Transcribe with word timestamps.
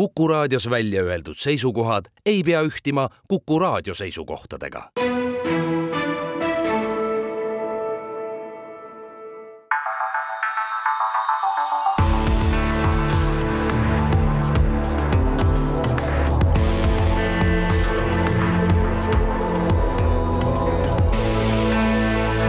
Kuku 0.00 0.28
raadios 0.28 0.70
välja 0.70 1.02
öeldud 1.02 1.36
seisukohad 1.36 2.04
ei 2.26 2.42
pea 2.42 2.62
ühtima 2.62 3.08
Kuku 3.28 3.58
raadio 3.58 3.94
seisukohtadega. 3.94 4.90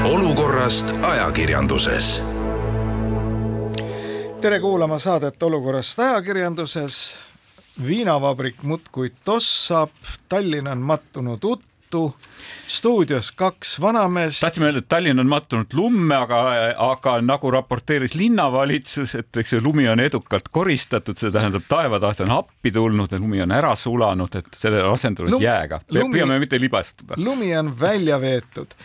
olukorrast 0.04 0.94
ajakirjanduses 1.02 2.24
tere 4.42 4.60
kuulama 4.60 5.00
saadet 5.00 5.44
Olukorrast 5.44 6.00
ajakirjanduses. 6.00 7.31
Viinavabrik 7.88 8.64
muudkui 8.64 9.12
tossab, 9.26 9.90
Tallinn 10.30 10.68
on 10.68 10.82
mattunud 10.86 11.44
uttu, 11.44 12.16
stuudios 12.68 13.32
kaks 13.32 13.82
vanameest. 13.82 14.42
tahtsime 14.42 14.66
öelda, 14.66 14.80
et 14.80 14.88
Tallinn 14.88 15.20
on 15.20 15.28
mattunud 15.28 15.74
lumme, 15.74 16.16
aga, 16.16 16.42
aga 16.78 17.16
nagu 17.22 17.52
raporteeris 17.52 18.16
linnavalitsus, 18.16 19.16
et 19.16 19.42
eks 19.44 19.56
see 19.56 19.64
lumi 19.64 19.88
on 19.90 20.00
edukalt 20.00 20.52
koristatud, 20.52 21.18
see 21.18 21.32
tähendab, 21.32 21.66
taevataht 21.70 22.24
on 22.28 22.36
appi 22.42 22.72
tulnud 22.72 23.12
ja 23.12 23.20
lumi 23.20 23.42
on 23.42 23.56
ära 23.56 23.76
sulanud, 23.76 24.36
et 24.36 24.54
selle 24.58 24.84
asendunud 24.92 25.38
Lum, 25.38 25.44
jääga. 25.44 25.82
püüame 25.92 26.40
mitte 26.40 26.60
libastuda. 26.60 27.18
lumi 27.18 27.56
on 27.58 27.74
välja 27.80 28.22
veetud. 28.22 28.78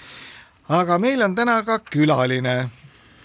aga 0.69 0.99
meil 0.99 1.23
on 1.23 1.35
täna 1.35 1.63
ka 1.63 1.79
külaline 1.79 2.59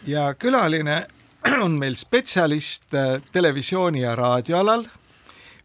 ja 0.05 0.33
külaline 0.33 1.05
on 1.65 1.77
meil 1.79 1.95
spetsialist 1.97 2.93
äh, 2.93 3.21
televisiooni 3.33 4.03
ja 4.03 4.15
raadioalal. 4.15 4.85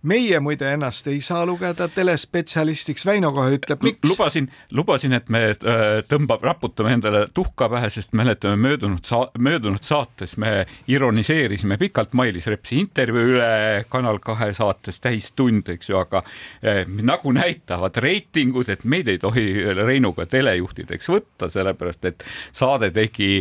Meie 0.06 0.40
muide 0.40 0.68
ennast 0.72 1.08
ei 1.10 1.20
saa 1.24 1.44
lugeda 1.46 1.88
telespetsialistiks, 1.92 3.06
Väino 3.06 3.32
kohe 3.34 3.56
ütleb, 3.58 3.82
miks. 3.84 4.08
lubasin, 4.08 4.48
lubasin, 4.74 5.16
et 5.18 5.28
me 5.32 5.42
äh, 5.50 5.84
tõmbab, 6.08 6.44
raputame 6.46 6.94
endale 6.96 7.26
tuhka 7.34 7.68
pähe, 7.72 7.90
sest 7.92 8.14
mäletame 8.16 8.58
möödunud 8.60 9.06
sa-, 9.06 9.28
möödunud 9.38 9.82
saates 9.86 10.36
me 10.42 10.66
ironiseerisime 10.90 11.78
pikalt 11.80 12.14
Mailis 12.18 12.46
Repsi 12.50 12.80
intervjuu 12.84 13.36
üle 13.36 13.50
Kanal 13.90 14.20
kahe 14.24 14.52
saates 14.56 15.00
täistund, 15.02 15.68
eks 15.74 15.90
ju, 15.90 15.98
aga 16.00 16.22
eh, 16.62 16.84
nagu 16.86 17.32
näitavad 17.34 17.98
reitingud, 18.02 18.70
et 18.72 18.84
meid 18.84 19.10
ei 19.10 19.20
tohi 19.22 19.48
Reinuga 19.76 20.26
telejuhtideks 20.30 21.10
võtta, 21.12 21.50
sellepärast 21.52 22.10
et 22.10 22.26
saade 22.56 22.92
tegi, 22.94 23.40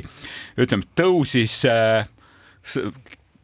ütleme, 0.62 0.90
tõusis 0.97 1.62
eh, 1.70 2.09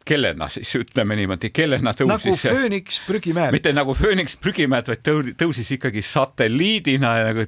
kellena 0.04 0.48
siis 0.48 0.74
ütleme 0.76 1.16
niimoodi, 1.16 1.50
kellena 1.54 1.92
tõusis. 1.96 2.08
nagu 2.10 2.36
fööniks 2.36 3.00
prügimäed. 3.06 3.52
mitte 3.52 3.72
nagu 3.72 3.94
fööniks 3.94 4.36
prügimäed, 4.36 4.88
vaid 4.88 5.34
tõusis 5.38 5.72
ikkagi 5.76 6.02
satelliidina 6.02 7.14
nagu 7.28 7.46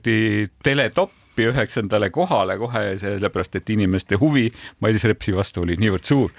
teletoppi 0.63 1.49
üheksandale 1.51 2.11
kohale 2.15 2.59
kohe, 2.59 2.85
sellepärast 2.99 3.59
et 3.59 3.71
inimeste 3.75 4.19
huvi 4.21 4.47
Mailis 4.81 5.05
Repsi 5.05 5.35
vastu 5.35 5.65
oli 5.65 5.77
niivõrd 5.81 6.07
suur. 6.07 6.31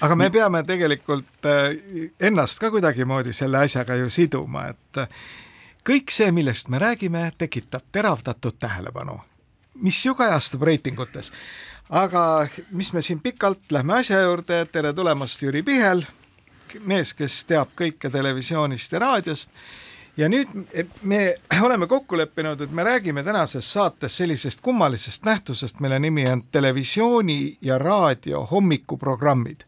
aga 0.00 0.16
me 0.16 0.30
peame 0.30 0.62
tegelikult 0.66 1.46
äh, 1.46 1.74
ennast 2.20 2.60
ka 2.62 2.70
kuidagimoodi 2.70 3.32
selle 3.32 3.64
asjaga 3.66 3.98
ju 3.98 4.10
siduma, 4.10 4.68
et 4.74 5.02
äh, 5.02 5.08
kõik 5.88 6.12
see, 6.12 6.30
millest 6.32 6.68
me 6.68 6.78
räägime, 6.78 7.30
tekitab 7.38 7.90
teravdatud 7.92 8.58
tähelepanu, 8.60 9.18
mis 9.80 10.06
ju 10.06 10.14
kajastub 10.14 10.62
reitingutes. 10.62 11.32
Aga 11.90 12.48
mis 12.70 12.92
me 12.92 13.02
siin 13.02 13.20
pikalt, 13.20 13.70
lähme 13.70 13.94
asja 13.94 14.20
juurde, 14.20 14.64
tere 14.72 14.92
tulemast, 14.92 15.42
Jüri 15.42 15.62
Pihel, 15.62 16.02
mees, 16.84 17.14
kes 17.16 17.44
teab 17.48 17.72
kõike 17.78 18.10
televisioonist 18.12 18.92
ja 18.92 18.98
raadiost. 18.98 19.50
ja 20.16 20.28
nüüd 20.28 20.48
me 21.02 21.34
oleme 21.62 21.86
kokku 21.86 22.16
leppinud, 22.18 22.60
et 22.60 22.70
me 22.70 22.84
räägime 22.84 23.22
tänases 23.22 23.72
saates 23.72 24.16
sellisest 24.16 24.60
kummalisest 24.60 25.24
nähtusest, 25.24 25.80
mille 25.80 25.98
nimi 25.98 26.28
on 26.30 26.42
televisiooni 26.52 27.58
ja 27.60 27.78
raadio 27.78 28.44
hommikuprogrammid. 28.50 29.62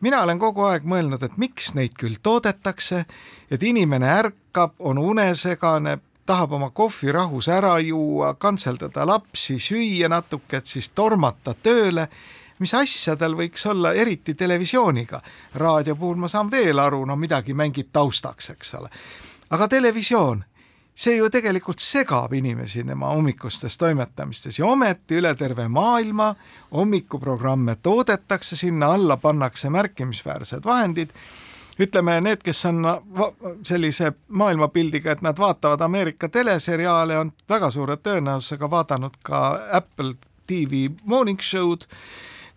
Mina 0.00 0.22
olen 0.22 0.38
kogu 0.38 0.62
aeg 0.62 0.84
mõelnud, 0.84 1.22
et 1.22 1.36
miks 1.36 1.72
neid 1.74 1.94
küll 1.98 2.18
toodetakse, 2.22 3.04
et 3.50 3.62
inimene 3.62 4.10
ärkab, 4.10 4.74
on 4.78 4.98
unesegane, 4.98 5.98
tahab 6.28 6.52
oma 6.58 6.70
kohvi 6.70 7.12
rahus 7.12 7.48
ära 7.48 7.78
juua, 7.80 8.34
kantseldada 8.40 9.06
lapsi, 9.08 9.56
süüa 9.62 10.10
natuke, 10.12 10.60
et 10.60 10.66
siis 10.66 10.90
tormata 10.94 11.54
tööle. 11.54 12.08
mis 12.58 12.72
asja 12.74 13.14
tal 13.16 13.36
võiks 13.38 13.62
olla, 13.70 13.92
eriti 13.94 14.34
televisiooniga. 14.34 15.20
raadio 15.54 15.96
puhul 15.96 16.16
ma 16.16 16.28
saan 16.28 16.50
veel 16.50 16.78
aru, 16.78 17.04
no 17.06 17.16
midagi 17.16 17.54
mängib 17.54 17.88
taustaks, 17.92 18.50
eks 18.50 18.74
ole. 18.74 18.90
aga 19.50 19.68
televisioon, 19.68 20.44
see 20.94 21.16
ju 21.16 21.30
tegelikult 21.30 21.78
segab 21.78 22.32
inimesi 22.34 22.84
tema 22.84 23.14
hommikustes 23.14 23.78
toimetamistes 23.78 24.58
ja 24.58 24.66
ometi 24.66 25.20
üle 25.20 25.34
terve 25.34 25.68
maailma 25.68 26.34
hommikuprogramme 26.72 27.76
toodetakse, 27.82 28.56
sinna 28.56 28.92
alla 28.92 29.16
pannakse 29.16 29.70
märkimisväärsed 29.70 30.64
vahendid 30.64 31.14
ütleme, 31.78 32.18
need, 32.20 32.42
kes 32.44 32.64
on 32.66 32.82
sellise 33.66 34.12
maailmapildiga, 34.28 35.12
et 35.12 35.22
nad 35.22 35.38
vaatavad 35.38 35.80
Ameerika 35.86 36.28
teleseriaale, 36.28 37.18
on 37.18 37.30
väga 37.48 37.70
suure 37.70 37.96
tõenäosusega 37.96 38.70
vaadanud 38.70 39.20
ka 39.22 39.44
Apple 39.72 40.14
TV 40.46 40.88
Morning 41.04 41.40
Show'd. 41.40 41.86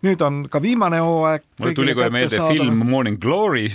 nüüd 0.02 0.20
on 0.20 0.48
ka 0.50 0.62
viimane 0.62 0.98
hooaeg. 0.98 1.42
mul 1.60 1.74
tuli 1.74 1.94
kohe 1.94 2.10
meelde 2.10 2.40
film 2.50 2.86
Morning 2.86 3.18
Glory 3.20 3.70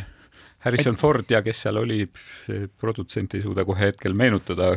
Harrison 0.60 0.94
et... 0.94 1.00
Ford 1.00 1.30
ja 1.30 1.42
kes 1.42 1.62
seal 1.62 1.78
oli, 1.78 2.02
produtsent 2.80 3.36
ei 3.38 3.42
suuda 3.42 3.66
kohe 3.66 3.92
hetkel 3.92 4.16
meenutada 4.18 4.74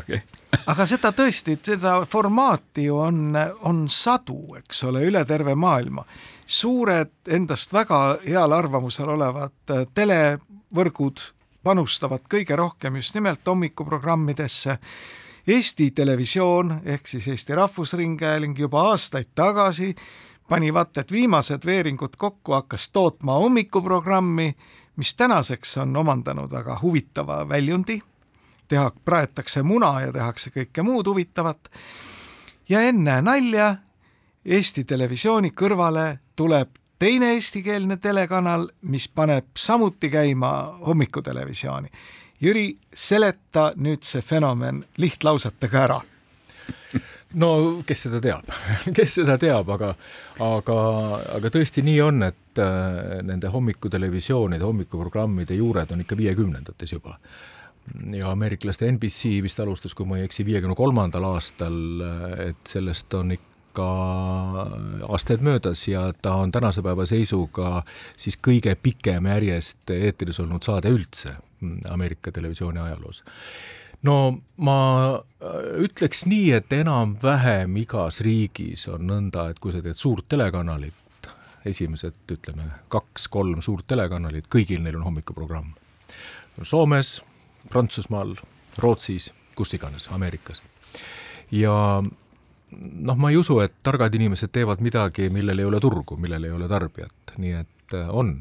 aga 0.71 0.87
seda 0.89 1.13
tõesti, 1.17 1.57
seda 1.65 2.01
formaati 2.11 2.87
ju 2.89 2.99
on, 3.01 3.39
on 3.67 3.87
sadu, 3.91 4.57
eks 4.61 4.85
ole, 4.89 5.05
üle 5.09 5.25
terve 5.27 5.55
maailma. 5.55 6.05
suured, 6.51 7.13
endast 7.31 7.73
väga 7.73 8.19
heal 8.27 8.53
arvamusel 8.53 9.09
olevad 9.09 9.71
äh, 9.71 9.85
televõrgud 10.71 11.21
panustavad 11.63 12.23
kõige 12.31 12.57
rohkem 12.57 12.97
just 12.97 13.15
nimelt 13.15 13.47
hommikuprogrammidesse. 13.47 14.79
Eesti 15.47 15.91
Televisioon 15.91 16.81
ehk 16.85 17.07
siis 17.09 17.29
Eesti 17.29 17.55
Rahvusringhääling 17.55 18.59
juba 18.59 18.83
aastaid 18.91 19.33
tagasi 19.35 19.95
pani 20.49 20.73
vaata 20.73 21.01
et 21.01 21.13
viimased 21.13 21.67
veeringud 21.67 22.17
kokku, 22.17 22.53
hakkas 22.53 22.91
tootma 22.91 23.33
hommikuprogrammi 23.33 24.55
mis 24.97 25.15
tänaseks 25.15 25.79
on 25.79 25.97
omandanud 25.97 26.51
väga 26.51 26.79
huvitava 26.83 27.49
väljundi, 27.49 28.03
teha, 28.69 28.91
praetakse 29.05 29.63
muna 29.63 30.01
ja 30.01 30.13
tehakse 30.13 30.51
kõike 30.51 30.83
muud 30.83 31.07
huvitavat. 31.07 31.71
ja 32.69 32.81
ennäe 32.81 33.23
nalja, 33.23 33.77
Eesti 34.45 34.85
Televisiooni 34.85 35.51
kõrvale 35.57 36.19
tuleb 36.37 36.80
teine 37.01 37.33
eestikeelne 37.35 37.97
telekanal, 37.97 38.69
mis 38.83 39.09
paneb 39.09 39.57
samuti 39.57 40.11
käima 40.13 40.53
hommikutelevisiooni. 40.87 41.89
Jüri, 42.41 42.67
seleta 42.95 43.71
nüüd 43.77 44.05
see 44.05 44.23
fenomen 44.25 44.85
lihtlausetega 45.01 45.85
ära 45.85 46.01
no 47.41 47.51
kes 47.87 48.07
seda 48.07 48.21
teab 48.23 48.51
kes 48.97 49.17
seda 49.21 49.37
teab, 49.41 49.69
aga, 49.77 49.93
aga, 50.45 50.77
aga 51.37 51.53
tõesti 51.53 51.85
nii 51.87 52.01
on, 52.05 52.25
et 52.27 52.61
äh, 52.63 53.21
nende 53.27 53.51
hommikutelevisioonide, 53.53 54.65
hommikuprogrammide 54.67 55.59
juured 55.59 55.95
on 55.95 56.05
ikka 56.05 56.19
viiekümnendates 56.19 56.97
juba. 56.97 57.19
ja 58.15 58.31
ameeriklaste 58.31 58.91
NBC 58.93 59.39
vist 59.43 59.61
alustas, 59.61 59.95
kui 59.95 60.07
ma 60.07 60.19
ei 60.19 60.27
eksi, 60.29 60.45
viiekümne 60.47 60.77
kolmandal 60.79 61.25
aastal, 61.33 61.79
et 62.51 62.75
sellest 62.75 63.15
on 63.19 63.33
ikka 63.37 63.50
aastaid 63.79 65.45
möödas 65.47 65.87
ja 65.89 66.13
ta 66.23 66.35
on 66.35 66.53
tänase 66.53 66.83
päeva 66.83 67.07
seisuga 67.07 67.83
siis 68.17 68.39
kõige 68.49 68.75
pikem 68.83 69.27
järjest 69.27 69.91
eetris 69.91 70.41
olnud 70.41 70.67
saade 70.67 70.91
üldse 70.91 71.37
Ameerika 71.91 72.33
televisiooni 72.33 72.81
ajaloos 72.81 73.23
no 74.07 74.17
ma 74.65 74.79
äh, 75.15 75.59
ütleks 75.85 76.25
nii, 76.29 76.51
et 76.57 76.73
enam-vähem 76.73 77.77
igas 77.83 78.21
riigis 78.25 78.87
on 78.93 79.07
nõnda, 79.11 79.51
et 79.51 79.61
kui 79.61 79.75
sa 79.75 79.83
teed 79.85 79.99
suurt 79.99 80.29
telekanalit, 80.31 81.29
esimesed 81.69 82.33
ütleme 82.33 82.71
kaks-kolm 82.93 83.61
suurt 83.65 83.89
telekanalit, 83.91 84.49
kõigil 84.53 84.83
neil 84.85 85.01
on 85.01 85.09
hommikuprogramm. 85.11 85.75
Soomes, 86.63 87.21
Prantsusmaal, 87.71 88.35
Rootsis, 88.81 89.31
kus 89.57 89.75
iganes, 89.77 90.09
Ameerikas. 90.13 90.63
ja 91.51 92.03
noh, 92.79 93.17
ma 93.17 93.31
ei 93.31 93.37
usu, 93.37 93.59
et 93.61 93.75
targad 93.83 94.15
inimesed 94.15 94.53
teevad 94.53 94.83
midagi, 94.85 95.31
millel 95.31 95.59
ei 95.59 95.65
ole 95.65 95.81
turgu, 95.81 96.17
millel 96.17 96.45
ei 96.45 96.55
ole 96.55 96.69
tarbijat, 96.69 97.35
nii 97.39 97.57
et 97.63 97.97
äh, 97.99 98.09
on, 98.09 98.39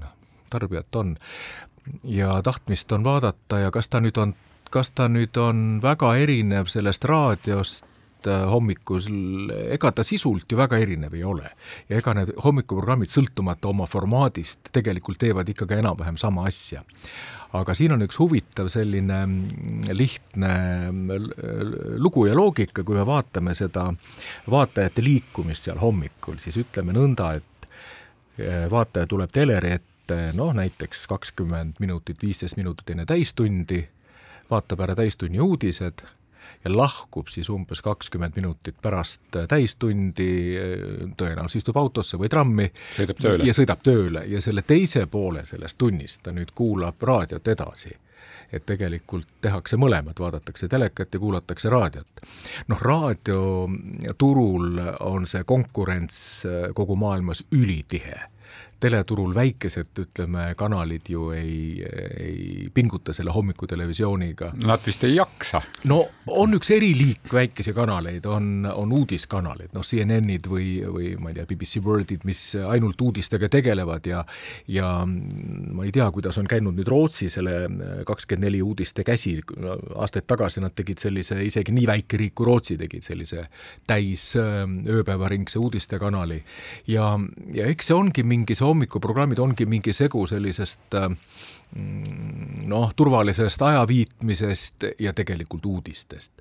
tarbijat 0.50 0.96
on. 0.96 1.18
ja 2.04 2.42
tahtmist 2.44 2.92
on 2.92 3.04
vaadata 3.04 3.60
ja 3.60 3.72
kas 3.72 3.90
ta 3.90 4.00
nüüd 4.00 4.18
on 4.22 4.36
kas 4.70 4.92
ta 4.94 5.08
nüüd 5.10 5.38
on 5.42 5.80
väga 5.81 6.14
erinev 6.22 6.70
sellest 6.70 7.06
raadiost, 7.10 7.86
hommikul, 8.27 9.06
ega 9.71 9.92
ta 9.95 10.04
sisult 10.04 10.51
ju 10.51 10.57
väga 10.60 10.80
erinev 10.81 11.13
ei 11.16 11.24
ole. 11.24 11.50
ja 11.89 11.98
ega 12.01 12.13
need 12.18 12.33
hommikuprogrammid, 12.44 13.12
sõltumata 13.13 13.69
oma 13.71 13.88
formaadist, 13.88 14.74
tegelikult 14.75 15.21
teevad 15.21 15.50
ikkagi 15.50 15.80
enam-vähem 15.80 16.18
sama 16.19 16.48
asja 16.50 16.83
aga 17.57 17.74
siin 17.77 17.94
on 17.95 18.06
üks 18.06 18.19
huvitav 18.21 18.69
selline 18.69 19.19
mm, 19.25 19.94
lihtne 19.98 20.51
mm, 20.92 21.30
lugu 22.01 22.27
ja 22.27 22.36
loogika, 22.38 22.83
kui 22.86 22.98
me 22.98 23.06
vaatame 23.07 23.56
seda 23.57 23.88
vaatajate 24.50 25.04
liikumist 25.04 25.69
seal 25.69 25.80
hommikul, 25.81 26.38
siis 26.42 26.60
ütleme 26.62 26.94
nõnda, 26.95 27.31
et 27.39 27.69
eh, 28.38 28.68
vaataja 28.72 29.10
tuleb 29.10 29.33
teleri 29.33 29.74
ette 29.80 30.19
noh, 30.38 30.54
näiteks 30.57 31.07
kakskümmend 31.10 31.81
minutit, 31.81 32.22
viisteist 32.22 32.57
minutit 32.57 32.94
enne 32.94 33.07
täistundi, 33.10 33.81
vaatab 34.50 34.86
ära 34.86 34.98
täistunni 34.98 35.42
uudised 35.42 36.06
ja 36.64 36.78
lahkub 36.78 37.28
siis 37.28 37.50
umbes 37.50 37.82
kakskümmend 37.82 38.36
minutit 38.36 38.76
pärast 38.82 39.22
täistundi, 39.48 40.58
tõenäoliselt 41.18 41.62
istub 41.64 41.78
autosse 41.78 42.18
või 42.20 42.30
trammi. 42.30 42.72
sõidab 42.96 43.18
tööle. 43.22 43.48
ja 43.48 43.54
sõidab 43.56 43.80
tööle 43.84 44.26
ja 44.28 44.42
selle 44.42 44.62
teise 44.68 45.06
poole 45.08 45.46
sellest 45.46 45.78
tunnist 45.78 46.24
ta 46.24 46.32
nüüd 46.36 46.52
kuulab 46.56 47.02
raadiot 47.02 47.48
edasi 47.48 47.96
et 48.52 48.66
tegelikult 48.66 49.28
tehakse 49.42 49.78
mõlemat, 49.78 50.20
vaadatakse 50.20 50.68
telekat 50.68 51.14
ja 51.14 51.20
kuulatakse 51.20 51.70
raadiot. 51.70 52.08
noh, 52.68 52.82
raadioturul 52.82 54.80
on 55.00 55.28
see 55.28 55.44
konkurents 55.44 56.44
kogu 56.76 56.96
maailmas 56.96 57.44
ülitihe 57.52 58.20
teleturul 58.80 59.34
väikesed, 59.36 59.92
ütleme, 60.04 60.54
kanalid 60.58 61.10
ju 61.12 61.30
ei, 61.36 61.84
ei 62.20 62.70
pinguta 62.74 63.14
selle 63.16 63.34
hommikutelevisiooniga. 63.36 64.54
Nad 64.66 64.86
vist 64.86 65.04
ei 65.04 65.16
jaksa. 65.16 65.62
no 65.90 66.02
on 66.28 66.56
üks 66.58 66.72
eriliik 66.76 67.34
väikesi 67.34 67.74
kanaleid, 67.76 68.26
on, 68.30 68.68
on 68.72 68.94
uudiskanalid, 68.96 69.74
noh, 69.76 69.86
CNN-id 69.86 70.48
või, 70.50 70.70
või 70.88 71.14
ma 71.20 71.34
ei 71.34 71.40
tea, 71.40 71.48
BBC 71.50 71.84
Worldid, 71.86 72.26
mis 72.30 72.44
ainult 72.60 73.02
uudistega 73.02 73.50
tegelevad 73.52 74.08
ja 74.10 74.24
ja 74.70 74.90
ma 75.06 75.86
ei 75.86 75.92
tea, 75.96 76.08
kuidas 76.14 76.38
on 76.40 76.48
käinud 76.50 76.78
nüüd 76.78 76.90
Rootsi 76.90 77.30
selle 77.32 77.68
kakskümmend 78.08 78.48
neli 78.48 78.62
uudiste 78.64 79.04
käsi, 79.08 79.36
aastaid 79.96 80.28
tagasi 80.30 80.64
nad 80.64 80.75
tegid 80.78 81.02
sellise, 81.02 81.40
isegi 81.44 81.74
nii 81.75 81.88
väike 81.90 82.20
riik 82.20 82.36
kui 82.40 82.48
Rootsi 82.48 82.78
tegid 82.80 83.04
sellise 83.06 83.48
täis 83.90 84.32
ööpäevaringse 84.38 85.60
uudistekanali 85.60 86.40
ja, 86.88 87.12
ja 87.56 87.68
eks 87.72 87.90
see 87.90 87.98
ongi 87.98 88.24
mingi 88.28 88.56
see 88.58 88.69
hommikuprogrammid 88.69 89.39
ongi 89.44 89.68
mingi 89.69 89.94
segu 89.95 90.25
sellisest 90.30 90.98
äh, 90.98 91.10
noh, 92.69 92.92
turvalisest 92.95 93.62
ajaviitmisest 93.62 94.89
ja 95.00 95.13
tegelikult 95.13 95.66
uudistest. 95.69 96.31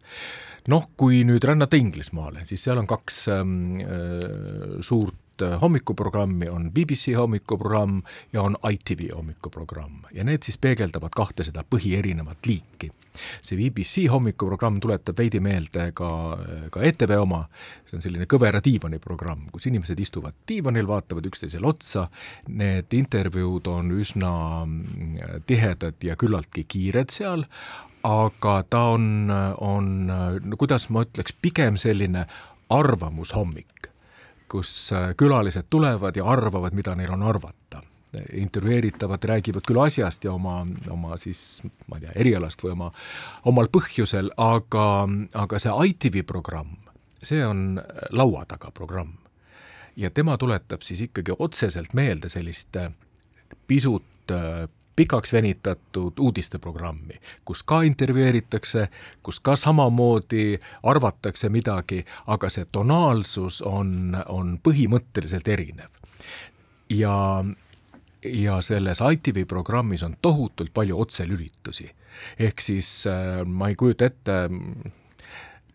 noh, 0.68 0.90
kui 0.96 1.22
nüüd 1.24 1.44
rännata 1.48 1.78
Inglismaale, 1.80 2.44
siis 2.44 2.62
seal 2.66 2.78
on 2.80 2.86
kaks 2.88 3.22
ähm, 3.32 3.80
äh, 3.80 4.78
suurt 4.84 5.16
äh, 5.42 5.60
hommikuprogrammi, 5.60 6.48
on 6.48 6.70
BBC 6.74 7.16
hommikuprogramm 7.16 8.02
ja 8.32 8.42
on 8.42 8.56
ITV 8.70 9.14
hommikuprogramm. 9.14 10.04
Ja 10.12 10.24
need 10.24 10.46
siis 10.46 10.58
peegeldavad 10.58 11.14
kahte 11.16 11.46
seda 11.46 11.64
põhierinevat 11.64 12.46
liiki. 12.46 12.90
See 13.42 13.58
BBC 13.58 14.06
hommikuprogramm 14.12 14.78
tuletab 14.80 15.18
veidi 15.18 15.40
meelde 15.42 15.90
ka, 15.96 16.10
ka 16.70 16.82
ETV 16.86 17.16
oma, 17.18 17.42
see 17.88 17.98
on 17.98 18.04
selline 18.04 18.28
kõvera 18.30 18.60
diivani 18.64 19.00
programm, 19.02 19.48
kus 19.52 19.66
inimesed 19.70 19.98
istuvad 19.98 20.36
diivanil, 20.48 20.86
vaatavad 20.86 21.26
üksteisele 21.26 21.66
otsa, 21.66 22.06
need 22.48 22.94
intervjuud 22.94 23.70
on 23.72 23.90
üsna 23.98 24.32
mm, 24.64 25.42
tihedad 25.50 26.06
ja 26.06 26.16
küllaltki 26.20 26.64
kiired 26.68 27.10
seal, 27.14 27.42
aga 28.06 28.60
ta 28.70 28.84
on, 28.94 29.32
on, 29.64 29.90
no 30.06 30.60
kuidas 30.60 30.88
ma 30.94 31.02
ütleks, 31.06 31.34
pigem 31.42 31.78
selline 31.80 32.26
arvamushommik, 32.70 33.87
kus 34.48 34.90
külalised 35.16 35.68
tulevad 35.70 36.16
ja 36.16 36.24
arvavad, 36.24 36.74
mida 36.74 36.94
neil 36.96 37.12
on 37.12 37.22
arvata 37.22 37.82
intervjueeritavad 38.32 39.24
räägivad 39.24 39.66
küll 39.68 39.80
asjast 39.82 40.24
ja 40.24 40.32
oma, 40.32 40.66
oma 40.90 41.16
siis 41.20 41.62
ma 41.86 41.98
ei 41.98 42.06
tea, 42.06 42.12
erialast 42.16 42.62
või 42.64 42.72
oma, 42.72 42.90
omal 43.44 43.68
põhjusel, 43.72 44.30
aga, 44.40 44.86
aga 45.36 45.60
see 45.60 45.74
ITV 45.90 46.22
programm, 46.26 46.76
see 47.22 47.42
on 47.44 47.80
laua 48.10 48.44
taga 48.48 48.70
programm. 48.70 49.12
ja 49.96 50.10
tema 50.10 50.38
tuletab 50.38 50.82
siis 50.82 51.00
ikkagi 51.00 51.34
otseselt 51.38 51.94
meelde 51.94 52.28
sellist 52.28 52.76
pisut 53.66 54.32
pikaks 54.98 55.32
venitatud 55.32 56.18
uudisteprogrammi, 56.18 57.20
kus 57.46 57.62
ka 57.62 57.82
intervjueeritakse, 57.86 58.88
kus 59.22 59.38
ka 59.40 59.54
samamoodi 59.56 60.58
arvatakse 60.82 61.48
midagi, 61.54 62.02
aga 62.26 62.50
see 62.50 62.66
tonaalsus 62.72 63.62
on, 63.62 64.16
on 64.26 64.56
põhimõtteliselt 64.64 65.48
erinev. 65.54 65.94
ja 66.90 67.14
ja 68.24 68.60
selles 68.66 68.98
ITV 69.12 69.44
programmis 69.46 70.02
on 70.02 70.16
tohutult 70.22 70.72
palju 70.74 71.00
otselülitusi. 71.00 71.90
ehk 72.38 72.60
siis 72.60 73.06
äh, 73.06 73.44
ma 73.46 73.68
ei 73.68 73.76
kujuta 73.76 74.04
ette, 74.10 74.32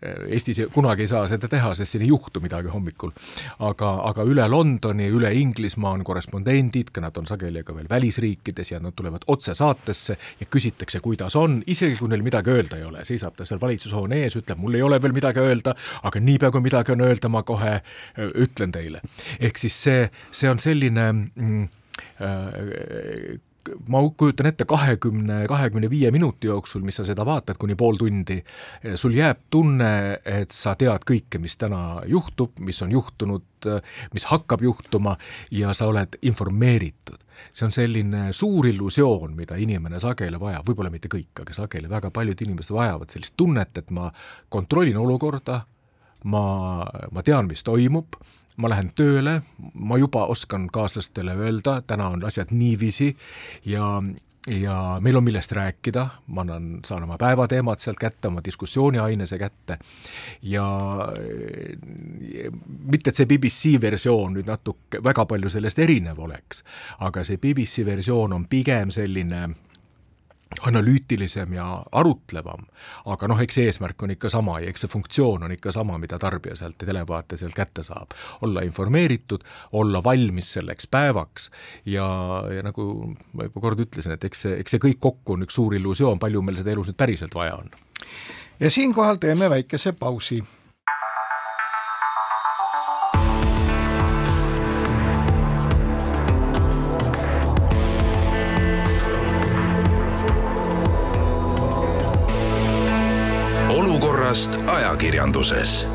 Eestis 0.03 0.61
kunagi 0.73 1.05
ei 1.05 1.11
saa 1.11 1.25
seda 1.29 1.47
teha, 1.51 1.73
sest 1.77 1.95
siin 1.95 2.05
ei 2.05 2.09
juhtu 2.11 2.41
midagi 2.43 2.71
hommikul. 2.73 3.13
aga, 3.59 3.91
aga 4.09 4.25
üle 4.27 4.47
Londoni, 4.49 5.07
üle 5.11 5.33
Inglismaa 5.39 5.93
on 5.97 6.03
korrespondendid, 6.03 6.91
ka 6.93 7.01
nad 7.01 7.17
on 7.17 7.27
sageli 7.29 7.63
ka 7.63 7.75
veel 7.75 7.89
välisriikides 7.89 8.71
ja 8.71 8.79
nad 8.83 8.95
tulevad 8.95 9.27
otse 9.27 9.55
saatesse 9.55 10.17
ja 10.39 10.47
küsitakse, 10.49 10.99
kuidas 10.99 11.35
on, 11.39 11.61
isegi 11.67 11.95
kui 11.99 12.11
neil 12.11 12.25
midagi 12.25 12.51
öelda 12.53 12.79
ei 12.79 12.87
ole, 12.87 13.05
seisab 13.07 13.37
ta 13.37 13.47
seal 13.47 13.61
valitsushoone 13.61 14.23
ees, 14.23 14.37
ütleb, 14.39 14.59
mul 14.59 14.79
ei 14.79 14.83
ole 14.85 15.01
veel 15.01 15.15
midagi 15.15 15.43
öelda, 15.43 15.75
aga 16.03 16.19
niipea, 16.19 16.51
kui 16.51 16.65
midagi 16.65 16.95
on 16.95 17.05
öelda, 17.07 17.31
ma 17.31 17.43
kohe 17.43 17.79
ütlen 18.17 18.73
teile. 18.75 19.01
ehk 19.39 19.57
siis 19.57 19.77
see, 19.83 20.09
see 20.31 20.49
on 20.49 20.59
selline 20.59 21.11
mm, 21.13 21.69
Äh, 22.19 23.39
ma 23.89 24.01
kujutan 24.17 24.49
ette 24.49 24.65
kahekümne, 24.69 25.43
kahekümne 25.47 25.89
viie 25.89 26.11
minuti 26.11 26.47
jooksul, 26.47 26.83
mis 26.85 26.97
sa 26.99 27.05
seda 27.07 27.25
vaatad, 27.25 27.57
kuni 27.61 27.75
pool 27.79 27.97
tundi, 27.99 28.39
sul 28.99 29.15
jääb 29.15 29.45
tunne, 29.53 30.19
et 30.25 30.51
sa 30.55 30.75
tead 30.79 31.05
kõike, 31.07 31.39
mis 31.41 31.55
täna 31.59 32.03
juhtub, 32.09 32.59
mis 32.63 32.81
on 32.85 32.93
juhtunud, 32.93 33.69
mis 34.13 34.27
hakkab 34.29 34.63
juhtuma 34.65 35.15
ja 35.51 35.73
sa 35.73 35.87
oled 35.91 36.19
informeeritud. 36.21 37.19
see 37.53 37.65
on 37.65 37.71
selline 37.71 38.27
suur 38.33 38.67
illusioon, 38.67 39.33
mida 39.35 39.55
inimene 39.59 39.99
sageli 39.99 40.39
vajab, 40.39 40.67
võib-olla 40.67 40.91
mitte 40.93 41.09
kõik, 41.11 41.41
aga 41.41 41.53
sageli 41.53 41.89
väga 41.89 42.11
paljud 42.11 42.41
inimesed 42.41 42.71
vajavad 42.75 43.09
sellist 43.09 43.33
tunnet, 43.37 43.77
et 43.77 43.91
ma 43.91 44.11
kontrollin 44.49 44.97
olukorda, 44.97 45.63
ma, 46.23 46.45
ma 47.11 47.23
tean, 47.23 47.47
mis 47.47 47.63
toimub 47.63 48.15
ma 48.57 48.69
lähen 48.69 48.91
tööle, 48.95 49.39
ma 49.73 49.97
juba 49.97 50.25
oskan 50.29 50.67
kaaslastele 50.73 51.35
öelda, 51.35 51.81
täna 51.87 52.11
on 52.13 52.25
asjad 52.25 52.53
niiviisi 52.53 53.13
ja 53.65 53.87
ja 54.47 54.97
meil 54.99 55.15
on 55.15 55.23
millest 55.23 55.51
rääkida, 55.51 56.07
ma 56.27 56.41
annan, 56.41 56.79
saan 56.85 57.03
oma 57.03 57.17
päevateemad 57.17 57.79
sealt 57.79 57.99
kätte, 57.99 58.27
oma 58.27 58.41
diskussiooniainese 58.45 59.37
kätte. 59.39 59.77
Ja 60.41 60.65
mitte, 62.91 63.09
et 63.09 63.15
see 63.15 63.29
BBC 63.29 63.77
versioon 63.81 64.35
nüüd 64.35 64.49
natuke, 64.51 64.99
väga 65.03 65.25
palju 65.29 65.51
sellest 65.53 65.79
erinev 65.79 66.19
oleks, 66.19 66.63
aga 66.99 67.23
see 67.23 67.39
BBC 67.39 67.85
versioon 67.87 68.35
on 68.35 68.47
pigem 68.51 68.91
selline 68.91 69.47
analüütilisem 70.61 71.53
ja 71.53 71.65
arutlevam, 71.91 72.65
aga 73.09 73.27
noh, 73.27 73.41
eks 73.43 73.57
eesmärk 73.63 74.03
on 74.03 74.13
ikka 74.15 74.29
sama 74.33 74.59
ja 74.61 74.69
eks 74.69 74.85
see 74.85 74.91
funktsioon 74.91 75.43
on 75.47 75.55
ikka 75.55 75.71
sama, 75.75 75.97
mida 76.01 76.19
tarbija 76.21 76.55
sealt 76.59 76.81
ja 76.81 76.89
televaataja 76.89 77.43
sealt 77.43 77.57
kätte 77.57 77.83
saab. 77.83 78.15
olla 78.41 78.61
informeeritud, 78.61 79.43
olla 79.71 80.03
valmis 80.03 80.53
selleks 80.53 80.87
päevaks 80.87 81.49
ja, 81.85 82.07
ja 82.55 82.63
nagu 82.63 83.15
ma 83.33 83.49
juba 83.49 83.61
kord 83.61 83.79
ütlesin, 83.85 84.15
et 84.17 84.23
eks 84.23 84.45
see, 84.47 84.57
eks 84.59 84.75
see 84.75 84.83
kõik 84.87 84.99
kokku 84.99 85.37
on 85.37 85.47
üks 85.47 85.55
suur 85.59 85.75
illusioon, 85.75 86.19
palju 86.19 86.41
meil 86.41 86.59
seda 86.59 86.73
elus 86.75 86.91
nüüd 86.91 86.99
päriselt 86.99 87.35
vaja 87.35 87.55
on. 87.55 87.71
ja 88.59 88.71
siinkohal 88.71 89.21
teeme 89.21 89.49
väikese 89.49 89.93
pausi 89.97 90.43
ajakirjanduses. 105.13 105.87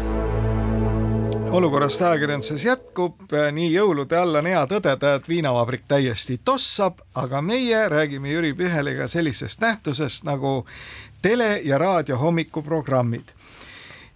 Olukorrast 1.50 2.02
ajakirjanduses 2.02 2.64
jätkub, 2.64 3.32
nii 3.52 3.72
jõulude 3.72 4.14
all 4.14 4.38
on 4.38 4.46
hea 4.46 4.60
tõdeda, 4.70 5.16
et 5.18 5.26
viinavabrik 5.28 5.88
täiesti 5.90 6.36
tossab, 6.44 7.00
aga 7.18 7.40
meie 7.42 7.80
räägime 7.90 8.30
Jüri 8.30 8.52
Piheliga 8.54 9.08
sellisest 9.08 9.60
nähtusest 9.60 10.22
nagu 10.28 10.66
tele- 11.22 11.60
ja 11.64 11.78
raadio 11.78 12.18
hommikuprogrammid. 12.18 13.34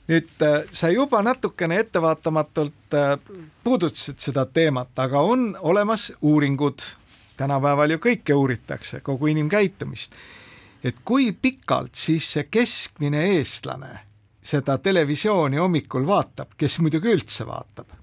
nüüd 0.08 0.42
äh, 0.42 0.62
sa 0.72 0.88
juba 0.90 1.22
natukene 1.22 1.78
ettevaatamatult 1.78 2.94
äh, 2.94 3.18
puudutasid 3.64 4.18
seda 4.18 4.46
teemat, 4.46 4.90
aga 4.96 5.20
on 5.20 5.56
olemas 5.60 6.12
uuringud, 6.22 6.82
tänapäeval 7.36 7.90
ju 7.90 7.98
kõike 7.98 8.34
uuritakse, 8.34 9.00
kogu 9.00 9.26
inimkäitumist. 9.26 10.12
Et 10.84 10.96
kui 11.04 11.32
pikalt 11.32 11.94
siis 11.94 12.32
see 12.32 12.44
keskmine 12.50 13.26
eestlane 13.38 14.11
seda 14.42 14.78
televisiooni 14.78 15.60
hommikul 15.62 16.06
vaatab, 16.06 16.56
kes 16.58 16.78
muidugi 16.82 17.12
üldse 17.12 17.46
vaatab 17.46 17.98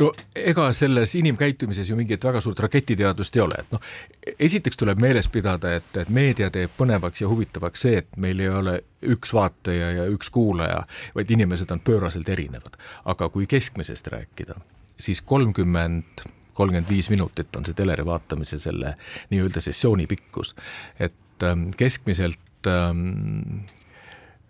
no 0.00 0.12
ega 0.36 0.72
selles 0.72 1.14
inimkäitumises 1.18 1.90
ju 1.90 1.96
mingit 1.96 2.24
väga 2.24 2.40
suurt 2.40 2.60
raketiteadust 2.64 3.36
ei 3.36 3.42
ole, 3.42 3.60
et 3.62 3.74
noh, 3.74 3.82
esiteks 4.38 4.78
tuleb 4.80 5.00
meeles 5.02 5.28
pidada, 5.32 5.74
et, 5.78 5.90
et 6.02 6.10
meedia 6.14 6.50
teeb 6.54 6.72
põnevaks 6.78 7.22
ja 7.22 7.30
huvitavaks 7.30 7.86
see, 7.86 8.02
et 8.02 8.16
meil 8.16 8.40
ei 8.40 8.50
ole 8.52 8.78
üks 9.14 9.34
vaataja 9.34 9.92
ja 10.00 10.08
üks 10.12 10.30
kuulaja, 10.34 10.82
vaid 11.14 11.30
inimesed 11.34 11.70
on 11.74 11.82
pööraselt 11.84 12.28
erinevad. 12.28 12.78
aga 13.04 13.28
kui 13.34 13.46
keskmisest 13.46 14.12
rääkida, 14.14 14.58
siis 15.00 15.22
kolmkümmend 15.22 16.26
kolmkümmend 16.58 16.88
viis 16.90 17.06
minutit 17.10 17.54
on 17.56 17.66
see 17.66 17.76
teleri 17.78 18.02
vaatamise 18.06 18.58
selle 18.58 18.96
nii-öelda 19.30 19.60
sessiooni 19.62 20.08
pikkus, 20.10 20.56
et 20.98 21.46
ähm, 21.46 21.68
keskmiselt 21.76 22.66
ähm, 22.66 23.62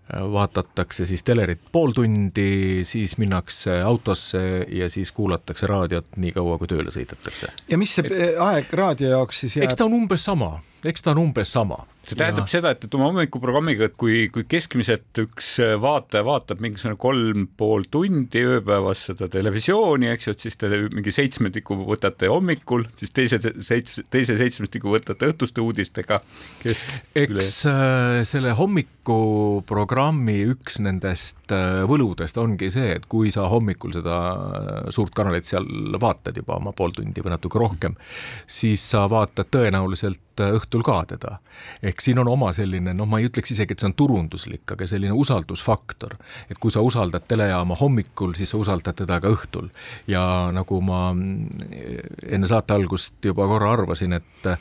vaadatakse 0.08 1.04
siis 1.08 1.22
telerit 1.22 1.60
pool 1.72 1.92
tundi, 1.92 2.80
siis 2.88 3.18
minnakse 3.18 3.80
autosse 3.82 4.40
ja 4.72 4.88
siis 4.90 5.12
kuulatakse 5.12 5.66
raadiot 5.66 6.16
nii 6.16 6.32
kaua, 6.32 6.58
kui 6.58 6.70
tööle 6.70 6.94
sõidetakse. 6.94 7.52
ja 7.68 7.78
mis 7.78 7.94
see 7.98 8.08
et, 8.08 8.40
aeg 8.40 8.72
raadio 8.72 9.12
jaoks 9.12 9.44
siis 9.44 9.58
jääb? 9.58 9.68
eks 9.68 9.78
ta 9.78 9.88
on 9.88 9.98
umbes 10.00 10.24
sama, 10.24 10.54
eks 10.84 11.04
ta 11.04 11.12
on 11.12 11.24
umbes 11.26 11.52
sama 11.52 11.82
see 12.08 12.18
tähendab 12.18 12.46
ja. 12.46 12.52
seda, 12.56 12.72
et, 12.74 12.84
et 12.84 12.96
oma 12.96 13.10
hommikuprogrammiga, 13.10 13.90
et 13.90 13.96
kui, 14.00 14.26
kui 14.32 14.46
keskmiselt 14.48 15.22
üks 15.22 15.54
vaataja 15.82 16.24
vaatab 16.26 16.62
mingisugune 16.64 16.98
kolm 17.00 17.46
pool 17.58 17.86
tundi 17.90 18.42
ööpäevas 18.44 19.06
seda 19.10 19.28
televisiooni, 19.32 20.10
eks 20.12 20.28
ju, 20.28 20.36
et 20.36 20.46
siis 20.46 20.58
te 20.60 20.70
mingi 20.94 21.12
seitsmendiku 21.14 21.78
võtate 21.88 22.30
hommikul, 22.32 22.86
siis 22.98 23.12
teise 23.14 23.40
seits-, 23.42 24.02
teise 24.12 24.36
seitsmestiku 24.38 24.92
võtate 24.92 25.28
õhtuste 25.32 25.62
uudistega, 25.64 26.20
kes 26.62 26.84
eks 27.14 27.32
üle... 27.32 27.46
Äh, 27.72 28.22
selle 28.28 28.54
hommikuprogrammi 28.58 30.38
üks 30.52 30.80
nendest 30.84 31.54
äh, 31.54 31.82
võludest 31.88 32.38
ongi 32.40 32.70
see, 32.74 32.94
et 32.98 33.08
kui 33.10 33.32
sa 33.34 33.48
hommikul 33.52 33.94
seda 33.96 34.18
äh, 34.18 34.80
suurt 34.94 35.14
kanalit 35.16 35.48
seal 35.48 35.66
vaatad 36.00 36.36
juba 36.38 36.58
oma 36.58 36.74
pool 36.76 36.94
tundi 36.96 37.24
või 37.24 37.34
natuke 37.34 37.60
rohkem, 37.60 37.98
siis 38.46 38.84
sa 38.92 39.06
vaatad 39.10 39.50
tõenäoliselt 39.54 40.22
õhtul 40.58 40.84
ka 40.86 40.98
teda. 41.14 41.38
ehk 41.82 42.00
siin 42.00 42.18
on 42.22 42.28
oma 42.28 42.52
selline, 42.52 42.94
noh, 42.94 43.06
ma 43.06 43.18
ei 43.18 43.28
ütleks 43.28 43.52
isegi, 43.54 43.74
et 43.74 43.82
see 43.82 43.90
on 43.90 43.96
turunduslik, 43.98 44.64
aga 44.72 44.86
selline 44.86 45.14
usaldusfaktor. 45.14 46.16
et 46.50 46.58
kui 46.58 46.70
sa 46.74 46.82
usaldad 46.84 47.26
telejaama 47.28 47.76
hommikul, 47.80 48.34
siis 48.38 48.50
sa 48.54 48.58
usaldad 48.58 48.96
teda 48.98 49.20
ka 49.20 49.32
õhtul. 49.34 49.70
ja 50.06 50.22
nagu 50.52 50.80
ma 50.80 51.10
enne 51.12 52.46
saate 52.46 52.74
algust 52.74 53.24
juba 53.24 53.46
korra 53.46 53.72
arvasin, 53.78 54.12
et 54.12 54.52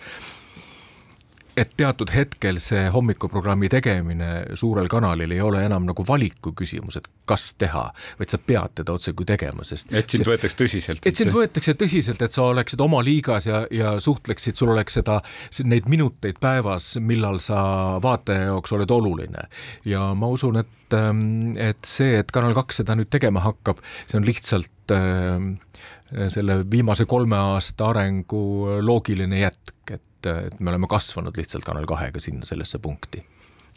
et 1.58 1.72
teatud 1.78 2.12
hetkel 2.14 2.60
see 2.62 2.86
hommikuprogrammi 2.94 3.70
tegemine 3.72 4.30
suurel 4.60 4.90
kanalil 4.92 5.34
ei 5.34 5.42
ole 5.42 5.64
enam 5.66 5.88
nagu 5.90 6.06
valiku 6.08 6.54
küsimus, 6.58 7.00
et 7.00 7.08
kas 7.28 7.50
teha, 7.58 7.88
vaid 8.20 8.32
sa 8.34 8.40
pead 8.40 8.76
teda 8.82 8.94
otsekui 8.94 9.26
tegema, 9.28 9.66
sest 9.68 9.92
et 9.96 10.14
sind 10.14 10.28
võetakse 10.30 10.60
tõsiselt. 10.60 11.02
et 11.10 11.18
sind 11.18 11.34
võetakse 11.34 11.74
tõsiselt, 11.80 12.22
et 12.22 12.36
sa 12.36 12.46
oleksid 12.52 12.82
oma 12.86 13.02
liigas 13.06 13.50
ja, 13.50 13.64
ja 13.74 13.96
suhtleksid, 14.04 14.58
sul 14.60 14.74
oleks 14.76 15.00
seda, 15.00 15.20
neid 15.66 15.90
minuteid 15.90 16.38
päevas, 16.44 16.94
millal 17.02 17.42
sa 17.44 17.60
vaataja 18.04 18.52
jaoks 18.52 18.78
oled 18.78 18.94
oluline. 18.94 19.48
ja 19.86 20.12
ma 20.18 20.30
usun, 20.34 20.62
et, 20.62 20.94
ähm, 20.94 21.56
et 21.58 21.82
see, 21.86 22.20
et 22.22 22.32
Kanal 22.32 22.54
kaks 22.58 22.84
seda 22.84 22.96
nüüd 22.98 23.10
tegema 23.14 23.42
hakkab, 23.48 23.82
see 24.06 24.22
on 24.22 24.28
lihtsalt 24.28 24.94
äh, 24.94 26.30
selle 26.32 26.62
viimase 26.70 27.06
kolme 27.10 27.40
aasta 27.54 27.90
arengu 27.92 28.78
loogiline 28.86 29.42
jätk, 29.42 29.98
et 29.98 30.04
et, 30.28 30.54
et 30.54 30.60
me 30.60 30.74
oleme 30.74 30.90
kasvanud 30.92 31.38
lihtsalt 31.38 31.66
Kanal 31.68 31.88
kahega 31.90 32.22
sinna 32.24 32.46
sellesse 32.46 32.80
punkti 32.84 33.24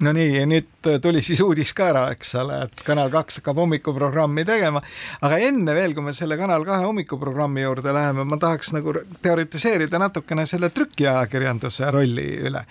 no 0.00 0.12
nii, 0.16 0.30
ja 0.38 0.46
nüüd 0.48 0.88
tuli 1.02 1.22
siis 1.24 1.40
uudis 1.44 1.72
ka 1.76 1.90
ära, 1.92 2.04
eks 2.14 2.32
ole, 2.40 2.62
et 2.66 2.82
Kanal 2.86 3.10
kaks 3.12 3.40
hakkab 3.40 3.60
hommikuprogrammi 3.60 4.44
tegema, 4.48 4.82
aga 5.26 5.40
enne 5.50 5.74
veel, 5.76 5.94
kui 5.96 6.06
me 6.06 6.14
selle 6.16 6.38
Kanal 6.40 6.64
kahe 6.68 6.86
hommikuprogrammi 6.86 7.64
juurde 7.66 7.92
läheme, 7.94 8.24
ma 8.24 8.40
tahaks 8.40 8.72
nagu 8.76 8.94
teoritiseerida 9.22 10.00
natukene 10.00 10.46
selle 10.48 10.72
trükiajakirjanduse 10.74 11.92
rolli 11.92 12.28
üle. 12.48 12.64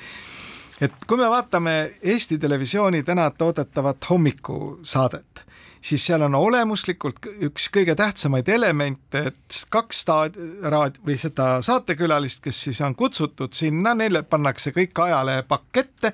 Et 0.82 0.94
kui 1.08 1.18
me 1.18 1.30
vaatame 1.30 1.76
Eesti 2.02 2.38
Televisiooni 2.38 3.04
täna 3.04 3.30
toodetavat 3.32 4.10
hommikusaadet, 4.10 5.44
siis 5.82 6.06
seal 6.06 6.24
on 6.28 6.36
olemuslikult 6.36 7.28
üks 7.50 7.70
kõige 7.74 7.96
tähtsamaid 8.00 8.48
elemente, 8.50 9.26
et 9.32 9.60
kaks 9.70 10.04
staad-, 10.06 10.40
raad- 10.64 11.02
või 11.06 11.18
seda 11.20 11.60
saatekülalist, 11.66 12.44
kes 12.44 12.64
siis 12.68 12.82
on 12.82 12.96
kutsutud 12.96 13.54
sinna, 13.54 13.94
neile 13.96 14.24
pannakse 14.24 14.74
kõik 14.76 15.04
ajalehepakk 15.06 15.84
ette 15.84 16.14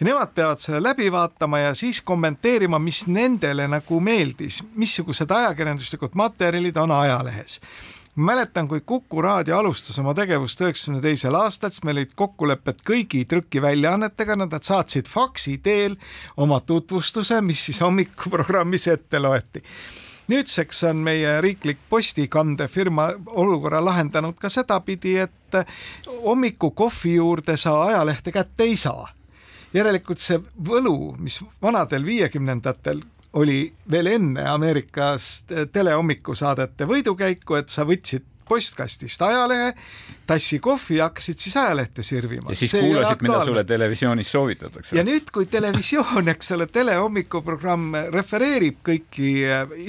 ja 0.00 0.06
nemad 0.06 0.34
peavad 0.34 0.62
selle 0.62 0.82
läbi 0.82 1.10
vaatama 1.12 1.62
ja 1.62 1.74
siis 1.78 2.02
kommenteerima, 2.02 2.78
mis 2.78 3.06
nendele 3.06 3.68
nagu 3.70 4.00
meeldis, 4.00 4.62
missugused 4.74 5.30
ajakirjanduslikud 5.30 6.16
materjalid 6.18 6.76
on 6.76 6.94
ajalehes 6.98 7.60
mäletan, 8.16 8.68
kui 8.68 8.80
Kuku 8.86 9.22
raadio 9.22 9.58
alustas 9.58 9.98
oma 9.98 10.14
tegevust 10.14 10.60
üheksakümne 10.60 11.00
teisel 11.02 11.34
aastal, 11.34 11.70
siis 11.72 11.84
meil 11.84 12.02
olid 12.02 12.12
kokkulepped 12.16 12.84
kõigi 12.86 13.24
trükiväljaannetega, 13.28 14.36
nad 14.36 14.58
saatsid 14.62 15.08
faksi 15.08 15.58
teel 15.64 15.96
oma 16.36 16.60
tutvustuse, 16.60 17.40
mis 17.40 17.64
siis 17.66 17.80
hommikuprogrammis 17.80 18.88
ette 18.92 19.20
loeti 19.22 19.64
nüüdseks 20.32 20.84
on 20.88 20.96
meie 20.96 21.40
riiklik 21.40 21.78
postikandefirma 21.90 23.08
olukorra 23.26 23.82
lahendanud 23.84 24.38
ka 24.40 24.48
sedapidi, 24.48 25.16
et 25.18 25.58
hommikukohvi 26.24 27.14
juurde 27.14 27.56
sa 27.56 27.74
ajalehte 27.84 28.32
kätte 28.32 28.64
ei 28.64 28.76
saa. 28.76 29.10
järelikult 29.74 30.20
see 30.20 30.36
võlu, 30.68 31.14
mis 31.18 31.38
vanadel 31.62 32.04
viiekümnendatel 32.04 33.00
oli 33.32 33.72
veel 33.90 34.10
enne 34.12 34.44
Ameerikast 34.48 35.52
telehomikusaadete 35.72 36.86
võidukäiku, 36.88 37.56
et 37.60 37.72
sa 37.72 37.86
võtsid 37.88 38.28
postkastist 38.48 39.22
ajalehe, 39.22 39.72
tassi 40.26 40.58
kohvi 40.62 40.98
ja 40.98 41.08
hakkasid 41.08 41.40
siis 41.40 41.56
ajalehte 41.56 42.02
sirvima. 42.04 42.50
ja 42.52 42.58
siis 42.58 42.74
See 42.74 42.82
kuulasid, 42.82 43.22
mida 43.24 43.44
sulle 43.44 43.64
televisioonis 43.64 44.32
soovitatakse. 44.32 44.96
ja 44.96 45.04
nüüd, 45.06 45.30
kui 45.32 45.46
televisioon, 45.46 46.28
eks 46.34 46.52
ole, 46.56 46.66
telehommikuprogramm 46.66 47.96
refereerib 48.12 48.82
kõiki 48.88 49.32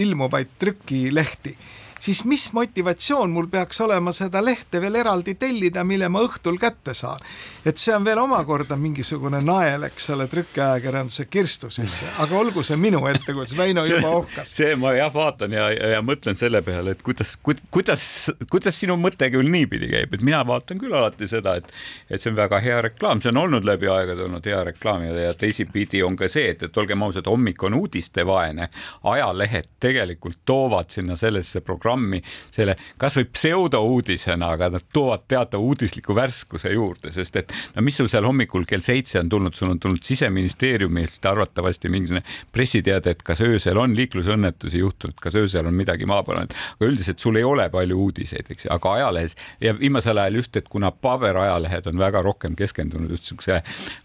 ilmuvaid 0.06 0.56
trükilehti 0.60 1.58
siis 2.04 2.26
mis 2.26 2.54
motivatsioon 2.54 3.32
mul 3.32 3.48
peaks 3.48 3.82
olema 3.82 4.12
seda 4.12 4.42
lehte 4.44 4.82
veel 4.82 4.96
eraldi 5.00 5.36
tellida, 5.40 5.84
mille 5.88 6.10
ma 6.12 6.24
õhtul 6.26 6.58
kätte 6.60 6.94
saan. 6.94 7.20
et 7.66 7.80
see 7.80 7.96
on 7.96 8.04
veel 8.04 8.20
omakorda 8.20 8.76
mingisugune 8.76 9.40
nael, 9.42 9.86
eks 9.88 10.10
ole, 10.16 10.28
trükiajakirjanduse 10.28 11.26
kirstu 11.32 11.70
sisse, 11.72 12.10
aga 12.20 12.36
olgu 12.38 12.64
see 12.64 12.78
minu 12.78 13.06
ettekujutus, 13.08 13.56
Väino 13.58 13.86
juba 13.88 14.10
ohkas. 14.18 14.52
see 14.58 14.76
ma 14.76 14.92
jah 14.98 15.14
vaatan 15.14 15.56
ja, 15.56 15.70
ja, 15.72 15.94
ja 15.96 16.02
mõtlen 16.04 16.40
selle 16.40 16.62
peale, 16.66 16.98
et 16.98 17.04
kuidas, 17.06 17.38
kuidas, 17.44 18.04
kuidas 18.52 18.80
sinu 18.80 18.98
mõte 19.00 19.32
küll 19.32 19.48
niipidi 19.56 19.92
käib, 19.94 20.18
et 20.18 20.26
mina 20.26 20.44
vaatan 20.48 20.82
küll 20.82 20.98
alati 21.00 21.30
seda, 21.32 21.56
et, 21.62 21.72
et 22.10 22.22
see 22.22 22.34
on 22.34 22.40
väga 22.42 22.60
hea 22.64 22.82
reklaam, 22.90 23.24
see 23.24 23.32
on 23.32 23.44
olnud 23.46 23.68
läbi 23.68 23.88
aegade 23.92 24.28
olnud 24.28 24.52
hea 24.52 24.60
reklaam 24.74 25.08
ja, 25.08 25.16
ja 25.30 25.34
teisipidi 25.40 26.04
on 26.04 26.20
ka 26.20 26.28
see, 26.28 26.52
et, 26.52 26.68
et 26.68 26.84
olgem 26.84 27.08
ausad, 27.08 27.32
hommik 27.32 27.64
on 27.64 27.80
uudistevaene, 27.80 28.68
ajalehed 29.16 29.72
tegelikult 29.80 30.44
toovad 30.46 30.92
sinna 30.92 31.16
sellesse 31.20 31.64
programmi 31.64 31.93
programmi 31.94 32.22
selle 32.52 32.76
kasvõi 33.02 33.28
pseudouudisena, 33.34 34.54
aga 34.56 34.70
nad 34.74 34.86
toovad 34.94 35.26
teatava 35.30 35.64
uudisliku 35.64 36.16
värskuse 36.16 36.74
juurde, 36.74 37.12
sest 37.14 37.36
et 37.40 37.54
no 37.76 37.84
mis 37.86 37.98
sul 37.98 38.10
seal 38.12 38.26
hommikul 38.26 38.66
kell 38.70 38.82
seitse 38.82 39.20
on 39.20 39.30
tulnud, 39.30 39.56
sul 39.56 39.74
on 39.74 39.80
tulnud 39.80 40.04
siseministeeriumilt 40.04 41.26
arvatavasti 41.26 41.90
mingisugune 41.90 42.24
pressiteade, 42.52 43.14
et 43.14 43.24
kas 43.24 43.42
öösel 43.46 43.78
on 43.78 43.96
liiklusõnnetusi 43.98 44.82
juhtunud, 44.82 45.18
kas 45.22 45.38
öösel 45.40 45.70
on 45.70 45.78
midagi 45.78 46.08
maa 46.10 46.24
peal 46.24 46.42
olnud, 46.44 46.56
aga 46.78 46.90
üldiselt 46.90 47.24
sul 47.24 47.38
ei 47.40 47.46
ole 47.48 47.70
palju 47.74 48.00
uudiseid, 48.08 48.50
eks 48.50 48.68
ju, 48.68 48.74
aga 48.74 48.96
ajalehes 48.98 49.38
ja 49.62 49.76
viimasel 49.78 50.22
ajal 50.22 50.42
just, 50.42 50.58
et 50.58 50.70
kuna 50.70 50.92
paberajalehed 50.92 51.90
on 51.92 52.02
väga 52.02 52.24
rohkem 52.26 52.58
keskendunud 52.60 53.14
just 53.14 53.30
siukse 53.30 53.62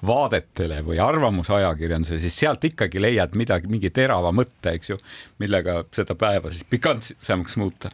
vaadetele 0.07 0.83
või 0.87 1.01
arvamusajakirjandusele, 1.03 2.21
siis 2.23 2.39
sealt 2.45 2.65
ikkagi 2.69 3.03
leiad 3.03 3.37
midagi, 3.39 3.71
mingi 3.71 3.91
terava 3.95 4.33
mõtte, 4.35 4.77
eks 4.77 4.95
ju, 4.95 4.99
millega 5.43 5.81
seda 5.95 6.17
päeva 6.19 6.53
siis 6.53 6.65
pikantsemaks 6.69 7.57
muuta 7.61 7.78
muuta. 7.79 7.91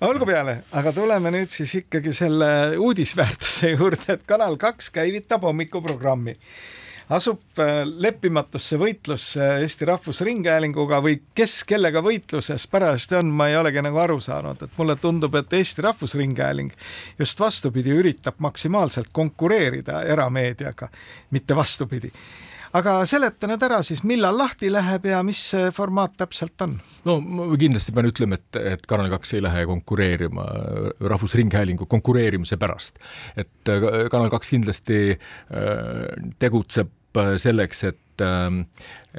olgu 0.00 0.26
peale, 0.26 0.62
aga 0.72 0.92
tuleme 0.92 1.30
nüüd 1.30 1.50
siis 1.50 1.74
ikkagi 1.74 2.12
selle 2.12 2.76
uudisväärtuse 2.78 3.74
juurde, 3.76 4.12
et 4.12 4.26
Kanal 4.26 4.56
kaks 4.56 4.90
käivitab 4.90 5.42
hommikuprogrammi 5.42 6.36
asub 7.12 7.58
äh, 7.60 7.82
leppimatusse 7.84 8.78
võitlusse 8.80 9.48
Eesti 9.62 9.84
Rahvusringhäälinguga 9.84 11.00
või 11.02 11.18
kes 11.34 11.62
kellega 11.68 12.00
võitluses 12.02 12.66
parajasti 12.70 13.18
on, 13.18 13.32
ma 13.32 13.48
ei 13.50 13.56
olegi 13.56 13.82
nagu 13.84 13.98
aru 13.98 14.20
saanud, 14.20 14.62
et 14.62 14.78
mulle 14.78 14.96
tundub, 14.96 15.34
et 15.34 15.52
Eesti 15.52 15.82
Rahvusringhääling 15.82 16.72
just 17.18 17.40
vastupidi 17.40 17.92
üritab 17.92 18.38
maksimaalselt 18.38 19.12
konkureerida 19.12 20.02
erameediaga, 20.08 20.88
mitte 21.30 21.56
vastupidi 21.56 22.12
aga 22.76 22.94
seleta 23.08 23.48
nüüd 23.50 23.62
ära 23.66 23.80
siis, 23.84 24.02
millal 24.08 24.36
lahti 24.38 24.70
läheb 24.72 25.06
ja 25.10 25.20
mis 25.26 25.42
see 25.52 25.68
formaat 25.74 26.16
täpselt 26.20 26.64
on? 26.64 26.78
no 27.08 27.18
ma 27.20 27.48
kindlasti 27.60 27.94
pean 27.94 28.08
ütlema, 28.08 28.40
et, 28.40 28.60
et 28.74 28.88
Kanal 28.88 29.12
kaks 29.12 29.36
ei 29.36 29.44
lähe 29.44 29.66
konkureerima 29.68 30.46
Rahvusringhäälingu 31.12 31.86
konkureerimise 31.90 32.56
pärast. 32.60 33.00
et 33.36 33.72
äh, 33.72 34.08
Kanal 34.12 34.32
kaks 34.32 34.54
kindlasti 34.54 35.00
äh, 35.12 36.28
tegutseb 36.40 36.92
äh, 37.20 37.34
selleks, 37.36 37.84
et, 37.92 38.28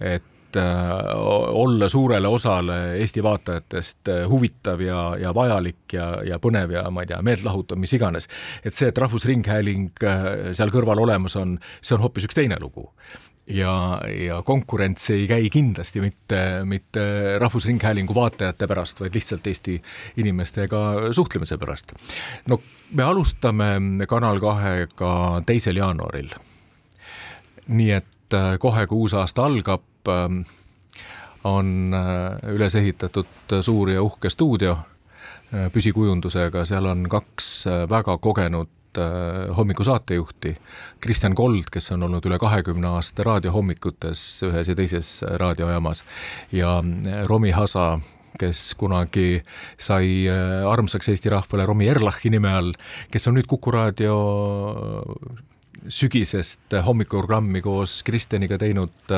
et 0.01 0.29
olla 0.53 1.87
suurele 1.89 2.29
osale 2.29 2.75
Eesti 3.01 3.23
vaatajatest 3.25 4.11
huvitav 4.29 4.83
ja, 4.85 4.99
ja 5.17 5.31
vajalik 5.33 5.95
ja, 5.97 6.05
ja 6.27 6.37
põnev 6.37 6.75
ja 6.75 6.83
ma 6.93 7.01
ei 7.01 7.09
tea, 7.09 7.17
meeltlahutav, 7.25 7.81
mis 7.81 7.93
iganes. 7.97 8.29
et 8.61 8.77
see, 8.77 8.91
et 8.93 9.01
Rahvusringhääling 9.01 10.05
seal 10.53 10.73
kõrval 10.73 11.01
olemas 11.01 11.37
on, 11.41 11.57
see 11.81 11.97
on 11.97 12.05
hoopis 12.05 12.29
üks 12.29 12.37
teine 12.37 12.61
lugu 12.61 12.91
ja, 13.47 14.01
ja 14.25 14.41
konkurents 14.41 15.09
ei 15.09 15.27
käi 15.27 15.49
kindlasti 15.49 16.01
mitte, 16.01 16.61
mitte 16.63 17.03
Rahvusringhäälingu 17.39 18.15
vaatajate 18.15 18.67
pärast, 18.67 18.99
vaid 18.99 19.15
lihtsalt 19.15 19.47
Eesti 19.47 19.81
inimestega 20.17 20.79
suhtlemise 21.11 21.57
pärast. 21.57 21.93
no 22.47 22.61
me 22.91 23.03
alustame 23.03 23.65
Kanal 24.07 24.39
kahega 24.39 25.41
teisel 25.45 25.75
jaanuaril. 25.75 26.29
nii 27.67 27.91
et 27.91 28.33
äh, 28.33 28.59
kohe, 28.59 28.87
kui 28.87 28.97
uus 28.97 29.13
aasta 29.13 29.45
algab, 29.45 29.83
ähm, 30.07 30.41
on 31.43 31.93
äh, 31.93 32.55
üles 32.55 32.75
ehitatud 32.75 33.59
suur 33.61 33.89
ja 33.89 34.03
uhke 34.03 34.29
stuudio 34.29 34.77
äh, 34.77 35.71
püsikujundusega, 35.71 36.65
seal 36.65 36.85
on 36.85 37.09
kaks 37.09 37.65
väga 37.89 38.17
kogenud 38.17 38.69
Äh, 38.97 39.55
hommikusaatejuhti, 39.57 40.55
Kristjan 41.01 41.35
Kold, 41.35 41.71
kes 41.73 41.91
on 41.95 42.03
olnud 42.05 42.25
üle 42.29 42.37
kahekümne 42.37 42.91
aasta 42.93 43.23
raadiohommikutes 43.25 44.21
ühes 44.45 44.69
ja 44.69 44.75
teises 44.77 45.07
raadiojaamas 45.41 46.03
ja 46.53 46.75
äh, 46.77 47.23
Romi 47.25 47.55
Hasa, 47.57 47.97
kes 48.37 48.75
kunagi 48.77 49.41
sai 49.81 50.27
äh, 50.29 50.61
armsaks 50.69 51.09
Eesti 51.09 51.33
rahvale 51.33 51.65
Romi 51.65 51.89
Erlachi 51.89 52.29
nime 52.29 52.53
all, 52.53 52.71
kes 53.09 53.25
on 53.31 53.39
nüüd 53.39 53.49
Kuku 53.49 53.73
raadio 53.73 54.19
sügisest 55.89 56.77
hommikuprogrammi 56.85 57.65
koos 57.65 58.03
Kristjaniga 58.05 58.61
teinud 58.61 59.17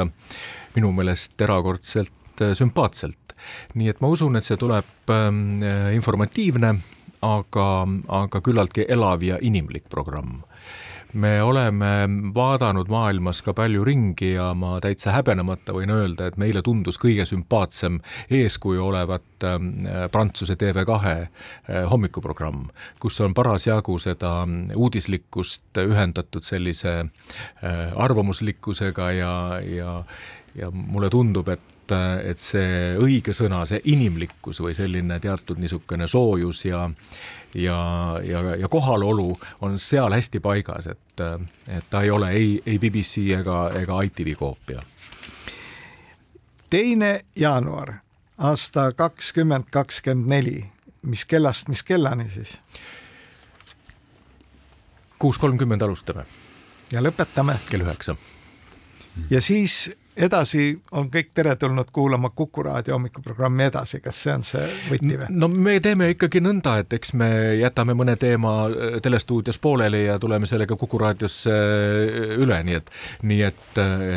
minu 0.77 0.95
meelest 0.95 1.41
erakordselt 1.41 2.47
sümpaatselt. 2.55 3.35
nii 3.75 3.91
et 3.91 3.99
ma 3.99 4.07
usun, 4.07 4.39
et 4.39 4.47
see 4.47 4.55
tuleb 4.57 5.11
ähm, 5.11 5.59
informatiivne 5.93 6.77
aga, 7.25 7.69
aga 8.21 8.41
küllaltki 8.41 8.85
elav 8.89 9.23
ja 9.23 9.39
inimlik 9.41 9.89
programm. 9.89 10.43
me 11.15 11.41
oleme 11.43 12.09
vaadanud 12.35 12.89
maailmas 12.91 13.37
ka 13.41 13.53
palju 13.55 13.85
ringi 13.87 14.33
ja 14.33 14.49
ma 14.53 14.73
täitsa 14.83 15.13
häbenemata 15.15 15.71
võin 15.71 15.93
öelda, 15.95 16.27
et 16.27 16.35
meile 16.35 16.59
tundus 16.61 16.99
kõige 16.99 17.23
sümpaatsem 17.25 18.01
eeskuju 18.29 18.83
olevat 18.83 19.45
äh, 19.47 19.55
Prantsuse 20.11 20.57
TV2 20.59 21.13
äh, 21.13 21.29
hommikuprogramm, 21.91 22.67
kus 22.99 23.21
on 23.23 23.33
parasjagu 23.33 23.95
seda 23.99 24.33
uudislikkust 24.75 25.79
ühendatud 25.85 26.43
sellise 26.43 26.97
äh, 26.99 27.95
arvamuslikkusega 27.95 29.11
ja, 29.15 29.35
ja 29.63 30.01
ja 30.55 30.71
mulle 30.71 31.09
tundub, 31.09 31.49
et 31.51 31.74
et 32.23 32.41
see 32.41 32.95
õige 33.01 33.33
sõna, 33.33 33.65
see 33.69 33.81
inimlikkus 33.91 34.61
või 34.63 34.73
selline 34.77 35.19
teatud 35.19 35.59
niisugune 35.61 36.07
soojus 36.07 36.65
ja 36.65 36.85
ja, 37.55 38.19
ja, 38.23 38.55
ja 38.55 38.67
kohalolu 38.67 39.39
on 39.61 39.79
seal 39.79 40.13
hästi 40.13 40.39
paigas, 40.39 40.87
et, 40.87 41.21
et 41.67 41.85
ta 41.89 42.01
ei 42.01 42.11
ole 42.11 42.31
ei, 42.31 42.61
ei 42.65 42.79
BBC 42.79 43.29
ega, 43.39 43.69
ega 43.79 44.01
ITV 44.01 44.35
koopia. 44.39 44.81
teine 46.69 47.25
jaanuar 47.35 47.93
aasta 48.37 48.91
kakskümmend 48.91 49.71
kakskümmend 49.71 50.29
neli, 50.29 50.65
mis 51.01 51.25
kellast, 51.25 51.69
mis 51.69 51.83
kellani 51.83 52.29
siis? 52.29 52.59
kuus 55.19 55.37
kolmkümmend 55.37 55.81
alustame. 55.81 56.25
ja 56.91 57.01
lõpetame? 57.01 57.59
kell 57.69 57.81
üheksa. 57.81 58.15
ja 59.29 59.41
siis 59.41 59.91
edasi 60.15 60.69
on 60.95 61.09
kõik 61.11 61.31
teretulnud 61.35 61.91
kuulama 61.93 62.29
Kuku 62.35 62.63
raadio 62.63 62.95
hommikuprogrammi 62.95 63.67
edasi, 63.67 63.99
kas 64.03 64.21
see 64.23 64.33
on 64.33 64.45
see 64.47 64.63
võti 64.89 65.17
või? 65.19 65.27
no 65.29 65.49
me 65.51 65.77
teeme 65.83 66.09
ikkagi 66.13 66.41
nõnda, 66.43 66.77
et 66.83 66.95
eks 66.95 67.13
me 67.19 67.29
jätame 67.59 67.95
mõne 67.97 68.15
teema 68.19 68.53
äh, 68.67 68.97
telestuudios 69.03 69.59
pooleli 69.61 70.05
ja 70.05 70.17
tuleme 70.19 70.47
sellega 70.49 70.77
Kuku 70.79 70.99
raadiosse 71.01 71.55
äh, 71.55 72.35
üle, 72.39 72.61
nii 72.67 72.79
et, 72.79 72.91
nii 73.23 73.41
et, 73.49 73.65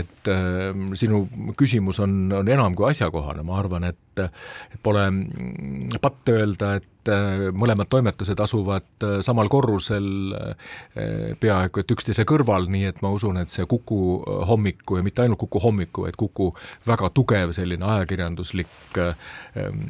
et 0.03 0.33
äh, 0.33 0.85
sinu 0.99 1.25
küsimus 1.59 2.03
on, 2.05 2.21
on 2.41 2.53
enam 2.55 2.79
kui 2.79 2.91
asjakohane, 2.91 3.45
ma 3.47 3.59
arvan, 3.59 3.91
et, 3.91 4.01
et 4.27 4.81
pole 4.83 5.05
mm, 5.11 5.99
patt 6.03 6.33
öelda, 6.33 6.75
et 6.79 7.11
äh, 7.13 7.49
mõlemad 7.55 7.89
toimetused 7.91 8.41
asuvad 8.43 9.07
äh, 9.07 9.19
samal 9.25 9.49
korrusel 9.53 10.09
äh, 10.37 10.69
peaaegu 11.41 11.83
et 11.83 11.95
üksteise 11.95 12.27
kõrval, 12.29 12.69
nii 12.73 12.89
et 12.91 13.03
ma 13.05 13.13
usun, 13.15 13.39
et 13.41 13.53
see 13.53 13.67
Kuku 13.69 13.99
hommiku 14.49 14.99
ja 14.99 15.07
mitte 15.07 15.25
ainult 15.25 15.41
Kuku 15.43 15.63
hommiku, 15.63 16.07
vaid 16.07 16.19
Kuku 16.19 16.51
väga 16.89 17.11
tugev 17.15 17.53
selline 17.57 17.87
ajakirjanduslik 17.87 19.01
ähm, 19.03 19.85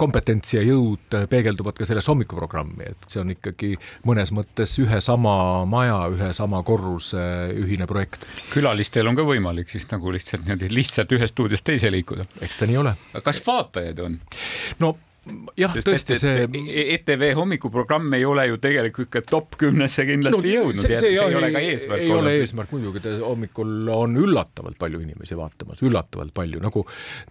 kompetents 0.00 0.54
ja 0.54 0.62
jõud 0.64 1.18
peegelduvad 1.30 1.78
ka 1.78 1.88
selles 1.88 2.08
hommikuprogrammi, 2.10 2.90
et 2.92 3.08
see 3.10 3.22
on 3.22 3.34
ikkagi 3.34 3.72
mõnes 4.08 4.32
mõttes 4.34 4.76
ühe 4.82 5.00
sama 5.04 5.66
maja, 5.70 5.98
ühe 6.12 6.30
sama 6.36 6.62
korruse 6.66 7.20
ühine 7.56 7.88
projekt. 7.90 8.26
külalistel 8.52 9.08
on 9.10 9.18
ka 9.18 9.26
võimalik 9.26 9.70
siis 9.72 9.86
nagu 9.90 10.12
lihtsalt 10.14 10.46
niimoodi 10.46 10.70
lihtsalt 10.72 11.12
ühest 11.16 11.34
stuudiost 11.34 11.66
teise 11.66 11.90
liikuda? 11.92 12.26
eks 12.44 12.60
ta 12.60 12.68
nii 12.68 12.78
ole. 12.80 12.94
kas 13.24 13.40
vaatajaid 13.50 13.98
on? 14.06 14.20
no 14.80 14.96
jah, 15.58 15.74
tõesti 15.74 16.16
see. 16.18 16.46
ETV 16.96 17.30
hommikuprogramm 17.38 18.14
ei 18.18 18.24
ole 18.28 18.46
ju 18.50 18.58
tegelikult 18.62 19.08
ikka 19.08 19.22
top 19.28 19.56
kümnesse 19.60 20.04
kindlasti 20.08 20.42
no, 20.42 20.54
jõudnud 20.54 20.82
see, 20.82 20.96
see, 20.96 21.12
see 21.16 21.26
ei 21.26 21.38
ole 21.38 21.50
ka 21.54 21.62
eesmärk. 21.64 22.04
ei 22.04 22.12
ole 22.14 22.34
eesmärk 22.40 22.74
muidugi, 22.74 23.02
hommikul 23.24 23.90
on 23.94 24.16
üllatavalt 24.20 24.78
palju 24.80 25.02
inimesi 25.04 25.38
vaatamas, 25.38 25.82
üllatavalt 25.86 26.34
palju, 26.36 26.60
nagu, 26.62 26.84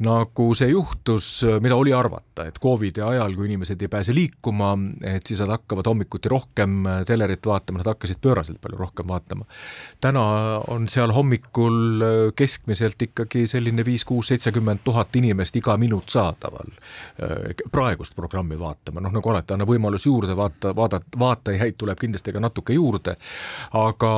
nagu 0.05 0.47
see 0.57 0.71
juhtus, 0.71 1.29
mida 1.63 1.77
oli 1.79 1.93
arvata, 1.95 2.47
et 2.49 2.59
Covidi 2.61 3.03
ajal, 3.05 3.35
kui 3.37 3.49
inimesed 3.49 3.81
ei 3.85 3.91
pääse 3.91 4.15
liikuma, 4.15 4.73
et 5.15 5.29
siis 5.29 5.41
nad 5.43 5.53
hakkavad 5.57 5.89
hommikuti 5.91 6.31
rohkem 6.31 6.83
telerit 7.07 7.45
vaatama, 7.49 7.81
nad 7.83 7.91
hakkasid 7.93 8.21
pööraselt 8.23 8.61
palju 8.63 8.79
rohkem 8.79 9.09
vaatama. 9.09 9.47
täna 10.01 10.23
on 10.67 10.87
seal 10.91 11.13
hommikul 11.15 12.33
keskmiselt 12.35 13.01
ikkagi 13.09 13.45
selline 13.49 13.85
viis, 13.85 14.05
kuus, 14.05 14.31
seitsekümmend 14.31 14.83
tuhat 14.83 15.15
inimest 15.19 15.55
iga 15.59 15.77
minut 15.77 16.09
saadaval 16.09 16.73
praegust 17.89 18.15
programmi 18.15 18.57
vaatama, 18.59 19.01
noh 19.01 19.13
nagu 19.13 19.31
alati, 19.31 19.55
anna 19.55 19.65
võimalus 19.65 20.05
juurde 20.05 20.35
vaata, 20.37 20.75
vaadata, 20.77 21.17
vaatajaid 21.19 21.77
tuleb 21.79 21.97
kindlasti 21.97 22.33
ka 22.35 22.41
natuke 22.43 22.75
juurde, 22.77 23.15
aga, 23.77 24.11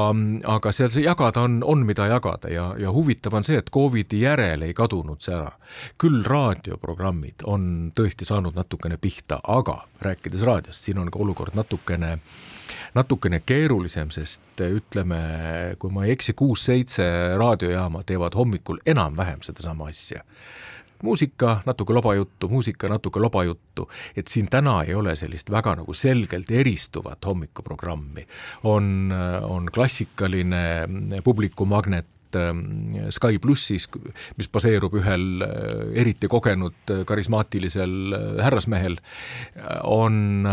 aga 0.55 0.73
seal 0.75 0.91
see 0.91 1.05
jagada 1.05 1.45
on, 1.47 1.61
on 1.63 1.85
mida 1.87 2.09
jagada 2.11 2.51
ja, 2.51 2.71
ja 2.79 2.91
huvitav 2.91 3.37
on 3.39 3.47
see, 3.47 3.61
et 3.61 3.71
Covidi 3.71 4.25
järel 4.25 4.67
ei 4.67 4.75
kadunud 4.75 5.23
see 5.23 5.35
ära. 5.37 5.53
küll 6.01 6.23
raadioprogrammid 6.27 7.45
on 7.47 7.91
tõesti 7.95 8.27
saanud 8.27 8.57
natukene 8.59 8.97
pihta, 8.99 9.39
aga 9.47 9.85
rääkides 10.03 10.43
raadiost, 10.47 10.83
siin 10.83 10.99
on 10.99 11.11
ka 11.11 11.19
olukord 11.19 11.55
natukene 11.55 12.17
natukene 12.95 13.39
keerulisem, 13.45 14.11
sest 14.11 14.59
ütleme, 14.63 15.21
kui 15.79 15.91
ma 15.91 16.05
ei 16.05 16.15
eksi, 16.15 16.35
kuus-seitse 16.35 17.05
raadiojaama 17.39 18.03
teevad 18.07 18.35
hommikul 18.35 18.83
enam-vähem 18.85 19.43
sedasama 19.47 19.87
asja 19.91 20.25
muusika, 21.03 21.59
natuke 21.65 21.93
lobajuttu, 21.93 22.49
muusika, 22.49 22.89
natuke 22.91 23.19
lobajuttu, 23.19 23.87
et 24.15 24.27
siin 24.27 24.49
täna 24.51 24.81
ei 24.87 24.95
ole 24.95 25.15
sellist 25.19 25.51
väga 25.51 25.75
nagu 25.81 25.93
selgelt 25.93 26.51
eristuvat 26.51 27.25
hommikuprogrammi. 27.25 28.27
on, 28.63 29.13
on 29.41 29.69
klassikaline 29.73 30.87
publikumagnet 31.23 32.07
ähm, 32.35 33.09
Sky 33.09 33.39
plussis, 33.39 33.87
mis 34.37 34.49
baseerub 34.51 34.95
ühel 34.99 35.43
äh, 35.45 36.01
eriti 36.01 36.27
kogenud 36.31 36.91
äh, 36.91 37.03
karismaatilisel 37.07 38.15
äh, 38.15 38.43
härrasmehel, 38.43 38.97
on 39.83 40.47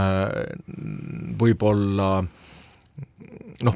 võib-olla 1.39 2.11
noh, 3.63 3.75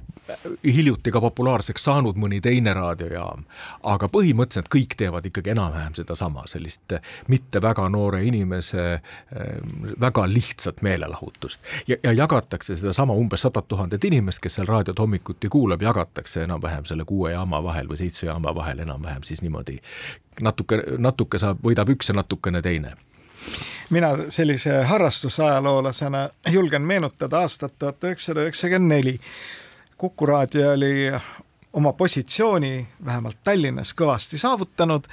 hiljuti 0.65 1.11
ka 1.11 1.21
populaarseks 1.21 1.85
saanud 1.85 2.19
mõni 2.21 2.41
teine 2.43 2.75
raadiojaam, 2.77 3.45
aga 3.91 4.09
põhimõtteliselt 4.13 4.71
kõik 4.73 4.95
teevad 4.99 5.27
ikkagi 5.27 5.53
enam-vähem 5.55 5.97
sedasama, 5.99 6.45
sellist 6.51 6.95
mitte 7.33 7.63
väga 7.63 7.89
noore 7.93 8.23
inimese 8.27 8.85
ehm, 8.93 9.93
väga 10.01 10.27
lihtsat 10.31 10.83
meelelahutust. 10.83 11.61
ja, 11.87 11.97
ja 12.03 12.13
jagatakse 12.13 12.75
sedasama 12.75 13.17
umbes 13.19 13.43
sadat 13.43 13.69
tuhandet 13.69 14.05
inimest, 14.05 14.43
kes 14.43 14.61
seal 14.61 14.71
raadiot 14.71 14.99
hommikuti 14.99 15.49
kuulab, 15.49 15.83
jagatakse 15.83 16.47
enam-vähem 16.47 16.87
selle 16.87 17.05
kuue 17.05 17.33
jaama 17.33 17.63
vahel 17.65 17.91
või 17.91 17.99
seitse 18.05 18.27
jaama 18.27 18.55
vahel 18.55 18.87
enam-vähem 18.87 19.27
siis 19.27 19.43
niimoodi 19.43 19.81
natuke, 20.41 20.83
natuke 20.99 21.39
saab, 21.43 21.59
võidab 21.65 21.91
üks 21.97 22.13
ja 22.13 22.21
natukene 22.23 22.63
teine 22.63 22.95
mina 23.93 24.17
sellise 24.29 24.83
harrastusajaloolasena 24.83 26.29
julgen 26.51 26.83
meenutada 26.83 27.39
aastat 27.45 27.75
tuhat 27.79 28.05
üheksasada 28.05 28.47
üheksakümmend 28.47 28.95
neli. 28.95 29.19
Kuku 29.97 30.27
raadio 30.27 30.73
oli 30.73 31.13
oma 31.73 31.93
positsiooni 31.93 32.87
vähemalt 33.05 33.39
Tallinnas 33.45 33.93
kõvasti 33.95 34.41
saavutanud 34.41 35.05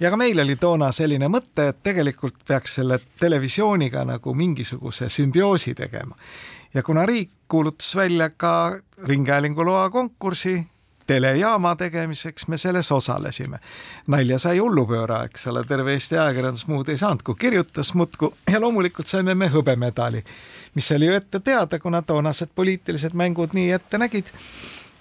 ja 0.00 0.10
ka 0.10 0.16
meil 0.16 0.38
oli 0.38 0.56
toona 0.56 0.92
selline 0.92 1.28
mõte, 1.28 1.68
et 1.68 1.82
tegelikult 1.82 2.38
peaks 2.48 2.78
selle 2.78 3.00
televisiooniga 3.20 4.04
nagu 4.04 4.34
mingisuguse 4.34 5.08
sümbioosi 5.08 5.74
tegema. 5.74 6.16
ja 6.74 6.82
kuna 6.82 7.06
riik 7.06 7.30
kuulutas 7.48 7.96
välja 7.96 8.30
ka 8.30 8.78
ringhäälingu 9.04 9.64
loa 9.64 9.90
konkursi 9.90 10.66
telejaama 11.06 11.76
tegemiseks 11.76 12.48
me 12.48 12.58
selles 12.58 12.92
osalesime. 12.92 13.58
nalja 14.06 14.38
sai 14.38 14.58
hullupööra, 14.58 15.24
eks 15.24 15.46
ole, 15.46 15.64
terve 15.64 15.92
Eesti 15.92 16.18
ajakirjandus 16.18 16.66
muud 16.66 16.88
ei 16.88 16.98
saanud, 16.98 17.22
kui 17.22 17.34
kirjutas 17.38 17.94
muudkui 17.94 18.32
ja 18.52 18.60
loomulikult 18.60 19.06
saime 19.06 19.34
me 19.34 19.50
hõbemedali, 19.52 20.24
mis 20.74 20.90
oli 20.92 21.06
ju 21.06 21.14
ette 21.14 21.40
teada, 21.40 21.78
kuna 21.78 22.02
toonased 22.02 22.54
poliitilised 22.54 23.14
mängud 23.14 23.54
nii 23.54 23.70
ette 23.78 23.98
nägid 23.98 24.32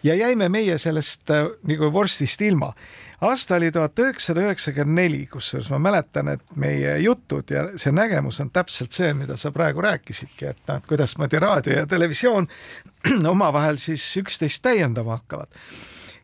ja 0.06 0.16
jäime 0.16 0.50
meie 0.50 0.78
sellest 0.78 1.30
äh, 1.30 1.48
nagu 1.68 1.94
vorstist 1.94 2.42
ilma. 2.42 2.74
aasta 3.22 3.56
oli 3.56 3.72
tuhat 3.72 4.00
üheksasada 4.00 4.44
üheksakümmend 4.44 5.02
neli, 5.02 5.22
kusjuures 5.32 5.70
ma 5.72 5.80
mäletan, 5.80 6.28
et 6.36 6.42
meie 6.56 6.98
jutud 7.00 7.50
ja 7.50 7.64
see 7.80 7.94
nägemus 7.96 8.42
on 8.44 8.52
täpselt 8.54 8.92
see, 8.92 9.14
mida 9.14 9.38
sa 9.38 9.52
praegu 9.56 9.82
rääkisidki, 9.82 10.46
et 10.52 10.62
noh, 10.68 10.78
et 10.78 10.86
kuidasmoodi 10.86 11.40
raadio 11.40 11.80
ja 11.80 11.88
televisioon 11.88 12.48
omavahel 13.34 13.80
siis 13.82 14.06
üksteist 14.22 14.62
täiendama 14.68 15.18
hakkavad. 15.18 15.50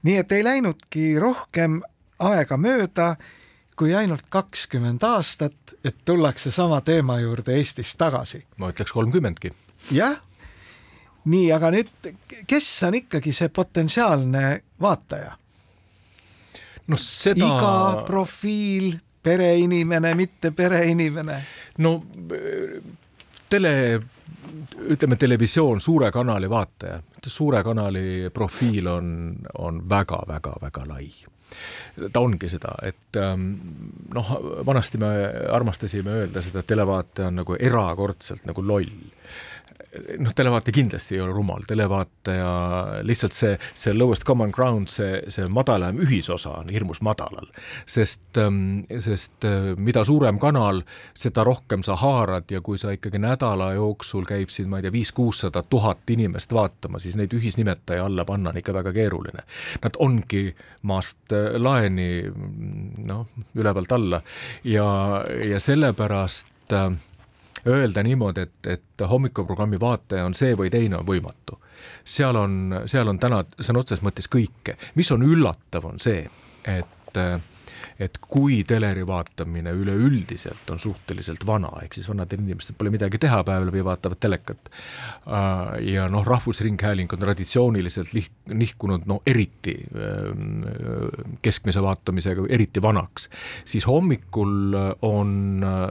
Nii 0.04 0.18
et 0.18 0.32
ei 0.32 0.44
läinudki 0.44 1.06
rohkem 1.20 1.82
aega 2.20 2.58
mööda 2.58 3.16
kui 3.76 3.96
ainult 3.98 4.28
kakskümmend 4.30 5.04
aastat, 5.04 5.56
et 5.84 5.96
tullakse 6.06 6.52
sama 6.52 6.82
teema 6.86 7.20
juurde 7.20 7.56
Eestis 7.58 7.96
tagasi. 7.98 8.44
ma 8.58 8.70
ütleks 8.70 8.92
kolmkümmendki. 8.94 9.54
jah 9.92 10.20
nii, 11.26 11.52
aga 11.54 11.70
nüüd, 11.74 11.92
kes 12.50 12.68
on 12.88 12.98
ikkagi 13.02 13.34
see 13.36 13.50
potentsiaalne 13.54 14.46
vaataja? 14.82 15.36
no 16.88 16.98
seda. 16.98 17.46
iga 17.46 18.06
profiil, 18.08 18.96
pereinimene, 19.24 20.14
mitte 20.18 20.52
pereinimene. 20.56 21.42
no 21.78 21.98
tele, 23.50 23.74
ütleme 24.96 25.16
televisioon, 25.16 25.82
suure 25.82 26.12
kanali 26.12 26.50
vaataja, 26.50 27.02
suure 27.28 27.64
kanali 27.64 28.30
profiil 28.34 28.88
on, 28.88 29.36
on 29.60 29.84
väga-väga-väga 29.90 30.88
lai. 30.88 31.08
Ta 32.14 32.24
ongi 32.24 32.48
seda, 32.50 32.74
et 32.88 33.18
ähm, 33.20 33.48
noh, 34.16 34.30
vanasti 34.66 34.98
me 35.02 35.10
armastasime 35.52 36.22
öelda 36.22 36.44
seda, 36.44 36.64
et 36.64 36.70
televaataja 36.72 37.28
on 37.28 37.42
nagu 37.42 37.58
erakordselt 37.60 38.48
nagu 38.48 38.64
loll 38.64 38.94
noh, 40.20 40.34
televaataja 40.36 40.74
kindlasti 40.76 41.16
ei 41.16 41.22
ole 41.22 41.34
rumal, 41.36 41.66
televaataja 41.68 42.52
lihtsalt 43.08 43.36
see, 43.36 43.58
see 43.74 43.94
lowest 43.96 44.24
common 44.28 44.52
ground, 44.56 44.88
see, 44.92 45.20
see 45.32 45.48
madalam 45.52 46.00
ühisosa 46.02 46.54
on 46.62 46.72
hirmus 46.72 47.02
madalal. 47.04 47.50
sest, 47.86 48.24
ähm, 48.38 48.84
sest 49.00 49.46
äh, 49.48 49.74
mida 49.76 50.04
suurem 50.08 50.40
kanal, 50.40 50.84
seda 51.18 51.44
rohkem 51.48 51.84
sa 51.84 51.98
haarad 52.00 52.52
ja 52.52 52.62
kui 52.62 52.80
sa 52.80 52.94
ikkagi 52.96 53.20
nädala 53.22 53.74
jooksul 53.76 54.26
käib 54.30 54.54
siin, 54.54 54.70
ma 54.70 54.80
ei 54.80 54.88
tea, 54.88 54.96
viis-kuussada 54.96 55.64
tuhat 55.70 56.10
inimest 56.10 56.54
vaatama, 56.56 57.00
siis 57.00 57.18
neid 57.20 57.34
ühisnimetaja 57.36 58.06
alla 58.06 58.26
panna 58.26 58.52
on 58.52 58.62
ikka 58.62 58.74
väga 58.74 58.94
keeruline. 58.96 59.46
Nad 59.84 60.00
ongi 60.00 60.48
maast 60.88 61.36
äh, 61.36 61.56
laeni 61.60 62.12
noh, 63.08 63.28
ülevalt 63.56 63.92
alla 63.92 64.22
ja, 64.64 64.88
ja 65.52 65.60
sellepärast 65.60 66.76
äh, 66.76 66.92
öelda 67.68 68.04
niimoodi, 68.04 68.42
et, 68.42 68.68
et 68.68 69.06
hommikuprogrammi 69.10 69.80
vaataja 69.80 70.26
on 70.26 70.36
see 70.38 70.56
või 70.58 70.72
teine, 70.74 70.98
on 70.98 71.08
võimatu. 71.08 71.60
seal 72.06 72.36
on, 72.36 72.84
seal 72.86 73.08
on 73.08 73.20
täna 73.20 73.44
sõna 73.60 73.80
otseses 73.80 74.04
mõttes 74.06 74.30
kõike. 74.32 74.78
mis 74.96 75.12
on 75.12 75.24
üllatav, 75.24 75.86
on 75.86 76.00
see, 76.00 76.30
et 76.66 77.18
et 78.02 78.18
kui 78.22 78.62
teleri 78.68 79.04
vaatamine 79.08 79.74
üleüldiselt 79.78 80.70
on 80.74 80.80
suhteliselt 80.82 81.46
vana, 81.48 81.70
ehk 81.84 81.96
siis 81.98 82.10
vanadel 82.10 82.42
inimestel 82.42 82.78
pole 82.78 82.94
midagi 82.94 83.20
teha, 83.22 83.42
päev 83.48 83.68
läbi 83.70 83.84
vaatavad 83.86 84.22
telekat. 84.22 84.72
Äh, 84.72 85.74
ja 85.94 86.08
noh, 86.12 86.26
Rahvusringhääling 86.28 87.14
on 87.14 87.22
traditsiooniliselt 87.22 88.14
lih-, 88.18 88.32
nihkunud 88.50 89.08
no 89.12 89.22
eriti 89.28 89.78
äh, 89.86 90.32
keskmise 91.46 91.84
vaatamisega 91.86 92.48
eriti 92.50 92.82
vanaks, 92.82 93.30
siis 93.66 93.88
hommikul 93.90 94.78
on 95.06 95.34
äh, 95.66 95.88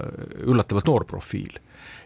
üllatavalt 0.47 0.91
noor 0.91 1.09
profiil 1.09 1.61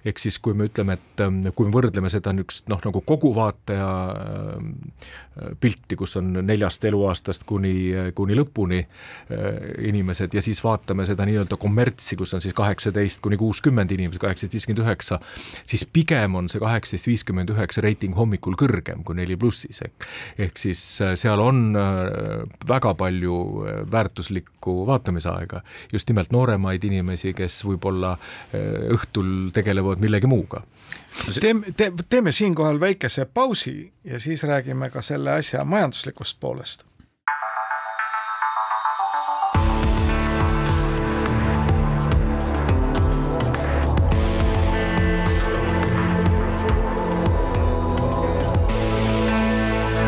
ehk 0.05 0.21
siis 0.21 0.39
kui 0.39 0.57
me 0.57 0.69
ütleme, 0.69 0.99
et 0.99 1.25
ähm, 1.25 1.43
kui 1.57 1.69
me 1.69 1.75
võrdleme 1.75 2.11
seda 2.13 2.33
niisugust 2.35 2.69
noh, 2.73 2.81
nagu 2.85 3.01
kogu 3.07 3.33
vaataja 3.37 3.91
ähm, 4.15 4.73
pilti, 5.61 5.97
kus 5.99 6.15
on 6.21 6.31
neljast 6.47 6.85
eluaastast 6.87 7.43
kuni, 7.49 7.75
kuni 8.15 8.37
lõpuni 8.39 8.81
äh, 8.85 9.57
inimesed 9.89 10.35
ja 10.35 10.43
siis 10.45 10.61
vaatame 10.65 11.07
seda 11.09 11.27
nii-öelda 11.27 11.59
kommertsi, 11.61 12.17
kus 12.19 12.37
on 12.37 12.43
siis 12.45 12.55
kaheksateist 12.55 13.23
kuni 13.25 13.39
kuuskümmend 13.41 13.91
inimesed, 13.97 14.21
kaheksateist 14.23 14.55
viiskümmend 14.61 14.85
üheksa, 14.85 15.19
siis 15.67 15.87
pigem 15.91 16.39
on 16.39 16.51
see 16.53 16.63
kaheksateist 16.63 17.11
viiskümmend 17.11 17.51
üheksa 17.55 17.83
reiting 17.85 18.15
hommikul 18.19 18.55
kõrgem 18.61 19.03
kui 19.07 19.19
neli 19.19 19.39
plussis, 19.41 19.83
ehk 19.83 20.07
ehk 20.47 20.61
siis 20.61 20.83
äh, 21.03 21.17
seal 21.19 21.43
on 21.43 21.65
äh, 21.79 22.45
väga 22.69 22.95
palju 22.99 23.41
väärtuslikku 23.91 24.85
vaatamisaega, 24.87 25.65
just 25.93 26.09
nimelt 26.11 26.31
nooremaid 26.35 26.85
inimesi, 26.87 27.35
kes 27.37 27.59
võib-olla 27.67 28.15
õhtul 28.55 29.51
tegelevad 29.55 29.94
tegelevad 29.95 30.01
millegi 30.01 30.27
muuga. 30.27 30.63
teeme 31.41 31.73
te,, 31.77 31.93
teeme 32.09 32.33
siinkohal 32.33 32.81
väikese 32.81 33.25
pausi 33.25 33.93
ja 34.05 34.21
siis 34.21 34.43
räägime 34.43 34.91
ka 34.91 35.03
selle 35.03 35.33
asja 35.33 35.65
majanduslikust 35.65 36.41
poolest 36.41 36.85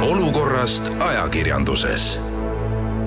olukorrast 0.02 0.90
ajakirjanduses. 0.98 2.20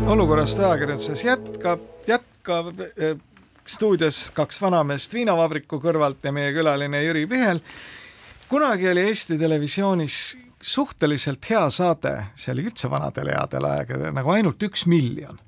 olukorrast 0.05 0.59
ajakirjanduses 0.59 1.23
jätkab, 1.23 1.79
jätkab 2.07 2.67
eh, 2.97 3.17
stuudios 3.69 4.29
kaks 4.33 4.61
vanameest 4.61 5.13
viinavabriku 5.13 5.79
kõrvalt 5.81 6.23
ja 6.25 6.33
meie 6.33 6.53
külaline 6.55 7.03
Jüri 7.03 7.27
Pihel. 7.29 7.61
kunagi 8.49 8.89
oli 8.89 9.01
Eesti 9.11 9.37
Televisioonis 9.37 10.37
suhteliselt 10.61 11.49
hea 11.49 11.69
saade, 11.69 12.15
see 12.35 12.51
oli 12.53 12.65
üldse 12.67 12.89
vanadel 12.91 13.29
headel 13.31 13.67
aegadel, 13.69 14.11
nagu 14.15 14.33
ainult 14.33 14.63
üks 14.63 14.85
miljon. 14.89 15.39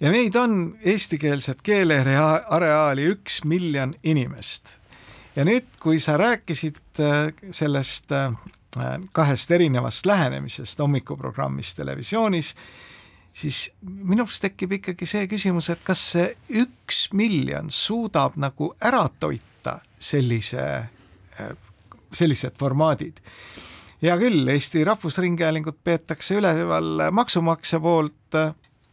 ja 0.00 0.10
meid 0.10 0.34
on 0.34 0.76
eestikeelset 0.80 1.60
keeleareaali 1.62 3.10
üks 3.12 3.42
miljon 3.44 3.94
inimest. 4.02 4.78
ja 5.36 5.44
nüüd, 5.44 5.68
kui 5.80 6.00
sa 6.00 6.16
rääkisid 6.16 6.80
äh, 7.00 7.34
sellest 7.50 8.12
äh, 8.12 8.32
kahest 9.12 9.50
erinevast 9.50 10.06
lähenemisest 10.06 10.78
hommikuprogrammis 10.78 11.74
televisioonis, 11.74 12.54
siis 13.32 13.70
minus 13.82 14.40
tekib 14.42 14.72
ikkagi 14.78 15.06
see 15.08 15.28
küsimus, 15.30 15.70
et 15.72 15.82
kas 15.84 16.02
see 16.14 16.26
üks 16.62 17.08
miljon 17.16 17.70
suudab 17.70 18.36
nagu 18.40 18.72
ära 18.82 19.06
toita 19.20 19.78
sellise, 19.98 20.66
sellised 22.12 22.56
formaadid. 22.58 23.20
hea 24.02 24.16
küll, 24.18 24.48
Eesti 24.48 24.84
Rahvusringhäälingut 24.84 25.78
peetakse 25.84 26.38
üleval 26.40 27.10
maksumaksja 27.12 27.80
poolt 27.80 28.38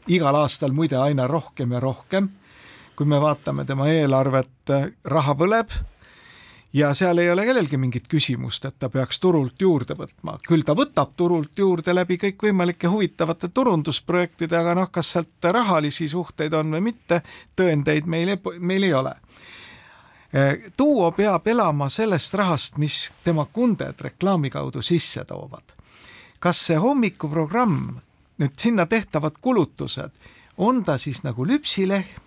igal 0.07 0.35
aastal 0.35 0.71
muide 0.71 0.97
aina 0.97 1.27
rohkem 1.27 1.71
ja 1.71 1.79
rohkem. 1.79 2.29
kui 2.95 3.05
me 3.05 3.19
vaatame 3.21 3.65
tema 3.65 3.89
eelarvet, 3.89 4.73
raha 5.05 5.35
põleb 5.37 5.71
ja 6.77 6.93
seal 6.93 7.17
ei 7.17 7.31
ole 7.31 7.45
kellelgi 7.45 7.77
mingit 7.77 8.07
küsimust, 8.07 8.65
et 8.65 8.75
ta 8.79 8.89
peaks 8.93 9.19
turult 9.19 9.61
juurde 9.61 9.95
võtma, 9.97 10.37
küll 10.45 10.65
ta 10.65 10.75
võtab 10.77 11.15
turult 11.17 11.57
juurde 11.57 11.95
läbi 11.95 12.19
kõikvõimalike 12.21 12.89
huvitavate 12.91 13.49
turundusprojektide, 13.49 14.57
aga 14.59 14.75
noh, 14.77 14.91
kas 14.93 15.15
sealt 15.15 15.49
rahalisi 15.57 16.07
suhteid 16.11 16.53
on 16.53 16.75
või 16.77 16.83
mitte, 16.91 17.21
tõendeid 17.57 18.05
meil, 18.05 18.35
meil 18.59 18.85
ei 18.85 18.93
ole. 18.93 19.15
Duo 20.77 21.09
peab 21.15 21.47
elama 21.47 21.87
sellest 21.89 22.35
rahast, 22.37 22.77
mis 22.77 23.07
tema 23.23 23.47
kunded 23.53 24.01
reklaami 24.09 24.51
kaudu 24.53 24.83
sisse 24.85 25.25
toovad. 25.25 25.73
kas 26.39 26.59
see 26.67 26.75
hommikuprogramm, 26.77 27.95
nüüd 28.37 28.59
sinna 28.61 28.85
tehtavad 28.85 29.39
kulutused, 29.41 30.11
on 30.57 30.83
ta 30.85 30.97
siis 31.01 31.23
nagu 31.25 31.47
lüpsilehm 31.47 32.26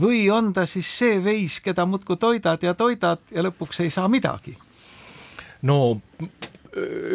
või 0.00 0.26
on 0.32 0.52
ta 0.52 0.66
siis 0.66 0.90
see 0.98 1.20
veis, 1.24 1.60
keda 1.60 1.86
muudkui 1.86 2.16
toidad 2.20 2.62
ja 2.62 2.74
toidad 2.74 3.22
ja 3.30 3.44
lõpuks 3.46 3.82
ei 3.84 3.90
saa 3.90 4.08
midagi? 4.08 4.56
no 5.62 6.00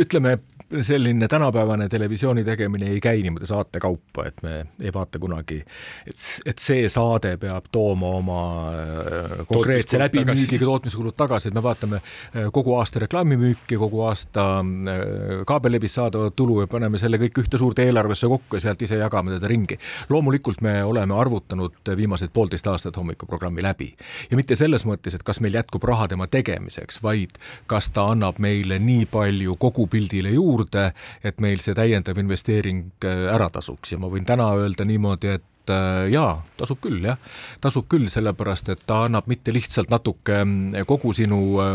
ütleme, 0.02 0.40
selline 0.80 1.28
tänapäevane 1.28 1.90
televisiooni 1.90 2.44
tegemine 2.44 2.88
ei 2.88 3.00
käi 3.00 3.22
niimoodi 3.22 3.46
saate 3.46 3.80
kaupa, 3.80 4.26
et 4.26 4.44
me 4.44 4.66
ei 4.82 4.94
vaata 4.94 5.20
kunagi, 5.20 5.60
et, 6.08 6.18
et 6.46 6.60
see 6.60 6.88
saade 6.90 7.36
peab 7.42 7.68
tooma 7.72 8.12
oma 8.20 8.42
äh, 8.72 9.34
konkreetse 9.48 10.00
läbimüügiga 10.00 10.66
tootmiskulud 10.66 11.16
tagasi, 11.18 11.50
et 11.50 11.58
me 11.58 11.64
vaatame 11.64 12.00
äh, 12.00 12.48
kogu 12.54 12.76
aasta 12.80 13.04
reklaamimüüki, 13.04 13.78
kogu 13.82 14.06
aasta 14.08 14.46
äh, 14.60 15.44
kaabellevis 15.48 15.98
saadavat 16.00 16.36
tulu 16.36 16.62
ja 16.64 16.72
paneme 16.72 17.02
selle 17.02 17.20
kõik 17.22 17.44
ühte 17.44 17.60
suurde 17.60 17.86
eelarvesse 17.86 18.30
kokku 18.32 18.60
ja 18.60 18.68
sealt 18.68 18.82
ise 18.82 19.00
jagame 19.02 19.36
teda 19.36 19.52
ringi. 19.52 19.80
loomulikult 20.10 20.62
me 20.62 20.84
oleme 20.84 21.16
arvutanud 21.18 21.94
viimased 21.98 22.32
poolteist 22.34 22.68
aastat 22.68 22.98
hommikuprogrammi 22.98 23.64
läbi 23.64 23.92
ja 24.32 24.38
mitte 24.38 24.56
selles 24.56 24.86
mõttes, 24.88 25.16
et 25.16 25.24
kas 25.24 25.42
meil 25.44 25.56
jätkub 25.60 25.84
raha 25.84 26.08
tema 26.12 26.28
tegemiseks, 26.28 27.02
vaid 27.04 27.40
kas 27.68 27.90
ta 27.92 28.08
annab 28.14 28.40
meile 28.40 28.80
nii 28.80 29.06
palju 29.12 29.56
kogupildile 29.60 30.32
juurde, 30.36 30.61
juurde, 30.62 30.92
et 31.24 31.42
meil 31.42 31.62
see 31.64 31.76
täiendav 31.78 32.20
investeering 32.22 33.06
ära 33.06 33.50
tasuks. 33.54 33.96
Ja 33.96 34.02
ma 34.02 34.12
võin 34.12 34.28
täna 34.28 34.52
öelda 34.60 34.86
niimoodi, 34.88 35.36
et 35.40 35.48
et 35.72 36.08
äh, 36.08 36.12
jaa, 36.14 36.42
tasub 36.58 36.80
küll 36.84 37.02
jah, 37.06 37.18
tasub 37.62 37.88
küll, 37.92 38.08
sellepärast 38.12 38.72
et 38.74 38.84
ta 38.88 39.06
annab 39.08 39.28
mitte 39.32 39.54
lihtsalt 39.54 39.92
natuke 39.92 40.42
mm, 40.44 40.86
kogu 40.90 41.14
sinu 41.16 41.40
äh, 41.62 41.74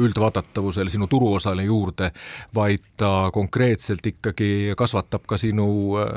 üldvaadatavusele, 0.00 0.90
sinu 0.92 1.08
turuosale 1.10 1.64
juurde, 1.66 2.10
vaid 2.54 2.82
ta 3.00 3.30
konkreetselt 3.34 4.06
ikkagi 4.06 4.74
kasvatab 4.78 5.26
ka 5.28 5.38
sinu 5.40 5.66
äh, 6.00 6.08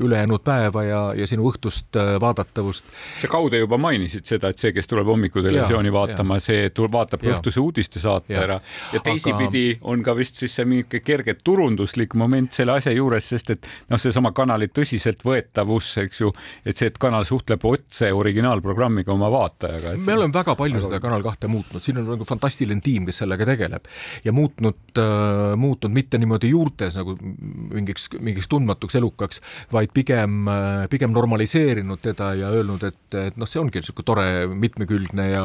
ülejäänud 0.00 0.44
päeva 0.44 0.84
ja, 0.86 1.02
ja 1.16 1.28
sinu 1.30 1.48
õhtust 1.50 1.96
vaadatavust. 2.20 2.84
sa 3.20 3.30
kaude 3.30 3.60
juba 3.60 3.78
mainisid 3.78 4.26
seda, 4.28 4.50
et 4.50 4.62
see, 4.62 4.72
kes 4.76 4.88
tuleb 4.90 5.08
hommikutelevisiooni 5.10 5.92
vaatama, 5.92 6.40
see 6.42 6.70
tuleb, 6.74 6.94
vaatab 6.94 7.24
ka 7.24 7.34
õhtuse 7.36 7.62
uudistesaate 7.62 8.34
ja. 8.34 8.44
ära 8.46 8.60
ja 8.94 9.02
teisipidi 9.04 9.66
Aga... 9.76 9.84
on 9.92 10.04
ka 10.06 10.16
vist 10.18 10.40
siis 10.40 10.54
see 10.56 10.68
mingi 10.68 11.02
kerge 11.04 11.36
turunduslik 11.44 12.14
moment 12.18 12.52
selle 12.54 12.78
asja 12.78 12.92
juures, 12.94 13.28
sest 13.34 13.54
et 13.56 13.68
noh, 13.90 14.00
seesama 14.00 14.32
kanali 14.36 14.70
tõsiseltvõetavus, 14.72 15.92
eks 16.04 16.22
ju, 16.22 16.32
et 16.70 16.80
see, 16.80 16.90
et 16.90 16.98
kanal 17.00 17.26
suhtleb 17.28 17.64
otse 17.68 18.10
originaalprogrammiga 18.14 19.12
oma 19.14 19.30
vaatajaga. 19.32 19.94
me 20.06 20.16
oleme 20.16 20.34
väga 20.34 20.56
palju 20.58 20.78
aga... 20.78 20.86
seda 20.86 21.00
Kanal 21.00 21.24
kahte 21.24 21.48
muutnud, 21.50 21.82
siin 21.84 22.00
on 22.02 22.08
nagu 22.14 22.26
fantastiline 22.28 22.82
tiim, 22.84 23.06
kes 23.08 23.22
sellega 23.22 23.46
tegeleb 23.48 23.88
ja 24.24 24.34
muutnud 24.36 25.00
äh,, 25.00 25.56
muutnud 25.60 25.94
mitte 25.94 26.18
niimoodi 26.20 26.52
juurtes 26.52 26.98
nagu 27.00 27.16
mingiks, 27.20 28.08
mingiks 28.18 28.48
tundmatuks 28.50 28.98
elukaks, 29.00 29.42
vaid 29.72 29.94
pigem 29.96 30.48
äh,, 30.50 30.86
pigem 30.92 31.14
normaliseerinud 31.16 32.02
teda 32.04 32.32
ja 32.38 32.50
öelnud, 32.54 32.84
et, 32.88 33.02
et 33.14 33.38
noh, 33.40 33.48
see 33.48 33.62
ongi 33.62 33.80
niisugune 33.80 34.08
tore 34.10 34.26
mitmekülgne 34.50 35.28
ja, 35.30 35.44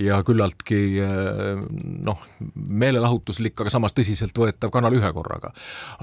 ja 0.00 0.20
küllaltki 0.26 0.80
äh, 1.04 1.62
noh, 2.06 2.24
meelelahutuslik, 2.54 3.56
aga 3.60 3.72
samas 3.72 3.96
tõsiseltvõetav 3.96 4.72
Kanal 4.76 4.96
ühe 4.96 5.12
korraga. 5.14 5.52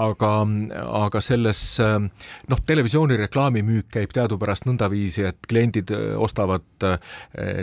aga, 0.01 0.31
aga 1.03 1.21
selles 1.21 1.61
äh, 1.83 1.97
noh, 2.49 2.63
televisiooni 2.65 3.17
reklaamimüük 3.25 3.91
käib 3.93 4.13
teadupärast 4.15 4.52
pärast 4.53 4.67
nõndaviisi, 4.69 5.25
et 5.25 5.47
kliendid 5.49 5.91
äh, 5.91 6.13
ostavad 6.21 6.85
äh, 6.85 6.99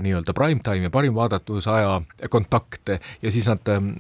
nii-öelda 0.03 0.35
prime 0.35 0.61
time'i, 0.65 0.91
parim 0.91 1.15
vaadatusaja 1.15 2.01
kontakte 2.31 2.99
ja 3.23 3.31
siis 3.31 3.47
nad, 3.47 3.63
ähm, 3.69 3.93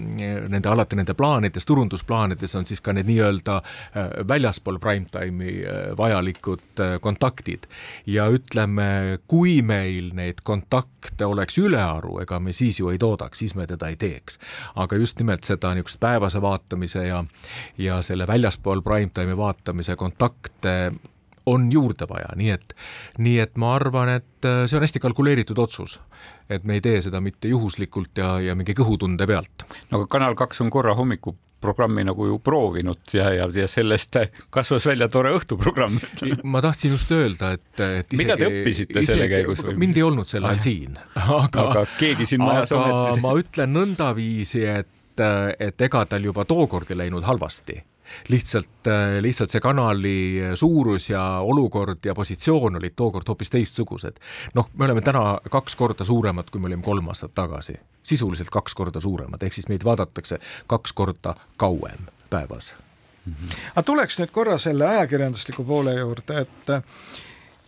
nende 0.51 0.69
alati 0.69 0.97
nende 0.97 1.15
plaanides, 1.15 1.67
turundusplaanides 1.67 2.55
on 2.59 2.67
siis 2.67 2.81
ka 2.81 2.93
need 2.93 3.07
nii-öelda 3.07 3.61
äh, 3.61 4.11
väljaspool 4.29 4.81
prime 4.83 5.07
time'i 5.11 5.63
vajalikud 5.97 6.83
kontaktid. 7.01 7.67
ja 8.07 8.27
ütleme, 8.29 9.19
kui 9.29 9.63
meil 9.63 10.11
neid 10.15 10.43
kontakte 10.43 11.27
oleks 11.27 11.59
ülearu, 11.59 12.19
ega 12.23 12.41
me 12.41 12.53
siis 12.53 12.81
ju 12.81 12.91
ei 12.91 12.99
toodaks, 12.99 13.39
siis 13.39 13.55
me 13.55 13.67
teda 13.67 13.89
ei 13.89 13.97
teeks. 13.97 14.39
aga 14.75 14.97
just 14.97 15.19
nimelt 15.19 15.45
seda 15.45 15.75
niisugust 15.75 16.01
päevase 16.01 16.43
vaatamise 16.43 17.07
ja, 17.07 17.25
ja 17.79 18.03
selle 18.03 18.27
väljaspool 18.27 18.83
prime 18.83 19.11
time'i 19.15 19.37
vaatamise 19.37 19.97
kontakte 19.97 20.91
on 21.47 21.73
juurde 21.73 22.07
vaja, 22.09 22.31
nii 22.37 22.51
et, 22.55 22.75
nii 23.19 23.39
et 23.43 23.61
ma 23.61 23.75
arvan, 23.79 24.13
et 24.21 24.49
äh, 24.49 24.65
see 24.69 24.79
on 24.79 24.85
hästi 24.87 25.03
kalkuleeritud 25.03 25.59
otsus. 25.59 26.01
et 26.51 26.65
me 26.65 26.75
ei 26.79 26.81
tee 26.83 27.01
seda 27.03 27.21
mitte 27.21 27.49
juhuslikult 27.49 28.19
ja, 28.19 28.41
ja 28.41 28.57
mingi 28.59 28.75
kõhutunde 28.77 29.27
pealt. 29.27 29.65
no 29.91 30.01
aga 30.01 30.11
Kanal 30.11 30.37
kaks 30.39 30.61
on 30.61 30.71
korra 30.71 30.95
hommikuprogrammi 30.99 32.05
nagu 32.05 32.27
ju 32.27 32.39
proovinud 32.39 33.15
ja, 33.15 33.31
ja, 33.35 33.49
ja 33.55 33.69
sellest 33.69 34.17
kasvas 34.51 34.87
välja 34.87 35.09
tore 35.09 35.33
õhtuprogramm 35.39 36.01
ma 36.45 36.63
tahtsin 36.65 36.97
just 36.97 37.13
öelda, 37.15 37.55
et, 37.57 37.69
et 37.81 38.13
isegi, 38.13 38.25
mida 38.25 38.37
te 38.37 38.51
õppisite 38.51 38.99
isegi, 38.99 39.13
selle 39.13 39.29
käigus? 39.33 39.65
mind 39.77 40.01
ei 40.01 40.07
olnud 40.07 40.31
sel 40.31 40.49
ajal 40.49 40.65
siin, 40.65 40.99
aga, 41.17 41.69
aga 41.69 41.87
keegi 41.99 42.29
siin 42.35 42.45
majas 42.45 42.75
ometi. 42.77 43.21
ma 43.25 43.37
ütlen 43.39 43.77
nõndaviisi, 43.77 44.67
et, 44.69 45.25
et 45.59 45.89
ega 45.89 46.05
tal 46.11 46.29
juba 46.33 46.45
tookord 46.49 46.93
ei 46.93 47.07
läinud 47.07 47.25
halvasti 47.25 47.81
lihtsalt, 48.29 48.87
äh, 48.87 49.19
lihtsalt 49.21 49.51
see 49.51 49.61
kanali 49.61 50.17
suurus 50.55 51.11
ja 51.11 51.23
olukord 51.45 52.05
ja 52.05 52.15
positsioon 52.15 52.77
olid 52.81 52.97
tookord 52.97 53.29
hoopis 53.29 53.51
teistsugused. 53.51 54.21
noh, 54.55 54.71
me 54.75 54.85
oleme 54.85 55.01
täna 55.01 55.39
kaks 55.51 55.77
korda 55.77 56.05
suuremad, 56.05 56.51
kui 56.51 56.61
me 56.61 56.71
olime 56.71 56.83
kolm 56.83 57.09
aastat 57.09 57.35
tagasi, 57.35 57.79
sisuliselt 58.03 58.51
kaks 58.51 58.75
korda 58.75 59.01
suuremad, 59.01 59.43
ehk 59.43 59.53
siis 59.53 59.69
meid 59.69 59.85
vaadatakse 59.85 60.39
kaks 60.67 60.93
korda 60.93 61.35
kauem 61.57 62.09
päevas 62.31 62.75
mm. 63.27 63.33
-hmm. 63.33 63.57
aga 63.75 63.83
tuleks 63.83 64.21
nüüd 64.21 64.31
korra 64.33 64.59
selle 64.59 64.87
ajakirjandusliku 64.87 65.65
poole 65.65 65.95
juurde, 65.95 66.41
et 66.41 66.71
äh, 66.71 66.83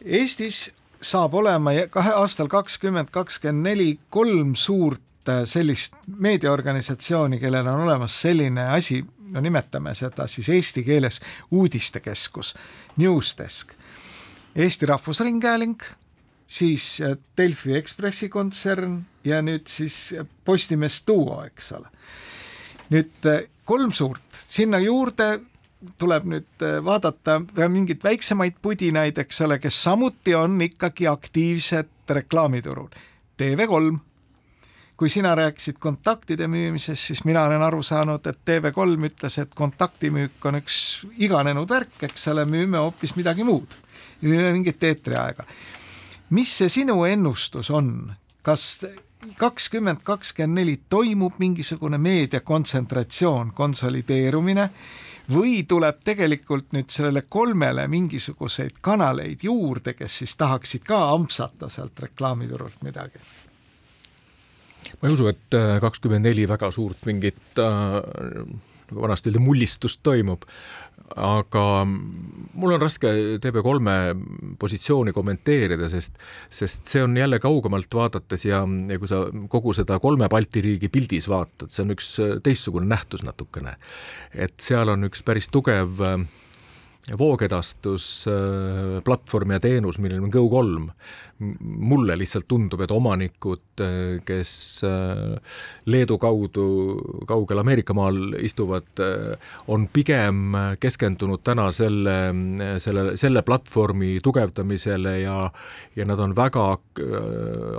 Eestis 0.04 0.72
saab 1.02 1.34
olema 1.34 1.70
kahe 1.90 2.12
aastal 2.18 2.48
kakskümmend 2.48 3.10
kakskümmend 3.10 3.68
neli 3.68 3.98
kolm 4.10 4.54
suurt 4.54 5.28
äh, 5.28 5.44
sellist 5.44 5.94
meediaorganisatsiooni, 6.06 7.40
kellel 7.40 7.66
on 7.66 7.86
olemas 7.86 8.20
selline 8.22 8.68
asi, 8.76 9.04
no 9.32 9.40
nimetame 9.40 9.94
seda 9.96 10.26
siis 10.30 10.48
eesti 10.52 10.84
keeles 10.86 11.20
uudistekeskus, 11.50 12.54
Newsdesk. 12.96 13.72
Eesti 14.56 14.86
Rahvusringhääling, 14.86 15.80
siis 16.46 17.00
äh, 17.00 17.16
Delfi 17.36 17.76
Ekspressi 17.76 18.28
kontsern 18.28 19.00
ja 19.24 19.40
nüüd 19.42 19.70
siis 19.72 20.14
Postimees 20.44 21.02
Duo, 21.06 21.40
eks 21.46 21.72
ole. 21.72 21.88
nüüd 22.92 23.26
äh, 23.30 23.46
kolm 23.64 23.92
suurt, 23.96 24.26
sinna 24.48 24.78
juurde 24.82 25.40
tuleb 25.98 26.28
nüüd 26.28 26.64
äh, 26.64 26.78
vaadata 26.84 27.40
ka 27.56 27.68
mingeid 27.72 28.04
väiksemaid 28.04 28.60
pudinaid, 28.62 29.18
eks 29.18 29.40
ole, 29.46 29.58
kes 29.62 29.82
samuti 29.82 30.34
on 30.36 30.60
ikkagi 30.60 31.08
aktiivsed 31.08 32.12
reklaamiturul. 32.20 32.90
TV3 33.40 33.96
kui 35.02 35.10
sina 35.10 35.32
rääkisid 35.34 35.80
kontaktide 35.82 36.46
müümisest, 36.46 37.08
siis 37.08 37.24
mina 37.26 37.42
olen 37.48 37.62
aru 37.66 37.80
saanud, 37.82 38.22
et 38.30 38.36
TV3 38.46 39.08
ütles, 39.08 39.38
et 39.42 39.54
kontaktimüük 39.58 40.46
on 40.46 40.60
üks 40.60 40.76
iganenud 41.18 41.66
värk, 41.66 41.96
eks 42.06 42.28
ole, 42.30 42.44
müüme 42.46 42.78
hoopis 42.78 43.16
midagi 43.18 43.42
muud, 43.42 43.74
müüme 44.22 44.52
mingit 44.54 44.84
eetriaega. 44.86 45.42
mis 46.30 46.54
see 46.54 46.70
sinu 46.70 47.02
ennustus 47.04 47.70
on, 47.74 48.12
kas 48.46 48.86
kakskümmend 49.42 50.06
kakskümmend 50.06 50.60
neli 50.60 50.78
toimub 50.88 51.34
mingisugune 51.38 51.98
meedia 51.98 52.40
kontsentratsioon, 52.40 53.50
konsolideerumine 53.58 54.70
või 55.34 55.64
tuleb 55.66 55.98
tegelikult 56.04 56.70
nüüd 56.78 56.94
sellele 56.94 57.26
kolmele 57.28 57.88
mingisuguseid 57.88 58.78
kanaleid 58.80 59.42
juurde, 59.42 59.98
kes 59.98 60.22
siis 60.22 60.36
tahaksid 60.36 60.86
ka 60.86 61.08
ampsata 61.10 61.68
sealt 61.68 62.06
reklaamiturult 62.06 62.86
midagi? 62.86 63.18
Ma 65.00 65.08
ei 65.08 65.14
usu, 65.14 65.28
et 65.32 65.58
äh, 65.58 65.78
kakskümmend 65.82 66.28
neli 66.28 66.46
väga 66.50 66.70
suurt 66.74 67.06
mingit 67.08 67.60
äh, 67.60 67.98
nagu 68.92 69.04
vanasti 69.06 69.30
öeldi, 69.30 69.42
mullistust 69.42 70.02
toimub, 70.04 70.44
aga 71.16 71.62
mul 71.86 72.74
on 72.76 72.80
raske 72.80 73.10
TV3 73.42 73.96
positsiooni 74.60 75.14
kommenteerida, 75.16 75.88
sest, 75.92 76.20
sest 76.52 76.92
see 76.92 77.02
on 77.04 77.16
jälle 77.16 77.40
kaugemalt 77.42 77.94
vaadates 77.96 78.46
ja, 78.48 78.62
ja 78.88 79.00
kui 79.00 79.10
sa 79.10 79.24
kogu 79.52 79.74
seda 79.76 79.98
kolme 80.02 80.28
Balti 80.32 80.62
riigi 80.64 80.92
pildis 80.92 81.28
vaatad, 81.32 81.72
see 81.72 81.84
on 81.86 81.96
üks 81.96 82.14
teistsugune 82.44 82.88
nähtus 82.92 83.24
natukene. 83.26 83.76
et 84.32 84.56
seal 84.60 84.92
on 84.92 85.08
üks 85.08 85.24
päris 85.26 85.50
tugev 85.52 86.00
äh, 86.06 86.20
voogedastusplatvorm 87.18 89.50
äh, 89.50 89.54
ja 89.56 89.60
teenus, 89.60 89.98
millel 89.98 90.22
on 90.22 90.32
Go3. 90.32 90.90
mulle 91.60 92.18
lihtsalt 92.18 92.48
tundub, 92.48 92.80
et 92.84 92.90
omanikud, 92.94 93.80
äh, 93.82 94.20
kes 94.24 94.82
äh, 94.86 95.34
Leedu 95.90 96.18
kaudu 96.22 96.66
kaugel 97.26 97.58
Ameerika 97.58 97.94
maal 97.94 98.34
istuvad, 98.38 98.86
on 99.66 99.88
pigem 99.92 100.54
keskendunud 100.80 101.42
täna 101.42 101.72
selle, 101.74 102.34
selle, 102.78 103.16
selle 103.18 103.42
platvormi 103.42 104.20
tugevdamisele 104.22 105.20
ja 105.24 105.52
ja 105.96 106.04
nad 106.08 106.18
on 106.22 106.36
väga 106.36 106.78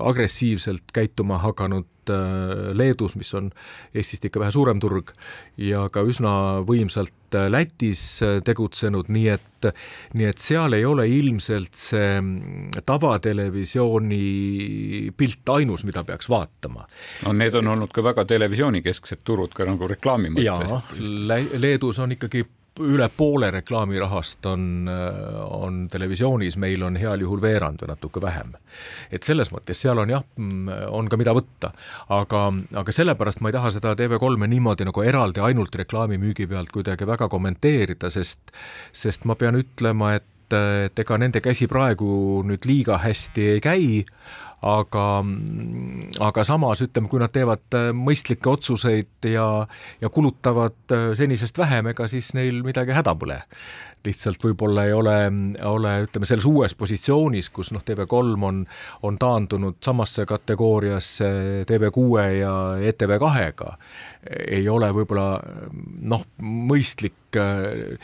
agressiivselt 0.04 0.84
käituma 0.94 1.38
hakanud 1.42 1.86
Äh, 2.10 2.74
Leedus, 2.74 3.16
mis 3.16 3.34
on 3.34 3.52
Eestist 3.96 4.26
ikka 4.26 4.42
vähe 4.42 4.52
suurem 4.52 4.80
turg, 4.82 5.14
ja 5.58 5.88
ka 5.94 6.04
üsna 6.08 6.64
võimsalt 6.68 7.38
äh, 7.38 7.50
Lätis 7.52 8.04
äh, 8.26 8.40
tegutsenud, 8.46 9.12
nii 9.14 9.28
et, 9.34 9.70
nii 10.18 10.28
et 10.30 10.42
seal 10.44 10.76
ei 10.78 10.86
ole 10.86 11.08
ilmselt 11.08 11.76
see 11.80 12.10
mm, 12.20 12.84
tavatelevisiooni 12.86 14.24
pilt 15.18 15.54
ainus, 15.56 15.86
mida 15.88 16.04
peaks 16.08 16.30
vaatama. 16.32 16.88
no 17.26 17.34
need 17.38 17.56
on 17.60 17.72
olnud 17.76 17.94
ka 17.94 18.04
väga 18.04 18.26
televisioonikesksed 18.34 19.24
turud 19.24 19.56
ka 19.56 19.68
nagu 19.70 19.88
reklaami 19.88 20.34
mõttes. 20.34 20.46
jaa, 20.50 21.40
Leedus 21.60 22.00
on 22.04 22.18
ikkagi 22.18 22.46
üle 22.82 23.06
poole 23.18 23.52
reklaamirahast 23.54 24.46
on, 24.50 24.90
on 25.46 25.84
televisioonis, 25.94 26.58
meil 26.58 26.82
on 26.84 26.98
heal 26.98 27.22
juhul 27.22 27.42
veerand 27.42 27.84
või 27.84 27.92
natuke 27.92 28.22
vähem. 28.22 28.56
et 29.12 29.24
selles 29.24 29.52
mõttes 29.54 29.82
seal 29.84 30.02
on 30.02 30.10
jah, 30.10 30.24
on 30.90 31.10
ka 31.10 31.20
mida 31.22 31.36
võtta, 31.38 31.70
aga, 32.10 32.44
aga 32.82 32.96
sellepärast 32.96 33.42
ma 33.42 33.52
ei 33.52 33.58
taha 33.58 33.74
seda 33.76 33.94
TV3-e 34.00 34.50
niimoodi 34.50 34.90
nagu 34.90 35.06
eraldi 35.06 35.44
ainult 35.46 35.76
reklaamimüügi 35.76 36.48
pealt 36.50 36.74
kuidagi 36.74 37.08
väga 37.08 37.30
kommenteerida, 37.30 38.10
sest, 38.10 38.54
sest 38.92 39.26
ma 39.30 39.38
pean 39.38 39.60
ütlema, 39.60 40.16
et 40.18 40.30
et 40.54 41.00
ega 41.00 41.18
nende 41.18 41.42
käsi 41.42 41.66
praegu 41.66 42.44
nüüd 42.46 42.68
liiga 42.70 43.00
hästi 43.02 43.46
ei 43.56 43.62
käi, 43.64 43.86
aga, 44.64 45.06
aga 46.24 46.44
samas 46.48 46.84
ütleme, 46.86 47.10
kui 47.12 47.22
nad 47.22 47.34
teevad 47.34 47.78
mõistlikke 47.98 48.52
otsuseid 48.54 49.28
ja, 49.30 49.48
ja 50.02 50.12
kulutavad 50.14 50.96
senisest 51.20 51.58
vähem, 51.60 51.92
ega 51.92 52.08
siis 52.12 52.34
neil 52.38 52.62
midagi 52.66 52.96
häda 52.96 53.16
pole. 53.20 53.42
Lihtsalt 54.04 54.44
võib-olla 54.44 54.84
ei 54.90 54.94
ole, 54.96 55.16
ole 55.68 55.94
ütleme, 56.04 56.28
selles 56.28 56.48
uues 56.48 56.76
positsioonis, 56.76 57.48
kus 57.56 57.72
noh, 57.76 57.84
TV3 57.88 58.48
on, 58.50 58.62
on 59.08 59.20
taandunud 59.20 59.80
samasse 59.84 60.26
kategooriasse 60.28 61.30
TV6 61.70 62.28
ja 62.42 62.54
ETV 62.92 63.18
kahega, 63.24 63.78
ei 64.48 64.68
ole 64.70 64.92
võib-olla 64.96 65.28
noh, 66.04 66.28
mõistlik 66.44 67.16
äh, 67.40 67.98